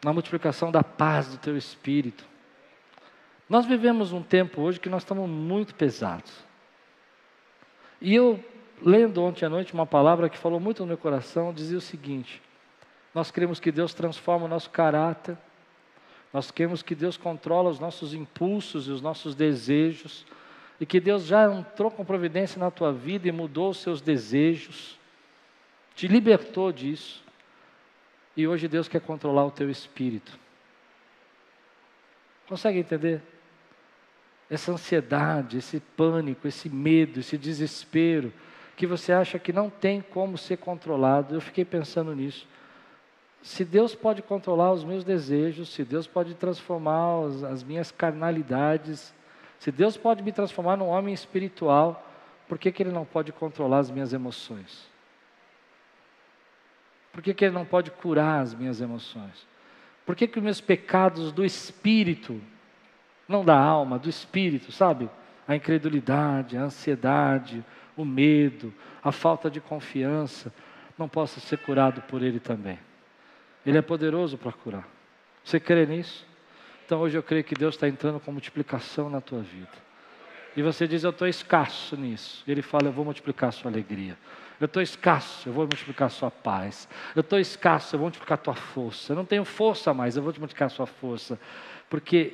na 0.05 0.13
multiplicação 0.13 0.71
da 0.71 0.83
paz 0.83 1.29
do 1.29 1.39
teu 1.39 1.57
espírito. 1.57 2.23
Nós 3.49 3.65
vivemos 3.65 4.13
um 4.13 4.21
tempo 4.21 4.61
hoje 4.61 4.79
que 4.79 4.87
nós 4.87 5.01
estamos 5.01 5.27
muito 5.27 5.73
pesados. 5.73 6.52
E 8.03 8.13
eu, 8.13 8.43
lendo 8.81 9.23
ontem 9.23 9.45
à 9.45 9.49
noite 9.49 9.73
uma 9.73 9.85
palavra 9.85 10.27
que 10.27 10.37
falou 10.37 10.59
muito 10.59 10.81
no 10.81 10.87
meu 10.87 10.97
coração, 10.97 11.53
dizia 11.53 11.77
o 11.77 11.81
seguinte: 11.81 12.41
Nós 13.15 13.31
queremos 13.31 13.61
que 13.61 13.71
Deus 13.71 13.93
transforme 13.93 14.43
o 14.43 14.49
nosso 14.49 14.69
caráter, 14.69 15.37
nós 16.33 16.51
queremos 16.51 16.83
que 16.83 16.93
Deus 16.93 17.15
controle 17.15 17.69
os 17.69 17.79
nossos 17.79 18.13
impulsos 18.13 18.89
e 18.89 18.91
os 18.91 19.01
nossos 19.01 19.35
desejos, 19.35 20.25
e 20.81 20.85
que 20.85 20.99
Deus 20.99 21.23
já 21.23 21.49
entrou 21.49 21.89
com 21.89 22.03
providência 22.03 22.59
na 22.59 22.69
tua 22.69 22.91
vida 22.91 23.29
e 23.29 23.31
mudou 23.31 23.69
os 23.69 23.77
seus 23.77 24.01
desejos, 24.01 24.99
te 25.95 26.05
libertou 26.05 26.73
disso, 26.73 27.23
e 28.35 28.45
hoje 28.45 28.67
Deus 28.67 28.89
quer 28.89 28.99
controlar 28.99 29.45
o 29.45 29.51
teu 29.51 29.69
espírito. 29.69 30.37
Consegue 32.49 32.79
entender? 32.79 33.21
Essa 34.49 34.71
ansiedade, 34.71 35.57
esse 35.57 35.79
pânico, 35.79 36.47
esse 36.47 36.69
medo, 36.69 37.19
esse 37.19 37.37
desespero, 37.37 38.31
que 38.75 38.85
você 38.85 39.13
acha 39.13 39.39
que 39.39 39.53
não 39.53 39.69
tem 39.69 40.01
como 40.01 40.37
ser 40.37 40.57
controlado. 40.57 41.35
Eu 41.35 41.41
fiquei 41.41 41.63
pensando 41.63 42.15
nisso. 42.15 42.47
Se 43.41 43.65
Deus 43.65 43.93
pode 43.93 44.21
controlar 44.21 44.71
os 44.71 44.83
meus 44.83 45.03
desejos, 45.03 45.69
se 45.69 45.83
Deus 45.83 46.07
pode 46.07 46.33
transformar 46.33 47.25
as 47.51 47.63
minhas 47.63 47.91
carnalidades, 47.91 49.13
se 49.59 49.71
Deus 49.71 49.97
pode 49.97 50.23
me 50.23 50.31
transformar 50.31 50.77
num 50.77 50.87
homem 50.87 51.13
espiritual, 51.13 52.09
por 52.47 52.57
que, 52.57 52.71
que 52.71 52.83
Ele 52.83 52.91
não 52.91 53.05
pode 53.05 53.31
controlar 53.31 53.79
as 53.79 53.91
minhas 53.91 54.13
emoções? 54.13 54.87
Por 57.11 57.21
que, 57.21 57.33
que 57.33 57.45
Ele 57.45 57.53
não 57.53 57.65
pode 57.65 57.91
curar 57.91 58.41
as 58.41 58.53
minhas 58.53 58.81
emoções? 58.81 59.45
Por 60.05 60.15
que, 60.15 60.27
que 60.27 60.37
os 60.37 60.43
meus 60.43 60.59
pecados 60.59 61.31
do 61.31 61.45
espírito, 61.45 62.41
não 63.27 63.43
da 63.43 63.57
alma, 63.57 63.97
do 63.97 64.09
espírito, 64.09 64.71
sabe? 64.71 65.09
A 65.47 65.55
incredulidade, 65.55 66.57
a 66.57 66.63
ansiedade, 66.63 67.63
o 67.95 68.05
medo, 68.05 68.73
a 69.03 69.11
falta 69.11 69.49
de 69.49 69.59
confiança, 69.59 70.53
não 70.97 71.07
possa 71.07 71.39
ser 71.39 71.57
curado 71.57 72.01
por 72.03 72.21
Ele 72.21 72.39
também. 72.39 72.79
Ele 73.65 73.77
é 73.77 73.81
poderoso 73.81 74.37
para 74.37 74.51
curar. 74.51 74.87
Você 75.43 75.59
crê 75.59 75.85
nisso? 75.85 76.25
Então 76.85 76.99
hoje 76.99 77.17
eu 77.17 77.23
creio 77.23 77.43
que 77.43 77.55
Deus 77.55 77.75
está 77.75 77.87
entrando 77.87 78.19
com 78.19 78.31
multiplicação 78.31 79.09
na 79.09 79.21
tua 79.21 79.41
vida. 79.41 79.83
E 80.55 80.61
você 80.61 80.87
diz, 80.87 81.03
eu 81.03 81.09
estou 81.09 81.27
escasso 81.27 81.97
nisso. 81.97 82.43
E 82.45 82.51
Ele 82.51 82.61
fala, 82.61 82.87
eu 82.87 82.91
vou 82.91 83.03
multiplicar 83.03 83.49
a 83.49 83.51
sua 83.51 83.71
alegria. 83.71 84.17
Eu 84.59 84.65
estou 84.65 84.81
escasso, 84.81 85.49
eu 85.49 85.53
vou 85.53 85.63
multiplicar 85.63 86.05
a 86.07 86.09
sua 86.09 86.29
paz. 86.29 86.87
Eu 87.15 87.21
estou 87.21 87.39
escasso, 87.39 87.95
eu 87.95 87.99
vou 87.99 88.05
multiplicar 88.05 88.37
a 88.37 88.41
tua 88.41 88.53
força. 88.53 89.13
Eu 89.13 89.17
não 89.17 89.25
tenho 89.25 89.43
força 89.43 89.93
mais, 89.93 90.15
eu 90.15 90.21
vou 90.21 90.31
multiplicar 90.31 90.67
a 90.67 90.69
sua 90.69 90.85
força. 90.85 91.39
Porque 91.89 92.33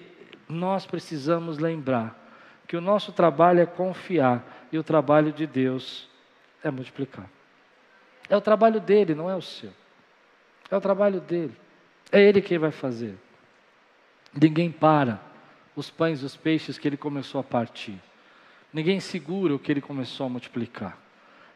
nós 0.49 0.85
precisamos 0.85 1.59
lembrar 1.59 2.17
que 2.67 2.75
o 2.75 2.81
nosso 2.81 3.11
trabalho 3.11 3.59
é 3.59 3.65
confiar 3.65 4.43
e 4.71 4.77
o 4.77 4.83
trabalho 4.83 5.31
de 5.31 5.45
Deus 5.45 6.09
é 6.63 6.71
multiplicar. 6.71 7.29
É 8.27 8.35
o 8.35 8.41
trabalho 8.41 8.79
dele, 8.79 9.13
não 9.13 9.29
é 9.29 9.35
o 9.35 9.41
seu. 9.41 9.71
É 10.69 10.75
o 10.75 10.81
trabalho 10.81 11.21
dele. 11.21 11.55
É 12.11 12.21
ele 12.21 12.41
quem 12.41 12.57
vai 12.57 12.71
fazer. 12.71 13.15
Ninguém 14.33 14.71
para 14.71 15.19
os 15.75 15.89
pães 15.89 16.21
e 16.21 16.25
os 16.25 16.35
peixes 16.35 16.77
que 16.77 16.87
ele 16.87 16.97
começou 16.97 17.39
a 17.39 17.43
partir. 17.43 17.99
Ninguém 18.73 18.99
segura 18.99 19.55
o 19.55 19.59
que 19.59 19.71
ele 19.71 19.81
começou 19.81 20.25
a 20.25 20.29
multiplicar. 20.29 20.97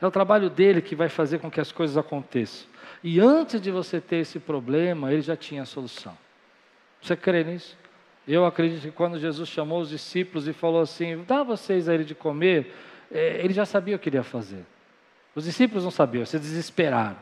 É 0.01 0.05
o 0.05 0.11
trabalho 0.11 0.49
dele 0.49 0.81
que 0.81 0.95
vai 0.95 1.09
fazer 1.09 1.39
com 1.39 1.49
que 1.49 1.61
as 1.61 1.71
coisas 1.71 1.97
aconteçam. 1.97 2.67
E 3.03 3.19
antes 3.19 3.61
de 3.61 3.69
você 3.69 4.01
ter 4.01 4.17
esse 4.17 4.39
problema, 4.39 5.11
ele 5.11 5.21
já 5.21 5.35
tinha 5.35 5.61
a 5.61 5.65
solução. 5.65 6.17
Você 7.01 7.15
crê 7.15 7.43
nisso? 7.43 7.77
Eu 8.27 8.45
acredito 8.45 8.81
que 8.81 8.91
quando 8.91 9.19
Jesus 9.19 9.49
chamou 9.49 9.81
os 9.81 9.89
discípulos 9.89 10.47
e 10.47 10.53
falou 10.53 10.81
assim: 10.81 11.23
dá 11.27 11.43
vocês 11.43 11.89
a 11.89 11.93
ele 11.93 12.03
de 12.03 12.15
comer, 12.15 12.73
é, 13.11 13.43
ele 13.43 13.53
já 13.53 13.65
sabia 13.65 13.95
o 13.95 13.99
que 13.99 14.09
ele 14.09 14.17
ia 14.17 14.23
fazer. 14.23 14.65
Os 15.35 15.43
discípulos 15.45 15.83
não 15.83 15.91
sabiam, 15.91 16.25
se 16.25 16.37
desesperaram, 16.39 17.17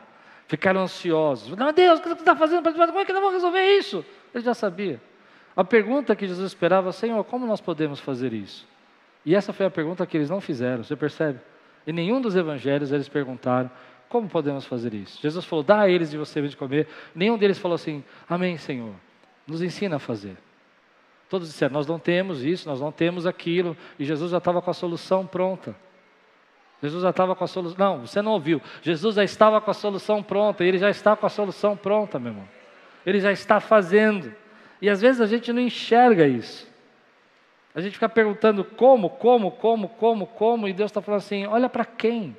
ficaram 0.46 0.82
ansiosos. 0.82 1.56
Meu 1.56 1.72
Deus, 1.72 1.98
o 1.98 2.02
que 2.02 2.08
você 2.08 2.14
está 2.14 2.36
fazendo? 2.36 2.62
Como 2.72 3.00
é 3.00 3.04
que 3.04 3.12
eu 3.12 3.20
vou 3.20 3.32
resolver 3.32 3.78
isso? 3.78 4.04
Ele 4.34 4.44
já 4.44 4.54
sabia. 4.54 5.00
A 5.56 5.64
pergunta 5.64 6.14
que 6.14 6.26
Jesus 6.26 6.46
esperava, 6.46 6.92
Senhor, 6.92 7.22
como 7.24 7.46
nós 7.46 7.60
podemos 7.60 8.00
fazer 8.00 8.32
isso? 8.32 8.66
E 9.24 9.34
essa 9.34 9.52
foi 9.52 9.66
a 9.66 9.70
pergunta 9.70 10.06
que 10.06 10.16
eles 10.16 10.30
não 10.30 10.40
fizeram, 10.40 10.82
você 10.82 10.96
percebe? 10.96 11.38
Em 11.86 11.92
nenhum 11.92 12.20
dos 12.20 12.34
evangelhos 12.36 12.92
eles 12.92 13.08
perguntaram, 13.08 13.70
como 14.08 14.28
podemos 14.28 14.66
fazer 14.66 14.94
isso? 14.94 15.20
Jesus 15.20 15.44
falou, 15.44 15.62
dá 15.62 15.80
a 15.80 15.88
eles 15.88 16.10
de 16.10 16.18
você 16.18 16.46
de 16.46 16.56
comer. 16.56 16.86
Nenhum 17.14 17.38
deles 17.38 17.58
falou 17.58 17.74
assim, 17.74 18.04
amém, 18.28 18.56
Senhor, 18.58 18.94
nos 19.46 19.62
ensina 19.62 19.96
a 19.96 19.98
fazer. 19.98 20.36
Todos 21.32 21.48
disseram, 21.48 21.72
nós 21.72 21.86
não 21.86 21.98
temos 21.98 22.44
isso, 22.44 22.68
nós 22.68 22.78
não 22.78 22.92
temos 22.92 23.26
aquilo, 23.26 23.74
e 23.98 24.04
Jesus 24.04 24.32
já 24.32 24.36
estava 24.36 24.60
com 24.60 24.70
a 24.70 24.74
solução 24.74 25.26
pronta. 25.26 25.74
Jesus 26.82 27.02
já 27.02 27.08
estava 27.08 27.34
com 27.34 27.42
a 27.42 27.46
solução. 27.46 27.78
Não, 27.78 28.06
você 28.06 28.20
não 28.20 28.32
ouviu. 28.32 28.60
Jesus 28.82 29.14
já 29.14 29.24
estava 29.24 29.58
com 29.58 29.70
a 29.70 29.72
solução 29.72 30.22
pronta, 30.22 30.62
ele 30.62 30.76
já 30.76 30.90
está 30.90 31.16
com 31.16 31.24
a 31.24 31.30
solução 31.30 31.74
pronta, 31.74 32.18
meu 32.18 32.32
irmão. 32.32 32.48
Ele 33.06 33.18
já 33.18 33.32
está 33.32 33.60
fazendo. 33.60 34.30
E 34.78 34.90
às 34.90 35.00
vezes 35.00 35.22
a 35.22 35.26
gente 35.26 35.50
não 35.54 35.62
enxerga 35.62 36.28
isso. 36.28 36.70
A 37.74 37.80
gente 37.80 37.94
fica 37.94 38.10
perguntando 38.10 38.62
como, 38.62 39.08
como, 39.08 39.52
como, 39.52 39.88
como, 39.88 40.26
como, 40.26 40.68
e 40.68 40.74
Deus 40.74 40.90
está 40.90 41.00
falando 41.00 41.20
assim: 41.20 41.46
olha 41.46 41.70
para 41.70 41.86
quem? 41.86 42.36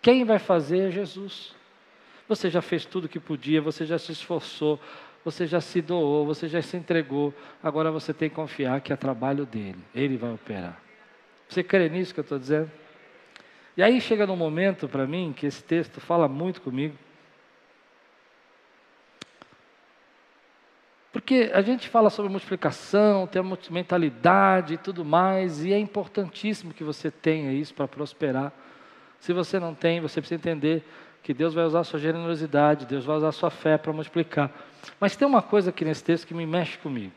Quem 0.00 0.24
vai 0.24 0.38
fazer 0.38 0.88
é 0.88 0.90
Jesus. 0.90 1.54
Você 2.26 2.48
já 2.48 2.62
fez 2.62 2.86
tudo 2.86 3.04
o 3.04 3.08
que 3.08 3.20
podia, 3.20 3.60
você 3.60 3.84
já 3.84 3.98
se 3.98 4.12
esforçou, 4.12 4.80
você 5.30 5.46
já 5.46 5.60
se 5.60 5.82
doou, 5.82 6.24
você 6.24 6.48
já 6.48 6.62
se 6.62 6.76
entregou. 6.76 7.34
Agora 7.62 7.90
você 7.90 8.14
tem 8.14 8.30
que 8.30 8.34
confiar 8.34 8.80
que 8.80 8.92
é 8.92 8.96
trabalho 8.96 9.44
dele, 9.44 9.78
ele 9.94 10.16
vai 10.16 10.32
operar. 10.32 10.80
Você 11.48 11.62
crê 11.62 11.88
nisso 11.88 12.14
que 12.14 12.20
eu 12.20 12.22
estou 12.22 12.38
dizendo? 12.38 12.70
E 13.76 13.82
aí 13.82 14.00
chega 14.00 14.26
num 14.26 14.36
momento 14.36 14.88
para 14.88 15.06
mim 15.06 15.34
que 15.36 15.46
esse 15.46 15.62
texto 15.62 16.00
fala 16.00 16.26
muito 16.26 16.62
comigo. 16.62 16.96
Porque 21.12 21.50
a 21.52 21.60
gente 21.60 21.88
fala 21.88 22.10
sobre 22.10 22.30
multiplicação, 22.30 23.26
tem 23.26 23.40
a 23.40 23.58
mentalidade 23.70 24.74
e 24.74 24.78
tudo 24.78 25.04
mais, 25.04 25.64
e 25.64 25.72
é 25.72 25.78
importantíssimo 25.78 26.72
que 26.72 26.84
você 26.84 27.10
tenha 27.10 27.52
isso 27.52 27.74
para 27.74 27.88
prosperar. 27.88 28.52
Se 29.20 29.32
você 29.32 29.58
não 29.58 29.74
tem, 29.74 30.00
você 30.00 30.20
precisa 30.20 30.36
entender 30.36 30.84
que 31.22 31.34
Deus 31.34 31.54
vai 31.54 31.64
usar 31.64 31.80
a 31.80 31.84
sua 31.84 31.98
generosidade, 31.98 32.86
Deus 32.86 33.04
vai 33.04 33.16
usar 33.16 33.28
a 33.28 33.32
sua 33.32 33.50
fé 33.50 33.76
para 33.76 33.92
multiplicar. 33.92 34.50
Mas 35.00 35.16
tem 35.16 35.26
uma 35.26 35.42
coisa 35.42 35.70
aqui 35.70 35.84
nesse 35.84 36.02
texto 36.02 36.26
que 36.26 36.34
me 36.34 36.46
mexe 36.46 36.78
comigo. 36.78 37.12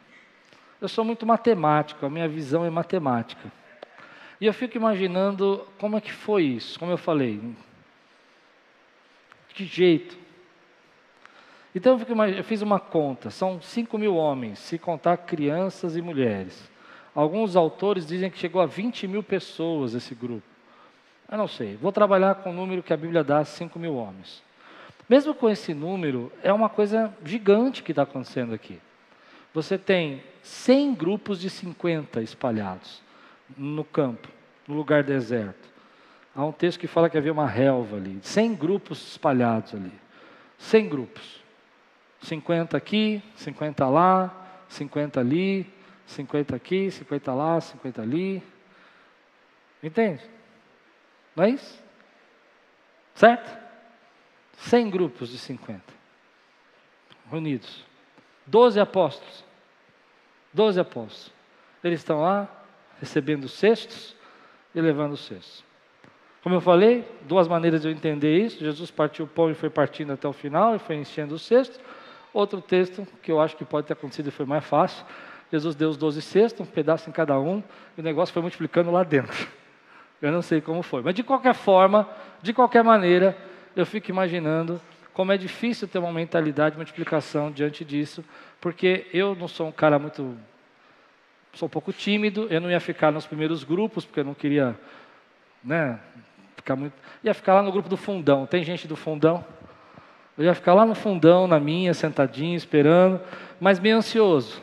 Eu 0.80 0.88
sou 0.88 1.06
muito 1.06 1.26
matemático, 1.26 2.06
a 2.06 2.10
minha 2.10 2.28
visão 2.28 2.66
é 2.66 2.70
matemática. 2.70 3.52
E 4.40 4.46
eu 4.46 4.54
fico 4.54 4.76
imaginando 4.76 5.68
como 5.78 5.98
é 5.98 6.02
que 6.02 6.12
foi 6.12 6.44
isso, 6.44 6.80
como 6.80 6.92
eu 6.92 6.98
falei. 6.98 7.40
De 9.48 9.54
que 9.54 9.66
jeito? 9.66 10.18
Então 11.76 11.94
eu, 11.94 12.00
fico, 12.00 12.24
eu 12.24 12.44
fiz 12.44 12.62
uma 12.62 12.80
conta, 12.80 13.30
são 13.30 13.62
5 13.62 13.98
mil 13.98 14.16
homens, 14.16 14.60
se 14.60 14.78
contar 14.78 15.18
crianças 15.18 15.96
e 15.96 16.02
mulheres. 16.02 16.70
Alguns 17.14 17.56
autores 17.56 18.06
dizem 18.08 18.30
que 18.30 18.38
chegou 18.38 18.62
a 18.62 18.66
20 18.66 19.08
mil 19.08 19.22
pessoas 19.22 19.94
esse 19.94 20.16
grupo. 20.16 20.44
Eu 21.30 21.38
não 21.38 21.48
sei, 21.48 21.78
vou 21.78 21.92
trabalhar 21.92 22.36
com 22.36 22.50
o 22.50 22.54
número 22.54 22.84
que 22.84 22.92
a 22.92 22.98
Bíblia 22.98 23.24
dá, 23.24 23.46
5 23.46 23.78
mil 23.80 23.96
homens. 23.96 24.44
Mesmo 25.12 25.36
com 25.36 25.50
esse 25.50 25.74
número, 25.74 26.32
é 26.42 26.54
uma 26.54 26.70
coisa 26.70 27.14
gigante 27.26 27.84
que 27.84 27.92
está 27.92 28.04
acontecendo 28.04 28.54
aqui. 28.54 28.80
Você 29.54 29.78
tem 29.78 30.24
100 30.42 30.96
grupos 30.96 31.38
de 31.38 31.50
50 31.50 32.22
espalhados 32.22 33.04
no 33.58 33.84
campo, 33.84 34.30
no 34.66 34.74
lugar 34.74 35.04
deserto. 35.04 35.68
Há 36.34 36.46
um 36.46 36.54
texto 36.54 36.80
que 36.80 36.88
fala 36.88 37.10
que 37.10 37.18
havia 37.18 37.34
uma 37.34 37.46
relva 37.46 37.98
ali, 37.98 38.22
100 38.22 38.56
grupos 38.56 39.06
espalhados 39.06 39.76
ali. 39.76 39.92
100 40.58 40.88
grupos. 40.88 41.44
50 42.22 42.78
aqui, 42.78 43.22
50 43.36 43.90
lá, 43.90 44.64
50 44.70 45.20
ali, 45.20 45.70
50 46.06 46.56
aqui, 46.56 46.90
50 46.90 47.34
lá, 47.34 47.60
50 47.60 48.02
ali. 48.02 48.42
Entende? 49.84 50.24
Não 51.36 51.44
é 51.44 51.50
isso? 51.50 51.84
Certo? 53.14 53.71
100 54.62 54.90
grupos 54.90 55.30
de 55.30 55.38
50 55.38 55.82
reunidos. 57.30 57.84
12 58.46 58.80
apóstolos. 58.80 59.44
12 60.54 60.80
apóstolos. 60.80 61.32
Eles 61.84 62.00
estão 62.00 62.22
lá 62.22 62.48
recebendo 63.00 63.48
cestos 63.48 64.16
e 64.76 64.82
levando 64.82 65.18
cestos. 65.18 65.64
Como 66.44 66.56
eu 66.56 66.62
falei, 66.62 67.08
duas 67.24 67.48
maneiras 67.48 67.82
de 67.82 67.88
eu 67.88 67.92
entender 67.92 68.38
isso. 68.38 68.60
Jesus 68.60 68.92
partiu 68.92 69.26
o 69.26 69.28
pão 69.28 69.50
e 69.50 69.54
foi 69.54 69.70
partindo 69.70 70.14
até 70.14 70.28
o 70.28 70.34
final 70.34 70.76
e 70.76 70.80
foi 70.80 70.96
enchendo 70.96 71.36
os 71.36 71.42
cestos. 71.44 71.80
Outro 72.34 72.62
texto 72.62 73.08
que 73.22 73.32
eu 73.32 73.40
acho 73.40 73.56
que 73.56 73.66
pode 73.66 73.88
ter 73.88 73.94
acontecido 73.94 74.28
e 74.28 74.32
foi 74.32 74.46
mais 74.46 74.64
fácil. 74.64 75.06
Jesus 75.52 75.76
deu 75.76 75.90
os 75.90 75.98
doze 75.98 76.22
cestos, 76.22 76.68
um 76.68 76.72
pedaço 76.72 77.10
em 77.10 77.14
cada 77.14 77.38
um, 77.40 77.62
e 77.98 78.02
o 78.02 78.04
negócio 78.04 78.32
foi 78.32 78.42
multiplicando 78.42 78.90
lá 78.90 79.04
dentro. 79.04 79.48
Eu 80.22 80.32
não 80.32 80.42
sei 80.42 80.62
como 80.62 80.82
foi. 80.82 81.02
Mas 81.02 81.14
de 81.14 81.24
qualquer 81.24 81.54
forma, 81.54 82.08
de 82.42 82.54
qualquer 82.54 82.84
maneira, 82.84 83.38
eu 83.76 83.86
fico 83.86 84.10
imaginando 84.10 84.82
como 85.14 85.32
é 85.32 85.38
difícil 85.38 85.88
ter 85.88 86.00
uma 86.00 86.12
mentalidade 86.12 86.74
de 86.74 86.78
multiplicação 86.78 87.52
diante 87.52 87.84
disso, 87.84 88.24
porque 88.60 89.08
eu 89.14 89.36
não 89.36 89.48
sou 89.48 89.68
um 89.68 89.72
cara 89.72 90.00
muito. 90.00 90.38
Sou 91.54 91.68
um 91.68 91.70
pouco 91.70 91.92
tímido, 91.92 92.48
eu 92.50 92.62
não 92.62 92.72
ia 92.72 92.80
ficar 92.80 93.12
nos 93.12 93.26
primeiros 93.26 93.64
grupos, 93.64 94.06
porque 94.06 94.22
eu 94.22 94.24
não 94.24 94.34
queria. 94.34 94.78
Né, 95.64 96.00
ficar 96.56 96.76
muito. 96.76 96.94
Ia 97.24 97.34
ficar 97.34 97.56
lá 97.56 97.62
no 97.62 97.72
grupo 97.72 97.90
do 97.90 97.98
fundão. 97.98 98.46
Tem 98.46 98.64
gente 98.64 98.88
do 98.88 98.96
fundão? 98.96 99.44
Eu 100.38 100.46
ia 100.46 100.56
ficar 100.56 100.74
lá 100.74 100.86
no 100.86 100.96
fundão, 100.96 101.46
na 101.46 101.60
minha, 101.60 101.94
sentadinho, 101.94 102.56
esperando, 102.56 103.20
mas 103.60 103.80
meio 103.80 103.98
ansioso. 103.98 104.62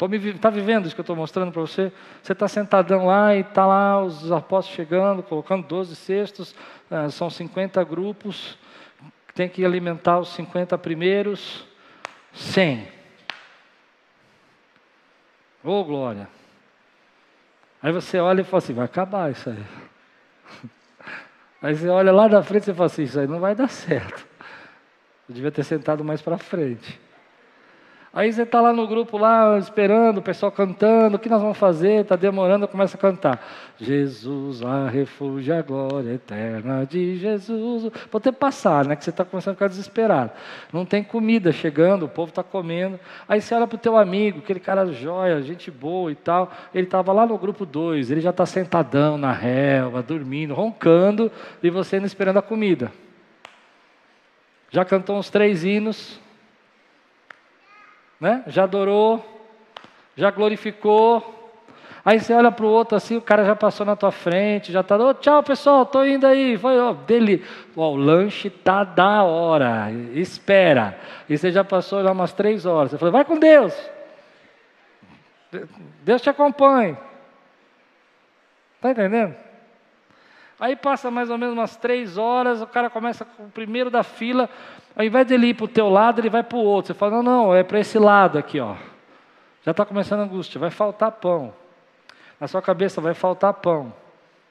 Está 0.00 0.48
vivendo 0.48 0.86
isso 0.86 0.94
que 0.94 1.00
eu 1.00 1.02
estou 1.02 1.16
mostrando 1.16 1.50
para 1.50 1.60
você? 1.60 1.90
Você 2.22 2.32
está 2.32 2.46
sentadão 2.46 3.06
lá 3.06 3.34
e 3.34 3.40
está 3.40 3.66
lá 3.66 4.00
os 4.00 4.30
apóstolos 4.30 4.76
chegando, 4.76 5.24
colocando 5.24 5.66
12 5.66 5.96
cestos, 5.96 6.54
ah, 6.88 7.10
são 7.10 7.28
50 7.28 7.82
grupos, 7.82 8.56
tem 9.34 9.48
que 9.48 9.64
alimentar 9.64 10.20
os 10.20 10.28
50 10.34 10.78
primeiros, 10.78 11.66
100. 12.32 12.86
Ô 15.64 15.70
oh, 15.70 15.84
glória! 15.84 16.28
Aí 17.82 17.90
você 17.90 18.20
olha 18.20 18.42
e 18.42 18.44
fala 18.44 18.58
assim: 18.58 18.74
vai 18.74 18.84
acabar 18.84 19.32
isso 19.32 19.50
aí. 19.50 19.64
Aí 21.60 21.74
você 21.74 21.88
olha 21.88 22.12
lá 22.12 22.28
da 22.28 22.40
frente 22.40 22.70
e 22.70 22.74
fala 22.74 22.86
assim: 22.86 23.02
Isso 23.02 23.18
aí 23.18 23.26
não 23.26 23.40
vai 23.40 23.52
dar 23.52 23.68
certo. 23.68 24.24
Eu 25.28 25.34
devia 25.34 25.50
ter 25.50 25.64
sentado 25.64 26.04
mais 26.04 26.22
para 26.22 26.38
frente. 26.38 27.00
Aí 28.12 28.32
você 28.32 28.42
está 28.42 28.60
lá 28.60 28.72
no 28.72 28.86
grupo, 28.86 29.18
lá 29.18 29.58
esperando, 29.58 30.18
o 30.18 30.22
pessoal 30.22 30.50
cantando, 30.50 31.16
o 31.16 31.18
que 31.18 31.28
nós 31.28 31.42
vamos 31.42 31.58
fazer? 31.58 32.00
Está 32.00 32.16
demorando, 32.16 32.66
começa 32.66 32.96
a 32.96 33.00
cantar. 33.00 33.46
Jesus, 33.76 34.62
a 34.62 34.88
refúgio, 34.88 35.54
a 35.54 35.60
glória 35.60 36.14
eterna 36.14 36.86
de 36.86 37.16
Jesus. 37.16 37.92
Pode 38.10 38.24
ter 38.24 38.32
passar, 38.32 38.86
né? 38.86 38.96
Que 38.96 39.04
você 39.04 39.10
está 39.10 39.26
começando 39.26 39.52
a 39.52 39.54
ficar 39.56 39.68
desesperado. 39.68 40.32
Não 40.72 40.86
tem 40.86 41.04
comida 41.04 41.52
chegando, 41.52 42.06
o 42.06 42.08
povo 42.08 42.30
está 42.30 42.42
comendo. 42.42 42.98
Aí 43.28 43.42
você 43.42 43.54
olha 43.54 43.66
para 43.66 43.76
o 43.76 43.78
teu 43.78 43.96
amigo, 43.96 44.38
aquele 44.38 44.60
cara 44.60 44.86
joia, 44.86 45.42
gente 45.42 45.70
boa 45.70 46.10
e 46.10 46.14
tal. 46.14 46.50
Ele 46.74 46.84
estava 46.84 47.12
lá 47.12 47.26
no 47.26 47.36
grupo 47.36 47.66
2, 47.66 48.10
ele 48.10 48.22
já 48.22 48.30
está 48.30 48.46
sentadão 48.46 49.18
na 49.18 49.32
relva, 49.32 50.02
dormindo, 50.02 50.54
roncando, 50.54 51.30
e 51.62 51.68
você 51.68 51.96
ainda 51.96 52.06
esperando 52.06 52.38
a 52.38 52.42
comida. 52.42 52.90
Já 54.70 54.84
cantou 54.84 55.16
uns 55.16 55.30
três 55.30 55.62
hinos, 55.62 56.20
né? 58.20 58.42
Já 58.46 58.64
adorou, 58.64 59.24
já 60.16 60.30
glorificou. 60.30 61.34
Aí 62.04 62.18
você 62.20 62.32
olha 62.32 62.50
para 62.50 62.64
o 62.64 62.70
outro 62.70 62.96
assim, 62.96 63.16
o 63.16 63.20
cara 63.20 63.44
já 63.44 63.54
passou 63.54 63.84
na 63.84 63.94
tua 63.94 64.10
frente, 64.10 64.72
já 64.72 64.80
está, 64.80 64.96
oh, 64.96 65.12
tchau 65.14 65.42
pessoal, 65.42 65.82
estou 65.82 66.06
indo 66.06 66.26
aí. 66.26 66.56
Foi, 66.56 66.78
oh, 66.80 66.94
dele, 66.94 67.44
oh, 67.76 67.90
o 67.90 67.96
lanche 67.96 68.48
tá 68.48 68.82
da 68.82 69.22
hora, 69.22 69.90
espera. 70.14 70.98
E 71.28 71.36
você 71.36 71.50
já 71.50 71.62
passou 71.62 72.02
lá 72.02 72.12
umas 72.12 72.32
três 72.32 72.64
horas. 72.64 72.92
Você 72.92 72.98
falou, 72.98 73.12
vai 73.12 73.24
com 73.24 73.38
Deus. 73.38 73.74
Deus 76.02 76.22
te 76.22 76.30
acompanhe. 76.30 76.96
Está 78.76 78.90
entendendo? 78.90 79.47
Aí 80.60 80.74
passa 80.74 81.10
mais 81.10 81.30
ou 81.30 81.38
menos 81.38 81.54
umas 81.54 81.76
três 81.76 82.18
horas, 82.18 82.60
o 82.60 82.66
cara 82.66 82.90
começa 82.90 83.24
com 83.24 83.44
o 83.44 83.50
primeiro 83.50 83.90
da 83.90 84.02
fila, 84.02 84.50
ao 84.96 85.04
invés 85.04 85.26
de 85.26 85.34
ele 85.34 85.48
ir 85.48 85.54
para 85.54 85.64
o 85.64 85.68
teu 85.68 85.88
lado, 85.88 86.20
ele 86.20 86.28
vai 86.28 86.42
para 86.42 86.58
o 86.58 86.62
outro. 86.62 86.92
Você 86.92 86.98
fala, 86.98 87.16
não, 87.16 87.22
não, 87.22 87.54
é 87.54 87.62
para 87.62 87.78
esse 87.78 87.98
lado 87.98 88.36
aqui, 88.38 88.58
ó. 88.58 88.74
Já 89.64 89.70
está 89.70 89.84
começando 89.84 90.20
a 90.20 90.22
angústia, 90.24 90.58
vai 90.58 90.70
faltar 90.70 91.12
pão. 91.12 91.52
Na 92.40 92.48
sua 92.48 92.60
cabeça 92.60 93.00
vai 93.00 93.14
faltar 93.14 93.54
pão. 93.54 93.92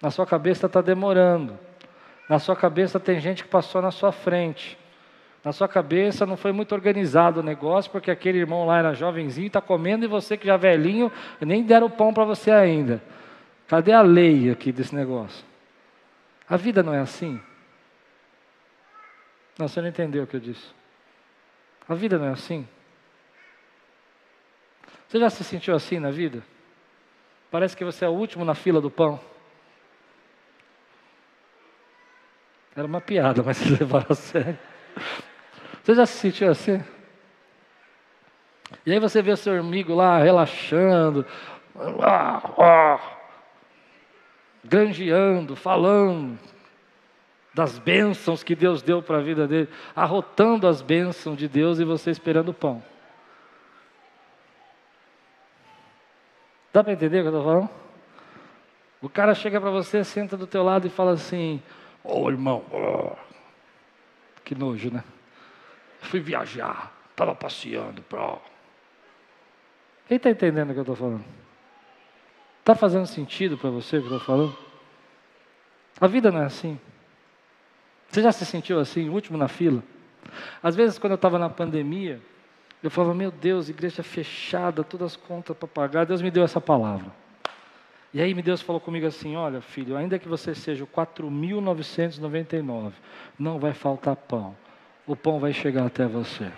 Na 0.01 0.11
sua 0.11 0.25
cabeça 0.25 0.67
está 0.67 0.79
demorando. 0.79 1.57
Na 2.29 2.39
sua 2.39 2.55
cabeça 2.55 2.99
tem 2.99 3.19
gente 3.19 3.43
que 3.43 3.49
passou 3.49 3.81
na 3.81 3.91
sua 3.91 4.11
frente. 4.11 4.77
Na 5.43 5.51
sua 5.51 5.67
cabeça 5.67 6.25
não 6.25 6.35
foi 6.35 6.51
muito 6.51 6.73
organizado 6.75 7.39
o 7.39 7.43
negócio, 7.43 7.89
porque 7.91 8.11
aquele 8.11 8.37
irmão 8.37 8.65
lá 8.65 8.79
era 8.79 8.93
jovenzinho, 8.93 9.47
está 9.47 9.61
comendo, 9.61 10.03
e 10.03 10.07
você 10.07 10.35
que 10.35 10.45
já 10.45 10.55
é 10.55 10.57
velhinho, 10.57 11.11
nem 11.39 11.63
deram 11.63 11.89
pão 11.89 12.13
para 12.13 12.25
você 12.25 12.51
ainda. 12.51 13.01
Cadê 13.67 13.93
a 13.93 14.01
lei 14.01 14.51
aqui 14.51 14.71
desse 14.71 14.93
negócio? 14.93 15.46
A 16.49 16.55
vida 16.55 16.81
não 16.81 16.93
é 16.93 16.99
assim? 16.99 17.41
Não, 19.57 19.67
você 19.67 19.81
não 19.81 19.89
entendeu 19.89 20.23
o 20.23 20.27
que 20.27 20.35
eu 20.35 20.39
disse. 20.39 20.71
A 21.87 21.93
vida 21.93 22.17
não 22.17 22.27
é 22.27 22.31
assim? 22.31 22.67
Você 25.07 25.19
já 25.19 25.29
se 25.29 25.43
sentiu 25.43 25.75
assim 25.75 25.99
na 25.99 26.11
vida? 26.11 26.43
Parece 27.49 27.75
que 27.75 27.83
você 27.83 28.05
é 28.05 28.09
o 28.09 28.13
último 28.13 28.43
na 28.45 28.53
fila 28.53 28.79
do 28.79 28.91
pão. 28.91 29.19
Era 32.75 32.85
uma 32.85 33.01
piada, 33.01 33.41
mas 33.41 33.57
se 33.57 33.69
levaram 33.69 34.07
a 34.09 34.15
sério. 34.15 34.59
Você 35.81 35.95
já 35.95 36.05
se 36.05 36.17
sentiu 36.17 36.51
assim? 36.51 36.83
E 38.85 38.91
aí 38.91 38.99
você 38.99 39.21
vê 39.21 39.31
o 39.31 39.37
seu 39.37 39.57
amigo 39.59 39.95
lá 39.95 40.19
relaxando, 40.19 41.25
ah, 42.01 42.41
ah, 42.61 43.16
granjeando, 44.67 45.55
falando 45.55 46.37
das 47.53 47.79
bênçãos 47.79 48.43
que 48.43 48.55
Deus 48.55 48.81
deu 48.81 49.01
para 49.01 49.17
a 49.17 49.21
vida 49.21 49.47
dele, 49.47 49.67
arrotando 49.95 50.67
as 50.67 50.81
bênçãos 50.81 51.37
de 51.37 51.47
Deus 51.47 51.79
e 51.79 51.83
você 51.83 52.11
esperando 52.11 52.49
o 52.49 52.53
pão. 52.53 52.83
Dá 56.71 56.83
para 56.83 56.93
entender 56.93 57.19
o 57.19 57.21
que 57.23 57.27
eu 57.29 57.37
estou 57.37 57.43
falando? 57.43 57.69
O 59.01 59.09
cara 59.09 59.33
chega 59.33 59.59
para 59.59 59.71
você, 59.71 60.03
senta 60.03 60.37
do 60.37 60.45
teu 60.45 60.63
lado 60.63 60.85
e 60.85 60.89
fala 60.89 61.13
assim: 61.13 61.61
Ô 62.03 62.21
oh, 62.21 62.29
irmão, 62.29 62.63
oh. 62.71 63.15
que 64.43 64.53
nojo, 64.53 64.91
né? 64.91 65.03
Fui 66.01 66.19
viajar, 66.19 66.91
estava 67.09 67.33
passeando, 67.33 68.01
pro. 68.03 68.39
Quem 70.07 70.17
está 70.17 70.29
entendendo 70.29 70.69
o 70.69 70.73
que 70.73 70.79
eu 70.79 70.83
estou 70.83 70.95
falando? 70.95 71.25
Está 72.67 72.75
fazendo 72.75 73.05
sentido 73.05 73.57
para 73.57 73.69
você 73.69 73.95
o 73.95 74.01
que 74.01 74.09
eu 74.09 74.17
estou 74.17 74.35
falando? 74.35 74.57
A 76.01 76.05
vida 76.05 76.29
não 76.29 76.41
é 76.41 76.45
assim. 76.47 76.77
Você 78.09 78.21
já 78.21 78.33
se 78.33 78.45
sentiu 78.45 78.77
assim, 78.77 79.07
último 79.07 79.37
na 79.37 79.47
fila? 79.47 79.81
Às 80.61 80.75
vezes, 80.75 80.99
quando 80.99 81.13
eu 81.13 81.15
estava 81.15 81.39
na 81.39 81.49
pandemia, 81.49 82.19
eu 82.83 82.91
falava, 82.91 83.13
meu 83.13 83.31
Deus, 83.31 83.69
igreja 83.69 84.03
fechada, 84.03 84.83
todas 84.83 85.13
as 85.13 85.15
contas 85.15 85.55
para 85.55 85.65
pagar. 85.65 86.05
Deus 86.05 86.21
me 86.21 86.29
deu 86.29 86.43
essa 86.43 86.59
palavra. 86.59 87.09
E 88.13 88.21
aí 88.21 88.33
Deus 88.33 88.61
falou 88.61 88.81
comigo 88.81 89.07
assim: 89.07 89.37
Olha, 89.37 89.61
filho, 89.61 89.95
ainda 89.95 90.19
que 90.19 90.27
você 90.27 90.53
seja 90.53 90.83
o 90.83 90.87
4.999, 90.87 92.91
não 93.39 93.59
vai 93.59 93.73
faltar 93.73 94.17
pão. 94.17 94.53
O 95.05 95.15
pão 95.15 95.39
vai 95.39 95.53
chegar 95.53 95.85
até 95.85 96.05
você. 96.05 96.51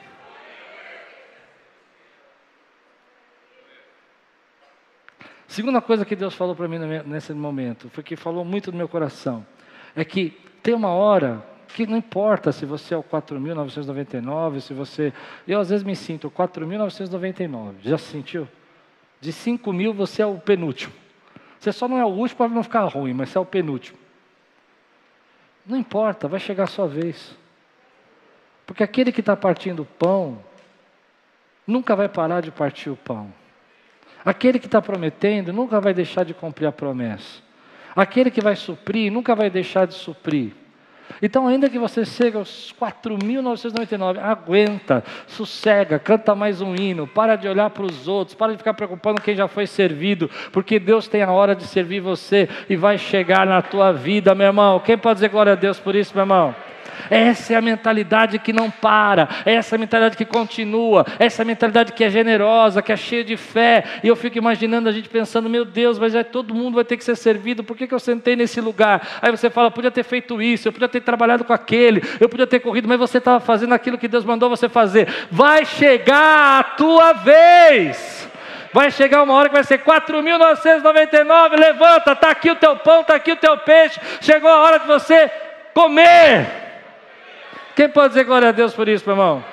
Segunda 5.50 5.82
coisa 5.82 6.06
que 6.06 6.16
Deus 6.16 6.36
falou 6.36 6.56
para 6.56 6.68
mim 6.68 6.78
nesse 7.08 7.34
momento, 7.34 7.90
foi 7.90 8.04
que 8.04 8.16
falou 8.16 8.46
muito 8.46 8.72
no 8.72 8.78
meu 8.78 8.88
coração, 8.88 9.44
é 9.96 10.06
que 10.06 10.38
tem 10.62 10.76
uma 10.76 10.90
hora 10.90 11.44
que 11.70 11.88
não 11.88 11.98
importa 11.98 12.52
se 12.52 12.68
você 12.68 12.94
é 12.94 12.98
o 12.98 13.02
4.999, 13.02 14.60
se 14.60 14.76
você. 14.76 15.12
Eu 15.48 15.60
às 15.60 15.72
vezes 15.72 15.84
me 15.84 15.96
sinto 15.96 16.30
4.999, 16.30 17.78
já 17.82 17.98
se 17.98 18.12
sentiu? 18.12 18.48
De 19.20 19.34
5 19.34 19.74
mil 19.74 19.92
você 19.92 20.22
é 20.22 20.26
o 20.26 20.38
penúltimo. 20.38 20.94
Você 21.60 21.72
só 21.72 21.88
não 21.88 21.98
é 21.98 22.06
o 22.06 22.10
último 22.10 22.38
para 22.38 22.50
não 22.50 22.62
ficar 22.62 22.86
ruim, 22.86 23.14
mas 23.14 23.30
você 23.30 23.40
é 23.40 23.42
o 23.42 23.46
penúltimo. 23.46 23.98
Não 25.66 25.76
importa, 25.76 26.28
vai 26.28 26.40
chegar 26.40 26.66
a 26.66 26.68
sua 26.68 26.88
vez. 26.88 27.36
Porque 28.68 28.84
aquele 28.84 29.12
que 29.12 29.22
está 29.22 29.36
partindo 29.36 29.82
o 29.82 29.86
pão, 29.86 30.44
nunca 31.66 31.96
vai 31.96 32.08
parar 32.08 32.42
de 32.42 32.52
partir 32.52 32.92
o 32.92 32.96
pão. 32.96 33.34
Aquele 34.24 34.60
que 34.60 34.66
está 34.66 34.82
prometendo 34.82 35.54
nunca 35.54 35.80
vai 35.80 35.94
deixar 35.94 36.24
de 36.24 36.34
cumprir 36.34 36.68
a 36.68 36.72
promessa. 36.72 37.42
Aquele 37.96 38.30
que 38.30 38.42
vai 38.42 38.56
suprir 38.56 39.12
nunca 39.12 39.36
vai 39.36 39.50
deixar 39.50 39.86
de 39.86 39.94
suprir. 39.94 40.54
Então, 41.22 41.48
ainda 41.48 41.70
que 41.70 41.80
você 41.80 42.06
chegue 42.06 42.38
aos 42.38 42.74
4.999, 42.80 44.20
aguenta, 44.20 45.04
sossega, 45.28 45.98
canta 45.98 46.36
mais 46.36 46.62
um 46.62 46.76
hino, 46.76 47.08
para 47.08 47.36
de 47.36 47.48
olhar 47.48 47.70
para 47.72 47.84
os 47.84 48.08
outros, 48.08 48.36
para 48.36 48.52
de 48.52 48.60
ficar 48.60 48.74
preocupando 48.74 49.22
quem 49.22 49.36
já 49.36 49.48
foi 49.48 49.66
servido, 49.66 50.30
porque 50.52 50.80
Deus 50.80 51.08
tem 51.08 51.24
a 51.24 51.32
hora 51.32 51.56
de 51.56 51.64
servir 51.64 52.00
você 52.00 52.48
e 52.70 52.76
vai 52.76 52.98
chegar 52.98 53.46
na 53.48 53.62
tua 53.62 53.92
vida, 53.92 54.36
meu 54.36 54.48
irmão. 54.48 54.80
Quem 54.80 54.98
pode 54.98 55.16
dizer 55.16 55.30
glória 55.30 55.54
a 55.54 55.56
Deus 55.56 55.80
por 55.80 55.96
isso, 55.96 56.14
meu 56.14 56.24
irmão? 56.24 56.56
Essa 57.10 57.54
é 57.54 57.56
a 57.56 57.62
mentalidade 57.62 58.40
que 58.40 58.54
não 58.54 58.70
para, 58.70 59.28
essa 59.46 59.76
é 59.76 59.78
a 59.78 59.80
mentalidade 59.80 60.18
que 60.18 60.26
continua, 60.26 61.06
essa 61.18 61.42
é 61.42 61.44
a 61.44 61.46
mentalidade 61.46 61.94
que 61.94 62.04
é 62.04 62.10
generosa, 62.10 62.82
que 62.82 62.92
é 62.92 62.98
cheia 62.98 63.24
de 63.24 63.38
fé. 63.38 63.84
E 64.04 64.08
eu 64.08 64.16
fico 64.16 64.38
imaginando 64.38 64.90
a 64.90 64.92
gente 64.92 65.10
pensando, 65.10 65.50
meu 65.50 65.66
Deus, 65.66 66.00
mas 66.00 66.16
é, 66.16 66.24
todo 66.24 66.54
mundo 66.54 66.76
vai 66.76 66.84
ter 66.84 66.98
que 66.98 67.04
ser 67.04 67.16
servido, 67.16 67.64
por 67.64 67.78
que, 67.78 67.88
que 67.88 67.94
eu 67.94 68.00
sentei 68.00 68.36
nesse 68.36 68.62
lugar? 68.62 69.20
Aí 69.22 69.32
você 69.32 69.50
fala, 69.50 69.72
podia 69.72 69.92
ter 69.92 70.04
feito 70.04 70.42
isso, 70.42 70.68
eu 70.68 70.72
podia 70.72 70.90
ter 70.90 71.02
trabalhado 71.02 71.44
com 71.44 71.54
aquele, 71.54 72.02
eu 72.20 72.30
podia 72.30 72.48
ter 72.48 72.60
corrido, 72.60 72.88
mas 72.88 73.00
você 73.00 73.18
estava 73.18 73.40
fazendo 73.40 73.74
aquilo 73.74 73.98
que 73.98 74.08
Deus 74.08 74.26
mandou 74.26 74.50
você 74.50 74.68
fazer. 74.68 75.08
Vai 75.32 75.66
chegar 75.66 76.60
a 76.60 76.64
tua 76.64 77.14
vez. 77.14 78.30
Vai 78.72 78.92
chegar 78.92 79.24
uma 79.24 79.34
hora 79.34 79.50
que 79.50 79.56
vai 79.56 79.64
ser 79.64 79.80
4.999, 79.80 81.58
levanta, 81.58 82.12
está 82.12 82.30
aqui 82.30 82.52
o 82.52 82.56
teu 82.56 82.76
pão, 82.76 83.02
está 83.02 83.16
aqui 83.16 83.32
o 83.32 83.36
teu 83.36 83.58
peixe, 83.58 84.00
chegou 84.22 84.50
a 84.50 84.60
hora 84.60 84.80
de 84.80 84.86
você 84.86 85.30
comer. 85.74 86.69
Quem 87.80 87.88
pode 87.88 88.10
dizer 88.10 88.26
glória 88.26 88.50
a 88.50 88.52
Deus 88.52 88.74
por 88.74 88.90
isso, 88.90 89.06
meu 89.06 89.16
irmão? 89.16 89.46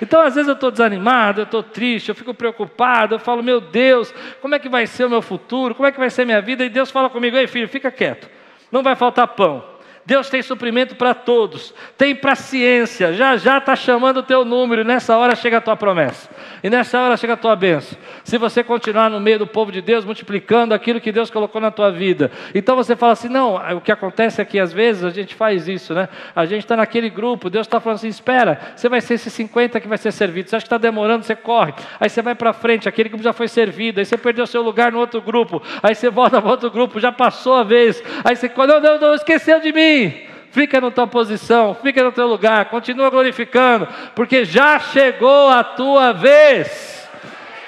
Então, 0.00 0.22
às 0.22 0.34
vezes 0.34 0.48
eu 0.48 0.54
estou 0.54 0.70
desanimado, 0.70 1.42
eu 1.42 1.44
estou 1.44 1.62
triste, 1.62 2.08
eu 2.08 2.14
fico 2.14 2.32
preocupado, 2.32 3.16
eu 3.16 3.18
falo, 3.18 3.42
meu 3.42 3.60
Deus, 3.60 4.14
como 4.40 4.54
é 4.54 4.58
que 4.58 4.66
vai 4.66 4.86
ser 4.86 5.04
o 5.04 5.10
meu 5.10 5.20
futuro? 5.20 5.74
Como 5.74 5.86
é 5.86 5.92
que 5.92 5.98
vai 5.98 6.08
ser 6.08 6.24
minha 6.24 6.40
vida? 6.40 6.64
E 6.64 6.70
Deus 6.70 6.90
fala 6.90 7.10
comigo, 7.10 7.36
ei 7.36 7.46
filho, 7.46 7.68
fica 7.68 7.90
quieto, 7.90 8.30
não 8.72 8.82
vai 8.82 8.96
faltar 8.96 9.28
pão. 9.28 9.62
Deus 10.06 10.30
tem 10.30 10.40
suprimento 10.40 10.94
para 10.94 11.12
todos, 11.14 11.74
tem 11.98 12.14
para 12.14 12.36
ciência, 12.36 13.12
já 13.12 13.36
já 13.36 13.58
está 13.58 13.74
chamando 13.74 14.18
o 14.18 14.22
teu 14.22 14.44
número, 14.44 14.82
e 14.82 14.84
nessa 14.84 15.16
hora 15.16 15.34
chega 15.34 15.58
a 15.58 15.60
tua 15.60 15.76
promessa, 15.76 16.30
e 16.62 16.70
nessa 16.70 17.00
hora 17.00 17.16
chega 17.16 17.32
a 17.32 17.36
tua 17.36 17.56
bênção. 17.56 17.98
Se 18.22 18.38
você 18.38 18.62
continuar 18.62 19.10
no 19.10 19.18
meio 19.18 19.40
do 19.40 19.48
povo 19.48 19.72
de 19.72 19.82
Deus, 19.82 20.04
multiplicando 20.04 20.72
aquilo 20.72 21.00
que 21.00 21.10
Deus 21.10 21.28
colocou 21.28 21.60
na 21.60 21.72
tua 21.72 21.90
vida, 21.90 22.30
então 22.54 22.76
você 22.76 22.94
fala 22.94 23.14
assim: 23.14 23.28
não, 23.28 23.56
o 23.76 23.80
que 23.80 23.90
acontece 23.90 24.40
é 24.40 24.44
que 24.44 24.60
às 24.60 24.72
vezes 24.72 25.02
a 25.02 25.10
gente 25.10 25.34
faz 25.34 25.66
isso, 25.66 25.92
né? 25.92 26.08
A 26.36 26.46
gente 26.46 26.60
está 26.60 26.76
naquele 26.76 27.10
grupo, 27.10 27.50
Deus 27.50 27.66
está 27.66 27.80
falando 27.80 27.96
assim: 27.96 28.08
espera, 28.08 28.60
você 28.76 28.88
vai 28.88 29.00
ser 29.00 29.14
esse 29.14 29.28
50 29.28 29.80
que 29.80 29.88
vai 29.88 29.98
ser 29.98 30.12
servido, 30.12 30.48
você 30.48 30.54
acha 30.54 30.62
que 30.62 30.68
está 30.68 30.78
demorando, 30.78 31.24
você 31.24 31.34
corre, 31.34 31.74
aí 31.98 32.08
você 32.08 32.22
vai 32.22 32.36
para 32.36 32.52
frente, 32.52 32.88
aquele 32.88 33.08
grupo 33.08 33.24
já 33.24 33.32
foi 33.32 33.48
servido, 33.48 33.98
aí 33.98 34.06
você 34.06 34.16
perdeu 34.16 34.46
seu 34.46 34.62
lugar 34.62 34.92
no 34.92 35.00
outro 35.00 35.20
grupo, 35.20 35.60
aí 35.82 35.96
você 35.96 36.08
volta 36.08 36.40
para 36.40 36.48
outro 36.48 36.70
grupo, 36.70 37.00
já 37.00 37.10
passou 37.10 37.56
a 37.56 37.64
vez, 37.64 38.00
aí 38.22 38.36
você, 38.36 38.48
não, 38.56 38.80
não, 38.80 39.00
não, 39.00 39.14
esqueceu 39.16 39.58
de 39.60 39.72
mim 39.72 39.95
fica 40.50 40.80
na 40.80 40.90
tua 40.90 41.06
posição, 41.06 41.74
fica 41.74 42.02
no 42.02 42.10
teu 42.10 42.26
lugar, 42.26 42.64
continua 42.70 43.10
glorificando, 43.10 43.86
porque 44.14 44.44
já 44.44 44.78
chegou 44.78 45.48
a 45.48 45.62
tua 45.62 46.12
vez. 46.12 47.06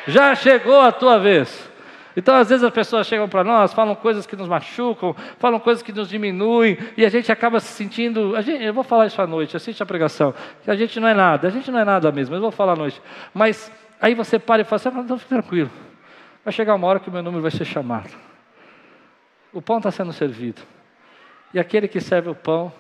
Já 0.07 0.35
chegou 0.35 0.81
a 0.81 0.91
tua 0.91 1.19
vez. 1.19 1.69
Então, 2.17 2.35
às 2.35 2.49
vezes 2.49 2.65
as 2.65 2.73
pessoas 2.73 3.07
chegam 3.07 3.29
para 3.29 3.45
nós, 3.45 3.73
falam 3.73 3.95
coisas 3.95 4.27
que 4.27 4.35
nos 4.35 4.49
machucam, 4.49 5.15
falam 5.39 5.61
coisas 5.61 5.83
que 5.85 5.93
nos 5.93 6.09
diminuem, 6.09 6.77
e 6.97 7.05
a 7.05 7.09
gente 7.09 7.31
acaba 7.31 7.61
se 7.61 7.69
sentindo. 7.69 8.35
Gente, 8.43 8.65
eu 8.65 8.75
vou 8.75 8.83
falar 8.83 9.07
isso 9.07 9.23
à 9.23 9.27
noite, 9.27 9.57
assiste 9.57 9.83
a 9.83 9.87
pregação, 9.87 10.35
que 10.65 10.71
a 10.71 10.75
gente 10.75 10.99
não 10.99 11.07
é 11.07 11.15
nada, 11.15 11.47
a 11.47 11.51
gente 11.51 11.71
não 11.71 11.79
é 11.79 11.85
nada 11.85 12.11
mesmo, 12.11 12.35
eu 12.35 12.41
vou 12.41 12.51
falar 12.51 12.73
à 12.73 12.77
noite. 12.77 13.01
Mas 13.33 13.71
aí 14.01 14.15
você 14.15 14.37
para 14.37 14.63
e 14.63 14.65
fala 14.65 14.83
assim: 14.83 14.91
não, 14.91 15.19
fica 15.19 15.29
tranquilo, 15.29 15.71
vai 16.45 16.53
chegar 16.53 16.75
uma 16.75 16.89
hora 16.89 16.99
que 16.99 17.09
o 17.09 17.13
meu 17.13 17.23
número 17.23 17.43
vai 17.43 17.53
ser 17.53 17.65
chamado. 17.65 18.11
O 19.53 19.63
pão 19.63 19.77
está 19.77 19.91
sendo 19.91 20.13
servido. 20.13 20.61
E 21.53 21.59
aquele 21.59 21.89
que 21.89 22.01
serve 22.01 22.29
o 22.29 22.35
pão 22.35 22.73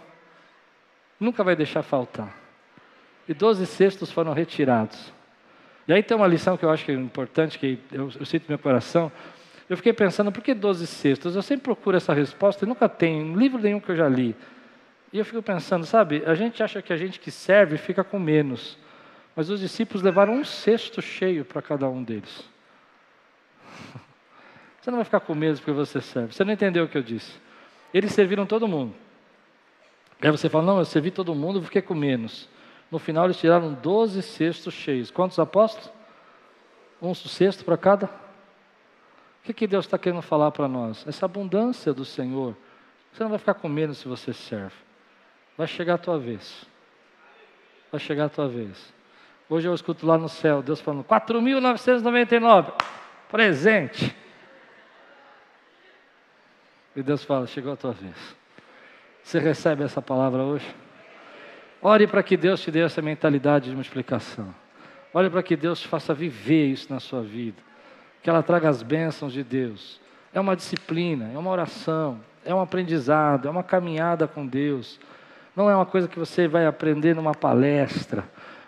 nunca 1.18 1.42
vai 1.42 1.56
deixar 1.56 1.82
faltar. 1.82 2.34
e 3.28 3.34
doze 3.34 3.66
cestos 3.66 4.10
foram 4.10 4.32
retirados. 4.32 5.12
E 5.86 5.92
aí 5.92 6.02
tem 6.02 6.16
uma 6.16 6.26
lição 6.26 6.56
que 6.56 6.64
eu 6.64 6.70
acho 6.70 6.84
que 6.84 6.92
é 6.92 6.94
importante, 6.94 7.58
que 7.58 7.78
eu, 7.90 8.10
eu 8.18 8.26
sinto 8.26 8.42
no 8.42 8.50
meu 8.50 8.58
coração. 8.58 9.10
Eu 9.68 9.76
fiquei 9.76 9.92
pensando, 9.92 10.32
por 10.32 10.42
que 10.42 10.54
doze 10.54 10.86
cestos? 10.86 11.34
Eu 11.34 11.42
sempre 11.42 11.64
procuro 11.64 11.96
essa 11.96 12.12
resposta 12.12 12.64
e 12.64 12.68
nunca 12.68 12.88
tem, 12.88 13.34
livro 13.34 13.58
nenhum 13.58 13.80
que 13.80 13.90
eu 13.90 13.96
já 13.96 14.08
li. 14.08 14.34
E 15.12 15.18
eu 15.18 15.24
fico 15.24 15.42
pensando, 15.42 15.86
sabe, 15.86 16.22
a 16.26 16.34
gente 16.34 16.62
acha 16.62 16.82
que 16.82 16.92
a 16.92 16.96
gente 16.96 17.18
que 17.18 17.30
serve 17.30 17.78
fica 17.78 18.04
com 18.04 18.18
menos. 18.18 18.78
Mas 19.34 19.48
os 19.50 19.60
discípulos 19.60 20.02
levaram 20.02 20.34
um 20.34 20.44
cesto 20.44 21.00
cheio 21.00 21.44
para 21.44 21.62
cada 21.62 21.88
um 21.88 22.02
deles. 22.02 22.44
Você 24.80 24.90
não 24.90 24.98
vai 24.98 25.04
ficar 25.04 25.20
com 25.20 25.34
medo 25.34 25.58
porque 25.58 25.72
você 25.72 26.00
serve. 26.00 26.32
Você 26.32 26.44
não 26.44 26.52
entendeu 26.52 26.84
o 26.84 26.88
que 26.88 26.96
eu 26.96 27.02
disse. 27.02 27.32
Eles 27.92 28.12
serviram 28.12 28.46
todo 28.46 28.68
mundo. 28.68 28.94
Aí 30.20 30.30
você 30.30 30.48
fala, 30.48 30.64
não, 30.64 30.78
eu 30.78 30.84
servi 30.84 31.10
todo 31.10 31.34
mundo, 31.34 31.62
fiquei 31.62 31.82
com 31.82 31.94
menos. 31.94 32.48
No 32.90 32.98
final 32.98 33.26
eles 33.26 33.38
tiraram 33.38 33.74
12 33.74 34.22
cestos 34.22 34.74
cheios. 34.74 35.10
Quantos 35.10 35.38
apóstolos? 35.38 35.90
Um 37.00 37.14
cesto 37.14 37.64
para 37.64 37.76
cada? 37.76 38.06
O 38.06 38.10
que, 39.44 39.52
que 39.52 39.66
Deus 39.66 39.86
está 39.86 39.96
querendo 39.96 40.22
falar 40.22 40.50
para 40.50 40.66
nós? 40.66 41.06
Essa 41.06 41.26
abundância 41.26 41.92
do 41.92 42.04
Senhor. 42.04 42.56
Você 43.12 43.22
não 43.22 43.30
vai 43.30 43.38
ficar 43.38 43.54
com 43.54 43.68
menos 43.68 43.98
se 43.98 44.08
você 44.08 44.32
serve. 44.32 44.74
Vai 45.56 45.66
chegar 45.66 45.94
a 45.94 45.98
tua 45.98 46.18
vez. 46.18 46.66
Vai 47.90 48.00
chegar 48.00 48.26
a 48.26 48.28
tua 48.28 48.48
vez. 48.48 48.92
Hoje 49.48 49.66
eu 49.66 49.74
escuto 49.74 50.06
lá 50.06 50.18
no 50.18 50.28
céu, 50.28 50.62
Deus 50.62 50.78
falando, 50.80 51.02
4.999, 51.04 52.72
presente. 53.30 54.14
E 56.96 57.02
Deus 57.02 57.24
fala, 57.24 57.46
chegou 57.46 57.72
a 57.72 57.76
tua 57.76 57.92
vez. 57.92 58.16
Você 59.22 59.38
recebe 59.38 59.84
essa 59.84 60.00
palavra 60.00 60.42
hoje? 60.42 60.66
Ore 61.80 62.06
para 62.06 62.22
que 62.22 62.36
Deus 62.36 62.60
te 62.60 62.70
dê 62.70 62.80
essa 62.80 63.00
mentalidade 63.00 63.70
de 63.70 63.74
multiplicação. 63.74 64.54
Ore 65.12 65.30
para 65.30 65.42
que 65.42 65.56
Deus 65.56 65.80
te 65.80 65.88
faça 65.88 66.12
viver 66.12 66.66
isso 66.66 66.92
na 66.92 66.98
sua 66.98 67.22
vida. 67.22 67.60
Que 68.22 68.28
ela 68.28 68.42
traga 68.42 68.68
as 68.68 68.82
bênçãos 68.82 69.32
de 69.32 69.44
Deus. 69.44 70.00
É 70.32 70.40
uma 70.40 70.56
disciplina, 70.56 71.30
é 71.32 71.38
uma 71.38 71.50
oração, 71.50 72.20
é 72.44 72.54
um 72.54 72.60
aprendizado, 72.60 73.46
é 73.46 73.50
uma 73.50 73.62
caminhada 73.62 74.26
com 74.26 74.46
Deus. 74.46 74.98
Não 75.54 75.70
é 75.70 75.74
uma 75.74 75.86
coisa 75.86 76.08
que 76.08 76.18
você 76.18 76.48
vai 76.48 76.66
aprender 76.66 77.14
numa 77.14 77.34
palestra 77.34 78.24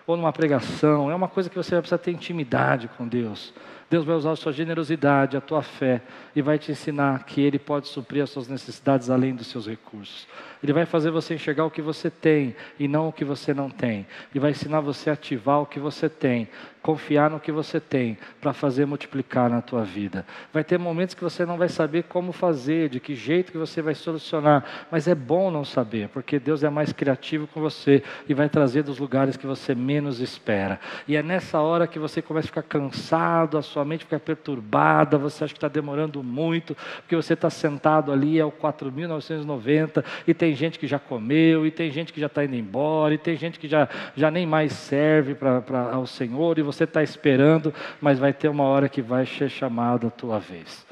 ou 0.06 0.16
numa 0.16 0.32
pregação, 0.32 1.10
é 1.10 1.14
uma 1.14 1.28
coisa 1.28 1.48
que 1.48 1.56
você 1.56 1.70
vai 1.72 1.80
precisar 1.80 1.98
ter 1.98 2.10
intimidade 2.10 2.88
com 2.96 3.06
Deus. 3.06 3.54
Deus 3.90 4.04
vai 4.04 4.14
usar 4.14 4.30
a 4.30 4.36
sua 4.36 4.52
generosidade, 4.52 5.36
a 5.36 5.40
tua 5.40 5.62
fé 5.62 6.00
e 6.34 6.40
vai 6.40 6.60
te 6.60 6.70
ensinar 6.70 7.24
que 7.24 7.40
Ele 7.40 7.58
pode 7.58 7.88
suprir 7.88 8.22
as 8.22 8.30
suas 8.30 8.46
necessidades 8.46 9.10
além 9.10 9.34
dos 9.34 9.48
seus 9.48 9.66
recursos. 9.66 10.28
Ele 10.62 10.72
vai 10.72 10.84
fazer 10.84 11.10
você 11.10 11.34
enxergar 11.34 11.64
o 11.64 11.70
que 11.70 11.82
você 11.82 12.10
tem 12.10 12.54
e 12.78 12.86
não 12.86 13.08
o 13.08 13.12
que 13.12 13.24
você 13.24 13.52
não 13.52 13.68
tem. 13.68 14.06
E 14.34 14.38
vai 14.38 14.50
ensinar 14.50 14.80
você 14.80 15.10
a 15.10 15.14
ativar 15.14 15.60
o 15.60 15.66
que 15.66 15.80
você 15.80 16.08
tem, 16.08 16.48
confiar 16.82 17.30
no 17.30 17.40
que 17.40 17.50
você 17.50 17.80
tem, 17.80 18.16
para 18.40 18.52
fazer 18.52 18.86
multiplicar 18.86 19.50
na 19.50 19.62
tua 19.62 19.84
vida. 19.84 20.24
Vai 20.52 20.62
ter 20.62 20.78
momentos 20.78 21.14
que 21.14 21.24
você 21.24 21.44
não 21.46 21.56
vai 21.56 21.68
saber 21.68 22.04
como 22.04 22.30
fazer, 22.30 22.90
de 22.90 23.00
que 23.00 23.14
jeito 23.14 23.50
que 23.50 23.58
você 23.58 23.80
vai 23.82 23.94
solucionar, 23.94 24.86
mas 24.90 25.08
é 25.08 25.14
bom 25.14 25.50
não 25.50 25.64
saber, 25.64 26.08
porque 26.08 26.38
Deus 26.38 26.62
é 26.62 26.70
mais 26.70 26.92
criativo 26.92 27.46
com 27.46 27.60
você 27.60 28.02
e 28.28 28.34
vai 28.34 28.48
trazer 28.48 28.82
dos 28.82 28.98
lugares 28.98 29.36
que 29.36 29.46
você 29.46 29.74
menos 29.74 30.20
espera. 30.20 30.78
E 31.08 31.16
é 31.16 31.22
nessa 31.22 31.60
hora 31.60 31.86
que 31.86 31.98
você 31.98 32.20
começa 32.20 32.46
a 32.46 32.48
ficar 32.48 32.62
cansado, 32.62 33.56
a 33.56 33.62
sua 33.62 33.79
mente 33.84 34.04
fica 34.04 34.18
perturbada, 34.18 35.18
você 35.18 35.44
acha 35.44 35.52
que 35.52 35.58
está 35.58 35.68
demorando 35.68 36.22
muito, 36.22 36.76
porque 37.02 37.16
você 37.16 37.34
está 37.34 37.50
sentado 37.50 38.12
ali, 38.12 38.38
é 38.38 38.44
o 38.44 38.52
4.990 38.52 40.04
e 40.26 40.34
tem 40.34 40.54
gente 40.54 40.78
que 40.78 40.86
já 40.86 40.98
comeu, 40.98 41.66
e 41.66 41.70
tem 41.70 41.90
gente 41.90 42.12
que 42.12 42.20
já 42.20 42.26
está 42.26 42.44
indo 42.44 42.56
embora, 42.56 43.14
e 43.14 43.18
tem 43.18 43.36
gente 43.36 43.58
que 43.58 43.68
já, 43.68 43.88
já 44.16 44.30
nem 44.30 44.46
mais 44.46 44.72
serve 44.72 45.34
pra, 45.34 45.62
ao 45.92 46.06
Senhor, 46.06 46.58
e 46.58 46.62
você 46.62 46.84
está 46.84 47.02
esperando, 47.02 47.72
mas 48.00 48.18
vai 48.18 48.32
ter 48.32 48.48
uma 48.48 48.64
hora 48.64 48.88
que 48.88 49.02
vai 49.02 49.26
ser 49.26 49.48
chamada 49.48 50.08
a 50.08 50.10
tua 50.10 50.38
vez. 50.38 50.86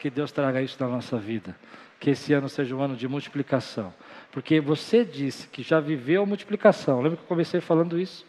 Que 0.00 0.10
Deus 0.10 0.30
traga 0.30 0.62
isso 0.62 0.76
na 0.80 0.88
nossa 0.88 1.18
vida. 1.18 1.56
Que 1.98 2.10
esse 2.10 2.32
ano 2.32 2.48
seja 2.48 2.74
um 2.74 2.80
ano 2.80 2.94
de 2.94 3.08
multiplicação. 3.08 3.92
Porque 4.30 4.60
você 4.60 5.04
disse 5.04 5.48
que 5.48 5.62
já 5.62 5.80
viveu 5.80 6.24
multiplicação. 6.24 7.00
Lembra 7.00 7.16
que 7.16 7.24
eu 7.24 7.28
comecei 7.28 7.60
falando 7.60 7.98
isso? 7.98 8.24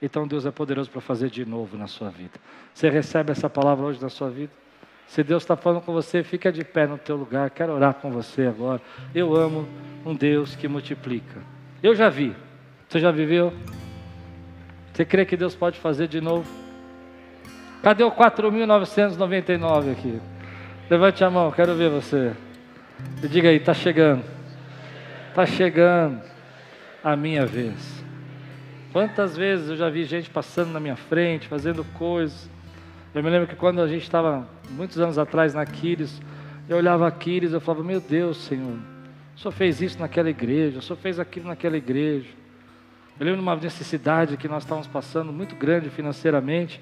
Então 0.00 0.26
Deus 0.26 0.46
é 0.46 0.50
poderoso 0.50 0.90
para 0.90 1.00
fazer 1.00 1.28
de 1.28 1.44
novo 1.44 1.76
na 1.76 1.86
sua 1.86 2.08
vida. 2.10 2.38
Você 2.72 2.88
recebe 2.88 3.32
essa 3.32 3.50
palavra 3.50 3.84
hoje 3.84 4.00
na 4.00 4.08
sua 4.08 4.30
vida? 4.30 4.52
Se 5.08 5.24
Deus 5.24 5.42
está 5.42 5.56
falando 5.56 5.80
com 5.80 5.92
você, 5.92 6.22
fica 6.22 6.52
de 6.52 6.62
pé 6.62 6.86
no 6.86 6.98
teu 6.98 7.16
lugar. 7.16 7.50
Quero 7.50 7.72
orar 7.72 7.94
com 7.94 8.10
você 8.10 8.42
agora. 8.42 8.80
Eu 9.14 9.34
amo 9.34 9.66
um 10.04 10.14
Deus 10.14 10.54
que 10.54 10.68
multiplica. 10.68 11.40
Eu 11.82 11.94
já 11.94 12.08
vi. 12.08 12.36
Você 12.88 13.00
já 13.00 13.10
viveu? 13.10 13.52
Você 14.92 15.04
crê 15.04 15.24
que 15.24 15.36
Deus 15.36 15.54
pode 15.54 15.78
fazer 15.78 16.08
de 16.08 16.20
novo? 16.20 16.48
Cadê 17.82 18.04
o 18.04 18.10
4.999 18.10 19.92
aqui? 19.92 20.20
Levante 20.90 21.24
a 21.24 21.30
mão, 21.30 21.50
quero 21.50 21.74
ver 21.74 21.90
você. 21.90 22.32
E 23.22 23.28
diga 23.28 23.48
aí, 23.48 23.56
está 23.56 23.72
chegando. 23.72 24.24
Está 25.28 25.46
chegando 25.46 26.20
a 27.02 27.14
minha 27.14 27.46
vez. 27.46 27.97
Quantas 28.98 29.36
vezes 29.36 29.68
eu 29.68 29.76
já 29.76 29.88
vi 29.88 30.04
gente 30.04 30.28
passando 30.28 30.72
na 30.72 30.80
minha 30.80 30.96
frente, 30.96 31.46
fazendo 31.46 31.84
coisas 31.94 32.50
eu 33.14 33.22
me 33.22 33.30
lembro 33.30 33.46
que 33.46 33.54
quando 33.54 33.80
a 33.80 33.86
gente 33.86 34.02
estava, 34.02 34.48
muitos 34.70 34.98
anos 34.98 35.18
atrás, 35.18 35.54
na 35.54 35.64
Quiris, 35.64 36.20
eu 36.68 36.76
olhava 36.76 37.06
a 37.06 37.10
Quiris 37.12 37.52
e 37.52 37.60
falava, 37.60 37.84
meu 37.84 38.00
Deus, 38.00 38.38
Senhor, 38.38 38.76
o 39.36 39.38
Senhor 39.38 39.52
fez 39.52 39.80
isso 39.80 40.00
naquela 40.00 40.28
igreja, 40.28 40.80
o 40.80 40.82
Senhor 40.82 40.96
fez 40.96 41.20
aquilo 41.20 41.46
naquela 41.46 41.76
igreja. 41.76 42.26
Eu 43.20 43.24
lembro 43.24 43.40
de 43.40 43.46
uma 43.46 43.54
necessidade 43.54 44.36
que 44.36 44.48
nós 44.48 44.64
estávamos 44.64 44.88
passando 44.88 45.32
muito 45.32 45.54
grande 45.54 45.90
financeiramente, 45.90 46.80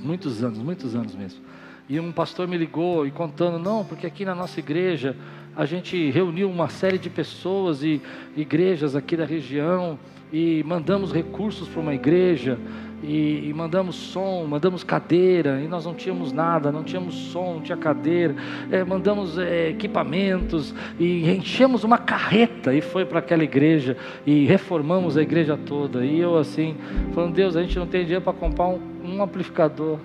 muitos 0.00 0.42
anos, 0.42 0.56
muitos 0.56 0.94
anos 0.94 1.14
mesmo. 1.14 1.44
E 1.86 2.00
um 2.00 2.12
pastor 2.12 2.48
me 2.48 2.56
ligou 2.56 3.06
e 3.06 3.10
contando, 3.10 3.58
não, 3.58 3.84
porque 3.84 4.06
aqui 4.06 4.24
na 4.24 4.34
nossa 4.34 4.58
igreja 4.58 5.14
a 5.56 5.64
gente 5.66 6.10
reuniu 6.10 6.48
uma 6.48 6.68
série 6.68 6.98
de 6.98 7.10
pessoas 7.10 7.82
e 7.82 8.00
igrejas 8.36 8.94
aqui 8.94 9.16
da 9.16 9.24
região 9.24 9.98
e 10.32 10.62
mandamos 10.64 11.12
recursos 11.12 11.68
para 11.68 11.80
uma 11.80 11.94
igreja 11.94 12.58
e, 13.02 13.48
e, 13.48 13.54
mandamos 13.54 13.96
som, 13.96 14.44
mandamos 14.46 14.84
cadeira, 14.84 15.60
e 15.60 15.66
nós 15.66 15.86
não 15.86 15.94
tínhamos 15.94 16.32
nada, 16.32 16.70
não 16.70 16.84
tínhamos 16.84 17.14
som, 17.14 17.54
não 17.54 17.60
tinha 17.62 17.76
cadeira, 17.76 18.34
é, 18.70 18.84
mandamos 18.84 19.38
é, 19.38 19.70
equipamentos 19.70 20.74
e 20.98 21.28
enchemos 21.30 21.82
uma 21.82 21.96
carreta 21.96 22.74
e 22.74 22.80
foi 22.80 23.06
para 23.06 23.20
aquela 23.20 23.42
igreja 23.42 23.96
e 24.26 24.44
reformamos 24.44 25.16
a 25.16 25.22
igreja 25.22 25.56
toda. 25.56 26.04
E 26.04 26.20
eu 26.20 26.36
assim, 26.36 26.76
falando, 27.14 27.34
Deus, 27.34 27.56
a 27.56 27.62
gente 27.62 27.78
não 27.78 27.86
tem 27.86 28.02
dinheiro 28.02 28.22
para 28.22 28.34
comprar 28.34 28.66
um, 28.66 28.80
um 29.02 29.22
amplificador. 29.22 29.98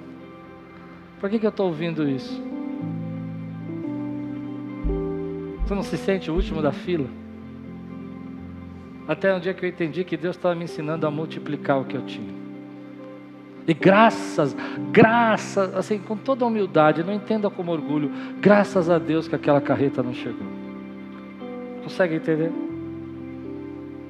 Por 1.20 1.30
que, 1.30 1.38
que 1.38 1.46
eu 1.46 1.50
estou 1.50 1.68
ouvindo 1.68 2.08
isso? 2.08 2.55
Você 5.66 5.74
não 5.74 5.82
se 5.82 5.98
sente 5.98 6.30
o 6.30 6.36
último 6.36 6.62
da 6.62 6.72
fila? 6.72 7.08
Até 9.08 9.34
um 9.36 9.40
dia 9.40 9.52
que 9.52 9.66
eu 9.66 9.70
entendi 9.70 10.04
que 10.04 10.16
Deus 10.16 10.36
estava 10.36 10.54
me 10.54 10.66
ensinando 10.66 11.08
a 11.08 11.12
multiplicar 11.12 11.82
o 11.82 11.86
que 11.86 11.98
eu 11.98 12.04
tinha. 12.04 12.34
E 13.68 13.74
graças, 13.74 14.56
graças, 14.92 15.76
assim, 15.76 15.98
com 15.98 16.16
toda 16.16 16.46
humildade, 16.46 17.04
não 17.04 17.14
entenda 17.14 17.50
como 17.50 17.72
orgulho, 17.72 18.12
graças 18.40 18.92
a 18.92 19.00
Deus 19.00 19.28
que 19.28 19.34
aquela 19.34 19.60
carreta 19.60 20.04
não 20.04 20.14
chegou. 20.14 20.46
Consegue 21.82 22.16
entender? 22.16 22.52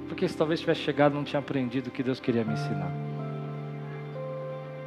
Porque 0.09 0.27
se 0.27 0.35
talvez 0.35 0.59
tivesse 0.59 0.81
chegado, 0.81 1.13
não 1.13 1.23
tinha 1.23 1.39
aprendido 1.39 1.87
o 1.87 1.91
que 1.91 2.03
Deus 2.03 2.19
queria 2.19 2.43
me 2.43 2.53
ensinar. 2.53 2.91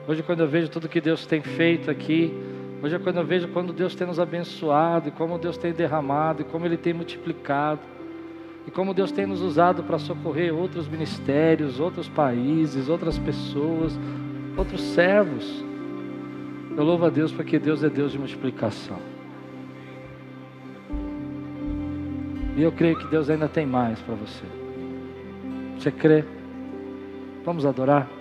Hoje, 0.06 0.22
quando 0.22 0.40
eu 0.40 0.48
vejo 0.48 0.68
tudo 0.68 0.86
que 0.86 1.00
Deus 1.00 1.24
tem 1.24 1.40
feito 1.40 1.90
aqui, 1.90 2.30
hoje 2.82 2.96
é 2.96 2.98
quando 2.98 3.16
eu 3.16 3.24
vejo 3.24 3.48
quando 3.48 3.72
Deus 3.72 3.94
tem 3.94 4.06
nos 4.06 4.20
abençoado, 4.20 5.08
e 5.08 5.12
como 5.12 5.38
Deus 5.38 5.56
tem 5.56 5.72
derramado, 5.72 6.42
e 6.42 6.44
como 6.44 6.64
Ele 6.64 6.76
tem 6.76 6.92
multiplicado, 6.92 7.80
e 8.66 8.70
como 8.70 8.92
Deus 8.92 9.10
tem 9.10 9.26
nos 9.26 9.40
usado 9.40 9.82
para 9.82 9.98
socorrer 9.98 10.54
outros 10.54 10.86
ministérios, 10.86 11.80
outros 11.80 12.08
países, 12.08 12.88
outras 12.88 13.18
pessoas, 13.18 13.98
outros 14.56 14.80
servos. 14.80 15.64
Eu 16.76 16.84
louvo 16.84 17.06
a 17.06 17.10
Deus 17.10 17.32
porque 17.32 17.58
Deus 17.58 17.82
é 17.82 17.88
Deus 17.88 18.12
de 18.12 18.18
multiplicação. 18.18 18.98
E 22.56 22.62
eu 22.62 22.72
creio 22.72 22.98
que 22.98 23.06
Deus 23.06 23.30
ainda 23.30 23.48
tem 23.48 23.64
mais 23.64 24.00
para 24.00 24.14
você. 24.16 24.44
Você 25.78 25.90
crê? 25.92 26.24
Vamos 27.44 27.64
adorar? 27.64 28.17